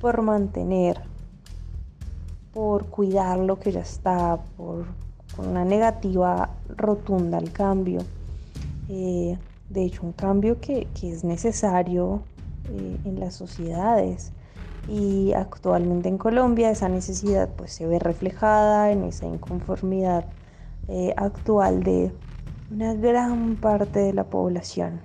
por 0.00 0.22
mantener, 0.22 1.00
por 2.58 2.86
cuidar 2.86 3.38
lo 3.38 3.60
que 3.60 3.70
ya 3.70 3.82
está, 3.82 4.36
por 4.56 4.84
una 5.38 5.64
negativa 5.64 6.50
rotunda 6.68 7.38
al 7.38 7.52
cambio. 7.52 8.00
Eh, 8.88 9.38
de 9.70 9.84
hecho, 9.84 10.02
un 10.02 10.10
cambio 10.10 10.60
que, 10.60 10.88
es 11.00 11.22
necesario 11.22 12.20
eh, 12.64 12.96
en 13.04 13.20
las 13.20 13.36
sociedades. 13.36 14.32
Y 14.88 15.32
actualmente 15.34 16.08
en 16.08 16.18
Colombia 16.18 16.68
esa 16.68 16.88
necesidad 16.88 17.48
pues, 17.48 17.74
se 17.74 17.86
ve 17.86 18.00
reflejada 18.00 18.90
en 18.90 19.04
esa 19.04 19.26
inconformidad 19.26 20.24
eh, 20.88 21.14
actual 21.16 21.84
de 21.84 22.10
una 22.72 22.92
gran 22.94 23.54
parte 23.54 24.00
de 24.00 24.14
la 24.14 24.24
población 24.24 25.00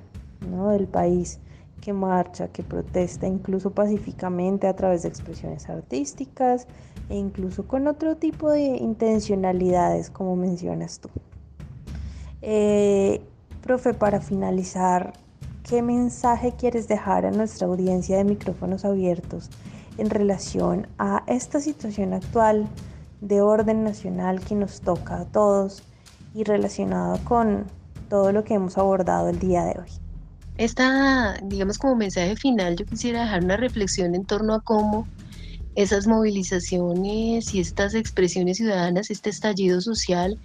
¿no? 0.49 0.69
del 0.69 0.87
país 0.87 1.39
que 1.81 1.93
marcha, 1.93 2.47
que 2.47 2.63
protesta 2.63 3.27
incluso 3.27 3.69
pacíficamente 3.69 4.65
a 4.65 4.75
través 4.75 5.03
de 5.03 5.09
expresiones 5.09 5.69
artísticas 5.69 6.65
e 7.09 7.17
incluso 7.17 7.67
con 7.67 7.87
otro 7.87 8.15
tipo 8.17 8.49
de 8.49 8.61
intencionalidades 8.61 10.09
como 10.09 10.35
mencionas 10.35 10.99
tú. 10.99 11.09
Profe, 13.63 13.93
para 13.93 14.19
finalizar, 14.19 15.13
¿qué 15.63 15.81
mensaje 15.81 16.51
quieres 16.51 16.89
dejar 16.89 17.25
a 17.25 17.31
nuestra 17.31 17.65
audiencia 17.65 18.17
de 18.17 18.25
micrófonos 18.25 18.83
abiertos 18.83 19.49
en 19.97 20.09
relación 20.09 20.85
a 20.97 21.23
esta 21.27 21.61
situación 21.61 22.13
actual 22.13 22.67
de 23.21 23.41
orden 23.41 23.85
nacional 23.85 24.41
que 24.41 24.55
nos 24.55 24.81
toca 24.81 25.21
a 25.21 25.25
todos 25.25 25.81
y 26.35 26.43
relacionado 26.43 27.19
con 27.23 27.63
todo 28.09 28.33
lo 28.33 28.43
que 28.43 28.55
hemos 28.55 28.77
abordado 28.77 29.29
el 29.29 29.39
día 29.39 29.63
de 29.63 29.79
hoy? 29.79 29.89
Esta, 30.57 31.35
digamos 31.41 31.77
como 31.77 31.95
mensaje 31.95 32.35
final, 32.35 32.75
yo 32.75 32.85
quisiera 32.85 33.21
dejar 33.21 33.45
una 33.45 33.55
reflexión 33.55 34.13
en 34.13 34.25
torno 34.25 34.55
a 34.55 34.59
cómo 34.59 35.07
esas 35.75 36.07
movilizaciones 36.07 37.53
y 37.53 37.59
estas 37.59 37.95
expresiones 37.95 38.57
ciudadanas, 38.57 39.09
este 39.11 39.29
estallido 39.31 39.81
social, 39.81 40.39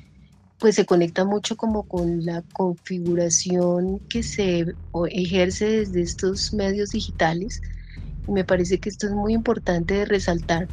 pues 0.58 0.76
se 0.76 0.86
conecta 0.86 1.24
mucho 1.24 1.56
como 1.56 1.84
con 1.86 2.24
la 2.24 2.44
configuración 2.52 4.02
que 4.08 4.22
se 4.24 4.66
ejerce 5.12 5.66
desde 5.66 6.02
estos 6.02 6.52
medios 6.54 6.90
digitales. 6.90 7.60
Y 8.26 8.32
me 8.32 8.44
parece 8.44 8.78
que 8.80 8.88
esto 8.90 9.06
es 9.06 9.12
muy 9.12 9.34
importante 9.34 9.94
de 9.94 10.04
resaltar 10.04 10.70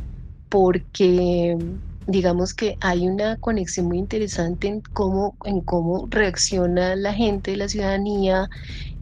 porque 0.49 1.58
digamos 2.08 2.53
que 2.53 2.78
hay 2.82 3.08
una 3.08 3.38
conexión 3.38 3.88
muy 3.88 3.97
interesante 3.99 4.68
en 4.68 4.82
cómo, 4.93 5.38
en 5.45 5.62
cómo 5.62 6.08
reacciona 6.10 6.95
la 6.95 7.14
gente, 7.14 7.58
la 7.58 7.70
ciudadanía 7.70 8.49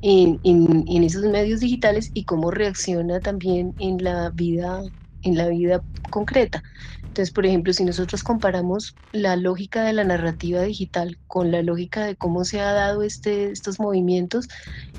en, 0.01 0.39
en 0.43 1.03
esos 1.03 1.23
medios 1.25 1.61
digitales 1.61 2.11
y 2.13 2.25
cómo 2.25 2.51
reacciona 2.51 3.21
también 3.21 3.75
en 3.79 4.03
la 4.03 4.31
vida, 4.31 4.81
en 5.23 5.37
la 5.37 5.47
vida 5.49 5.81
concreta. 6.09 6.61
Entonces, 7.07 7.31
por 7.33 7.45
ejemplo, 7.45 7.73
si 7.73 7.85
nosotros 7.85 8.23
comparamos 8.23 8.97
la 9.11 9.35
lógica 9.35 9.83
de 9.83 9.93
la 9.93 10.03
narrativa 10.03 10.61
digital 10.63 11.19
con 11.27 11.51
la 11.51 11.61
lógica 11.61 12.05
de 12.05 12.15
cómo 12.15 12.43
se 12.45 12.59
ha 12.61 12.73
dado 12.73 13.03
este, 13.03 13.51
estos 13.51 13.79
movimientos, 13.79 14.47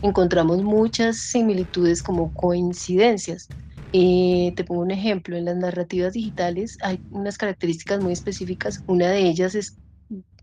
encontramos 0.01 0.63
muchas 0.63 1.19
similitudes 1.19 2.03
como 2.03 2.33
coincidencias. 2.33 3.51
Eh, 3.93 4.53
te 4.57 4.65
pongo 4.65 4.83
un 4.83 4.91
ejemplo, 4.91 5.37
en 5.37 5.45
las 5.45 5.57
narrativas 5.57 6.13
digitales 6.15 6.77
hay 6.83 7.01
unas 7.11 7.39
características 7.39 8.01
muy 8.01 8.13
específicas. 8.13 8.81
Una 8.87 9.09
de 9.11 9.21
ellas 9.29 9.55
es, 9.55 9.79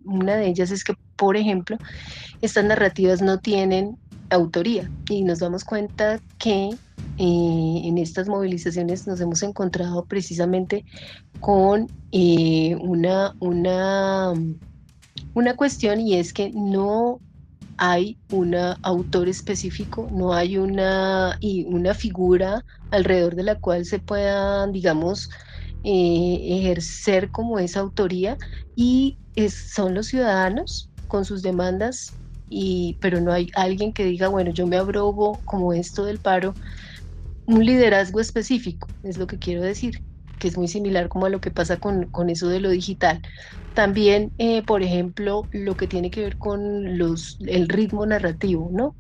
una 0.04 0.36
de 0.38 0.48
ellas 0.48 0.72
es 0.72 0.84
que, 0.84 0.94
por 1.16 1.38
ejemplo, 1.38 1.78
estas 2.42 2.66
narrativas 2.66 3.22
no 3.22 3.40
tienen 3.40 3.98
autoría 4.30 4.92
y 5.10 5.24
nos 5.24 5.40
damos 5.40 5.64
cuenta 5.66 6.20
que 6.38 6.70
en 7.24 8.00
estas 8.00 8.28
movilizaciones 8.28 9.06
nos 9.06 9.22
hemos 9.22 9.44
encontrado 9.44 10.06
precisamente 10.06 10.84
con 11.40 11.88
eh, 12.12 12.76
una, 12.82 13.36
una, 13.40 14.34
una 15.36 15.56
cuestión 15.56 16.00
y 16.02 16.16
es 16.16 16.34
que 16.34 16.52
no 16.52 17.20
hay 17.78 18.18
un 18.32 18.56
autor 18.56 19.30
específico, 19.30 20.08
no 20.12 20.34
hay 20.34 20.58
una, 20.58 21.38
y 21.40 21.66
una 21.66 21.94
figura 21.94 22.66
alrededor 22.90 23.36
de 23.36 23.44
la 23.44 23.56
cual 23.60 23.86
se 23.86 24.00
pueda, 24.00 24.66
digamos, 24.68 25.30
eh, 25.84 26.40
ejercer 26.60 27.30
como 27.30 27.60
esa 27.60 27.82
autoría 27.82 28.38
y 28.76 29.18
son 29.50 29.94
los 29.94 30.08
ciudadanos 30.08 30.90
con 31.08 31.24
sus 31.26 31.44
demandas 31.44 32.14
y, 32.50 32.98
pero 33.00 33.22
no 33.22 33.32
hay 33.32 33.50
alguien 33.56 33.94
que 33.94 34.06
diga, 34.06 34.28
bueno, 34.28 34.52
yo 34.52 34.68
me 34.68 34.78
abrogo 34.78 35.40
como 35.46 35.72
esto 35.74 36.04
del 36.04 36.20
paro, 36.20 36.54
un 37.46 37.66
liderazgo 37.66 38.20
específico, 38.20 38.88
es 39.04 39.18
lo 39.18 39.28
que 39.28 39.38
quiero 39.38 39.62
decir, 39.62 40.02
que 40.40 40.48
es 40.48 40.58
muy 40.58 40.68
similar 40.68 41.08
como 41.10 41.28
a 41.28 41.30
lo 41.30 41.40
que 41.40 41.52
pasa 41.52 41.78
con, 41.78 42.06
con 42.08 42.30
eso 42.30 42.48
de 42.48 42.60
lo 42.60 42.70
digital. 42.70 43.22
También, 43.74 44.32
eh, 44.38 44.64
por 44.64 44.84
ejemplo, 44.84 45.48
lo 45.52 45.78
que 45.78 45.88
tiene 45.88 46.12
que 46.12 46.22
ver 46.22 46.38
con 46.38 46.98
los, 46.98 47.38
el 47.48 47.70
ritmo 47.70 48.06
narrativo, 48.06 48.70
¿no? 48.74 48.96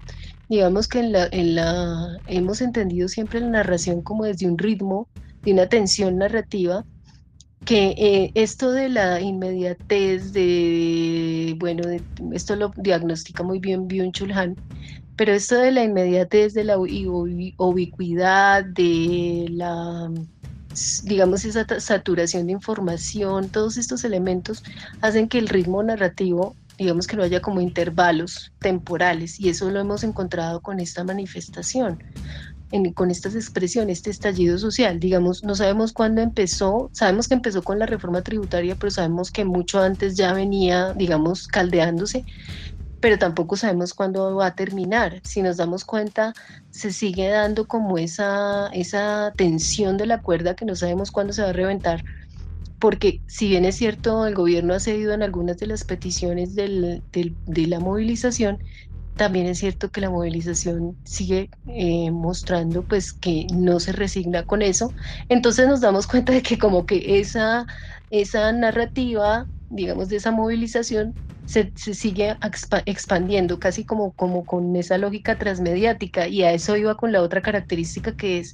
Digamos 0.49 0.87
que 0.87 0.99
en 0.99 1.11
la, 1.11 1.27
en 1.31 1.55
la, 1.55 2.19
hemos 2.27 2.61
entendido 2.61 3.07
siempre 3.07 3.39
la 3.39 3.49
narración 3.49 4.01
como 4.01 4.25
desde 4.25 4.47
un 4.47 4.57
ritmo, 4.57 5.07
de 5.41 5.53
una 5.53 5.67
tensión 5.67 6.17
narrativa, 6.17 6.85
que 7.65 7.95
eh, 7.97 8.31
esto 8.35 8.71
de 8.71 8.89
la 8.89 9.21
inmediatez, 9.21 10.33
de, 10.33 11.55
bueno, 11.59 11.83
esto 12.33 12.55
lo 12.55 12.71
diagnostica 12.77 13.43
muy 13.43 13.59
bien 13.59 13.87
Byung-Chul 13.87 14.57
pero 15.21 15.33
esto 15.33 15.55
de 15.59 15.71
la 15.71 15.83
inmediatez, 15.83 16.55
de 16.55 16.63
la 16.63 16.79
ubicuidad, 16.79 18.65
de 18.65 19.45
la, 19.51 20.09
digamos, 21.03 21.45
esa 21.45 21.63
saturación 21.79 22.47
de 22.47 22.53
información, 22.53 23.47
todos 23.49 23.77
estos 23.77 24.03
elementos 24.03 24.63
hacen 24.99 25.27
que 25.27 25.37
el 25.37 25.47
ritmo 25.47 25.83
narrativo, 25.83 26.55
digamos 26.79 27.05
que 27.05 27.17
no 27.17 27.21
haya 27.21 27.39
como 27.39 27.61
intervalos 27.61 28.51
temporales, 28.57 29.39
y 29.39 29.49
eso 29.49 29.69
lo 29.69 29.79
hemos 29.79 30.03
encontrado 30.03 30.59
con 30.59 30.79
esta 30.79 31.03
manifestación 31.03 31.99
con 32.93 33.11
estas 33.11 33.35
expresiones, 33.35 33.97
este 33.97 34.11
estallido 34.11 34.57
social. 34.57 34.99
Digamos, 34.99 35.43
no 35.43 35.55
sabemos 35.55 35.91
cuándo 35.91 36.21
empezó, 36.21 36.89
sabemos 36.93 37.27
que 37.27 37.33
empezó 37.33 37.63
con 37.63 37.79
la 37.79 37.85
reforma 37.85 38.21
tributaria, 38.21 38.75
pero 38.75 38.91
sabemos 38.91 39.31
que 39.31 39.43
mucho 39.43 39.81
antes 39.81 40.15
ya 40.15 40.33
venía, 40.33 40.93
digamos, 40.93 41.47
caldeándose, 41.47 42.23
pero 43.01 43.17
tampoco 43.17 43.57
sabemos 43.57 43.93
cuándo 43.93 44.35
va 44.35 44.47
a 44.47 44.55
terminar. 44.55 45.19
Si 45.23 45.41
nos 45.41 45.57
damos 45.57 45.83
cuenta, 45.85 46.33
se 46.69 46.93
sigue 46.93 47.27
dando 47.29 47.67
como 47.67 47.97
esa, 47.97 48.67
esa 48.67 49.33
tensión 49.35 49.97
de 49.97 50.05
la 50.05 50.21
cuerda 50.21 50.55
que 50.55 50.65
no 50.65 50.75
sabemos 50.75 51.11
cuándo 51.11 51.33
se 51.33 51.41
va 51.41 51.49
a 51.49 51.53
reventar 51.53 52.03
porque 52.81 53.21
si 53.27 53.47
bien 53.47 53.63
es 53.63 53.75
cierto, 53.75 54.25
el 54.25 54.33
gobierno 54.33 54.73
ha 54.73 54.79
cedido 54.79 55.13
en 55.13 55.21
algunas 55.21 55.59
de 55.59 55.67
las 55.67 55.83
peticiones 55.83 56.55
del, 56.55 57.03
de 57.11 57.67
la 57.67 57.79
movilización, 57.79 58.57
también 59.15 59.45
es 59.45 59.59
cierto 59.59 59.91
que 59.91 60.01
la 60.01 60.09
movilización 60.09 60.97
sigue 61.03 61.51
eh, 61.67 62.09
mostrando 62.09 62.81
pues 62.81 63.13
que 63.13 63.45
no 63.53 63.79
se 63.79 63.91
resigna 63.91 64.43
con 64.47 64.63
eso. 64.63 64.91
Entonces 65.29 65.67
nos 65.67 65.81
damos 65.81 66.07
cuenta 66.07 66.33
de 66.33 66.41
que 66.41 66.57
como 66.57 66.87
que 66.87 67.19
esa, 67.19 67.67
esa 68.09 68.51
narrativa, 68.51 69.45
digamos, 69.71 70.09
de 70.09 70.17
esa 70.17 70.31
movilización 70.31 71.13
se, 71.45 71.71
sigue 71.75 72.37
expandiendo 72.85 73.59
casi 73.59 73.83
como, 73.83 74.11
como 74.11 74.45
con 74.45 74.75
esa 74.75 74.97
lógica 74.97 75.37
transmediática 75.37 76.27
y 76.27 76.43
a 76.43 76.53
eso 76.53 76.77
iba 76.77 76.95
con 76.95 77.11
la 77.11 77.21
otra 77.21 77.41
característica 77.41 78.15
que 78.15 78.39
es 78.39 78.53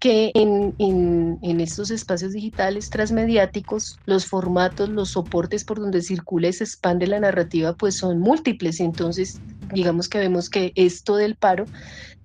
que 0.00 0.32
en, 0.34 0.74
en, 0.78 1.60
estos 1.60 1.90
espacios 1.90 2.32
digitales 2.32 2.90
transmediáticos, 2.90 3.98
los 4.04 4.26
formatos, 4.26 4.90
los 4.90 5.10
soportes 5.10 5.64
por 5.64 5.80
donde 5.80 6.02
circula 6.02 6.48
y 6.48 6.52
se 6.52 6.64
expande 6.64 7.06
la 7.06 7.20
narrativa, 7.20 7.74
pues 7.74 7.96
son 7.96 8.18
múltiples. 8.18 8.80
Entonces, 8.80 9.40
digamos 9.72 10.08
que 10.08 10.18
vemos 10.18 10.50
que 10.50 10.72
esto 10.74 11.16
del 11.16 11.36
paro 11.36 11.64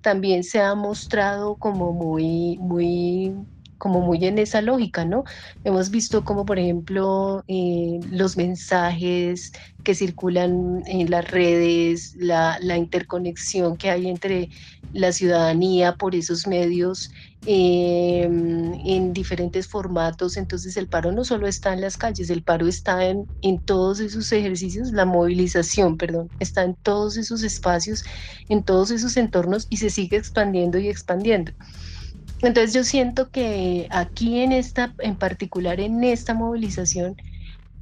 también 0.02 0.44
se 0.44 0.60
ha 0.60 0.74
mostrado 0.74 1.54
como 1.54 1.92
muy, 1.92 2.58
muy 2.58 3.34
como 3.80 4.02
muy 4.02 4.24
en 4.26 4.38
esa 4.38 4.60
lógica, 4.60 5.04
¿no? 5.06 5.24
Hemos 5.64 5.90
visto 5.90 6.22
como, 6.22 6.44
por 6.44 6.58
ejemplo, 6.58 7.42
eh, 7.48 7.98
los 8.10 8.36
mensajes 8.36 9.52
que 9.82 9.94
circulan 9.94 10.82
en 10.86 11.10
las 11.10 11.28
redes, 11.30 12.14
la, 12.16 12.58
interconexión 12.76 13.78
que 13.78 13.90
hay 13.90 14.08
entre 14.08 14.50
la 14.92 15.12
ciudadanía 15.12 15.94
por 15.94 16.14
esos 16.14 16.46
medios 16.46 17.10
em, 17.46 18.74
en 18.84 19.14
diferentes 19.14 19.66
formatos. 19.66 20.36
Entonces 20.36 20.76
el 20.76 20.86
paro 20.86 21.10
no 21.10 21.24
solo 21.24 21.46
está 21.46 21.72
en 21.72 21.80
las 21.80 21.96
calles, 21.96 22.28
el 22.28 22.42
paro 22.42 22.68
está 22.68 23.06
en, 23.06 23.24
en 23.40 23.58
todos 23.60 24.00
esos 24.00 24.30
ejercicios, 24.32 24.92
la 24.92 25.06
movilización, 25.06 25.96
perdón, 25.96 26.28
está 26.38 26.64
en 26.64 26.74
todos 26.74 27.16
esos 27.16 27.42
espacios, 27.42 28.04
en 28.50 28.62
todos 28.62 28.90
esos 28.90 29.16
entornos 29.16 29.66
y 29.70 29.78
se 29.78 29.88
sigue 29.88 30.18
expandiendo 30.18 30.78
y 30.78 30.88
expandiendo. 30.88 31.52
Entonces 32.42 32.72
yo 32.74 32.84
siento 32.84 33.30
que 33.30 33.86
aquí 33.90 34.40
en 34.40 34.52
esta, 34.52 34.94
en 34.98 35.16
particular 35.16 35.80
en 35.80 36.02
esta 36.04 36.34
movilización, 36.34 37.16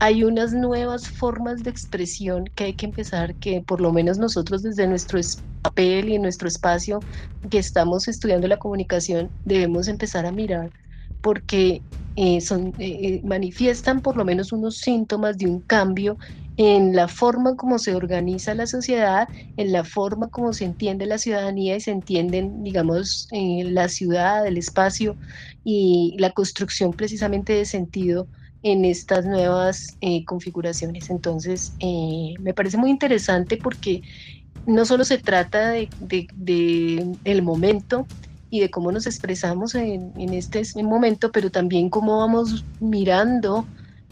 hay 0.00 0.24
unas 0.24 0.52
nuevas 0.52 1.08
formas 1.10 1.62
de 1.62 1.70
expresión 1.70 2.46
que 2.54 2.64
hay 2.64 2.74
que 2.76 2.86
empezar, 2.86 3.36
que 3.38 3.62
por 3.62 3.80
lo 3.80 3.92
menos 3.92 4.18
nosotros 4.18 4.62
desde 4.62 4.86
nuestro 4.88 5.20
papel 5.62 6.08
y 6.10 6.16
en 6.16 6.22
nuestro 6.22 6.48
espacio 6.48 7.04
que 7.50 7.58
estamos 7.58 8.08
estudiando 8.08 8.48
la 8.48 8.58
comunicación, 8.58 9.32
debemos 9.44 9.88
empezar 9.88 10.26
a 10.26 10.32
mirar, 10.32 10.72
porque 11.20 11.84
eh, 12.16 12.40
son, 12.40 12.68
eh, 12.78 13.16
eh, 13.18 13.20
manifiestan 13.24 14.02
por 14.02 14.16
lo 14.16 14.24
menos 14.24 14.52
unos 14.52 14.78
síntomas 14.78 15.38
de 15.38 15.46
un 15.48 15.62
cambio 15.62 16.18
en 16.58 16.94
la 16.94 17.06
forma 17.06 17.54
como 17.56 17.78
se 17.78 17.94
organiza 17.94 18.52
la 18.54 18.66
sociedad, 18.66 19.28
en 19.56 19.72
la 19.72 19.84
forma 19.84 20.28
como 20.28 20.52
se 20.52 20.64
entiende 20.64 21.06
la 21.06 21.18
ciudadanía 21.18 21.76
y 21.76 21.80
se 21.80 21.92
entienden, 21.92 22.64
digamos, 22.64 23.28
la 23.30 23.88
ciudad, 23.88 24.44
el 24.46 24.58
espacio 24.58 25.16
y 25.64 26.16
la 26.18 26.32
construcción 26.32 26.94
precisamente 26.94 27.52
de 27.52 27.64
sentido 27.64 28.28
en 28.62 28.84
estas 28.84 29.24
nuevas 29.24 29.96
eh, 30.00 30.24
configuraciones. 30.24 31.10
Entonces, 31.10 31.76
eh, 31.78 32.34
me 32.40 32.54
parece 32.54 32.76
muy 32.76 32.90
interesante 32.90 33.58
porque 33.62 34.02
no 34.66 34.84
solo 34.84 35.04
se 35.04 35.18
trata 35.18 35.70
de, 35.70 35.92
el 37.24 37.42
momento 37.42 38.08
y 38.50 38.60
de 38.60 38.70
cómo 38.70 38.90
nos 38.90 39.06
expresamos 39.06 39.76
en, 39.76 40.12
este 40.34 40.62
momento, 40.82 41.30
pero 41.30 41.50
también 41.50 41.88
cómo 41.88 42.18
vamos 42.18 42.66
mirando 42.80 43.68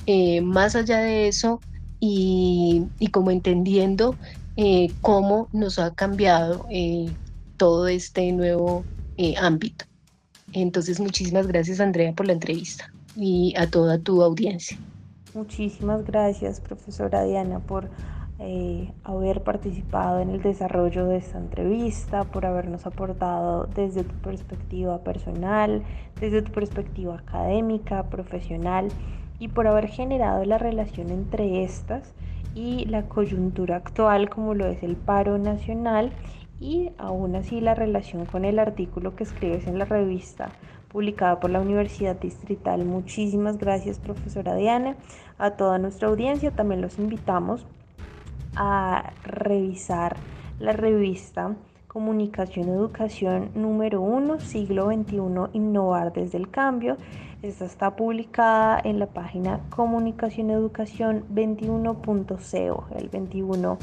eh, 0.07 0.41
más 0.43 0.77
allá 0.77 0.99
de 0.99 1.27
eso 1.29 1.61
y, 2.01 2.87
como 3.13 3.31
entendiendo 3.31 4.17
eh, 4.57 4.89
cómo 5.01 5.49
nos 5.53 5.79
ha 5.79 5.95
cambiado 5.95 6.67
eh, 6.71 7.11
todo 7.57 7.89
este 7.89 8.33
nuevo 8.33 8.85
eh, 9.17 9.35
ámbito. 9.39 9.85
Entonces, 10.53 11.01
muchísimas 11.01 11.47
gracias 11.47 11.81
Andrea 11.81 12.13
por 12.13 12.27
la 12.27 12.33
entrevista 12.33 12.93
y 13.17 13.55
a 13.57 13.69
toda 13.69 13.99
tu 13.99 14.23
audiencia. 14.23 14.79
Muchísimas 15.35 16.05
gracias, 16.05 16.61
profesora 16.61 17.25
Diana, 17.25 17.59
por 17.61 17.91
haber 19.03 19.43
participado 19.43 20.21
en 20.21 20.29
el 20.29 20.43
desarrollo 20.43 21.07
de 21.07 21.17
esta 21.17 21.39
entrevista, 21.39 22.25
por 22.25 22.45
habernos 22.45 22.85
aportado 22.85 23.67
desde 23.75 24.05
tu 24.05 24.15
perspectiva 24.17 24.99
personal, 24.99 25.83
desde 26.21 26.43
tu 26.43 26.53
perspectiva 26.53 27.15
académica, 27.15 28.03
profesional 28.11 28.91
y 29.39 29.49
por 29.49 29.67
haber 29.67 29.89
generado 29.89 30.45
la 30.45 30.59
relación 30.59 31.11
entre 31.11 31.65
estas 31.65 32.15
y 32.55 32.87
la 32.87 33.03
coyuntura 33.03 33.77
actual 33.77 34.31
como 34.31 34.55
lo 34.55 34.67
es 34.67 34.83
el 34.83 34.97
paro 34.97 35.39
nacional 35.39 36.13
y 36.61 36.91
aún 36.99 37.37
así 37.37 37.61
la 37.61 37.75
relación 37.75 38.25
con 38.25 38.45
el 38.45 38.59
artículo 38.59 39.15
que 39.15 39.25
escribes 39.25 39.67
en 39.67 39.79
la 39.79 39.85
revista 39.85 40.51
publicada 40.89 41.39
por 41.41 41.51
la 41.51 41.61
Universidad 41.61 42.17
Distrital. 42.17 42.85
Muchísimas 42.87 43.59
gracias 43.59 43.99
profesora 43.99 44.55
Diana. 44.55 44.97
A 45.37 45.51
toda 45.51 45.79
nuestra 45.79 46.09
audiencia 46.09 46.51
también 46.51 46.81
los 46.81 46.99
invitamos 46.99 47.67
a 48.55 49.13
revisar 49.25 50.17
la 50.59 50.73
revista 50.73 51.55
Comunicación 51.89 52.69
Educación 52.69 53.51
número 53.55 54.01
1, 54.01 54.41
siglo 54.41 54.87
XXI, 54.91 55.19
Innovar 55.53 56.13
desde 56.13 56.39
el 56.39 56.51
Cambio. 56.51 56.97
Esta 57.43 57.67
está 57.67 57.97
publicada 57.97 58.81
en 58.83 58.99
la 58.99 59.07
página 59.07 59.61
Comunicación 59.69 60.51
Educación 60.51 61.25
21.co, 61.33 62.87
el 62.97 63.09
21 63.11 63.79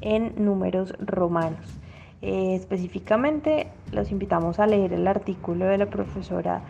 en 0.00 0.32
números 0.44 0.92
romanos. 0.98 1.78
Eh, 2.20 2.56
específicamente 2.56 3.68
los 3.92 4.10
invitamos 4.10 4.58
a 4.58 4.66
leer 4.66 4.92
el 4.92 5.06
artículo 5.06 5.66
de 5.66 5.78
la 5.78 5.86
profesora 5.86 6.62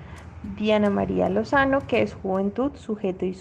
Diana 0.59 0.91
María 0.91 1.30
Lozano, 1.30 1.87
que 1.87 2.03
es 2.03 2.14
Juventud, 2.14 2.72
Sujeto 2.74 3.24
y 3.24 3.34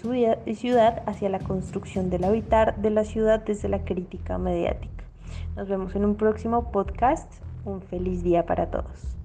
Ciudad 0.54 1.02
hacia 1.06 1.28
la 1.28 1.38
construcción 1.40 2.08
del 2.08 2.24
habitar 2.24 2.76
de 2.76 2.90
la 2.90 3.04
ciudad 3.04 3.44
desde 3.44 3.68
la 3.68 3.84
crítica 3.84 4.38
mediática. 4.38 5.04
Nos 5.54 5.68
vemos 5.68 5.94
en 5.94 6.06
un 6.06 6.16
próximo 6.16 6.72
podcast. 6.72 7.30
Un 7.66 7.82
feliz 7.82 8.22
día 8.22 8.46
para 8.46 8.70
todos. 8.70 9.16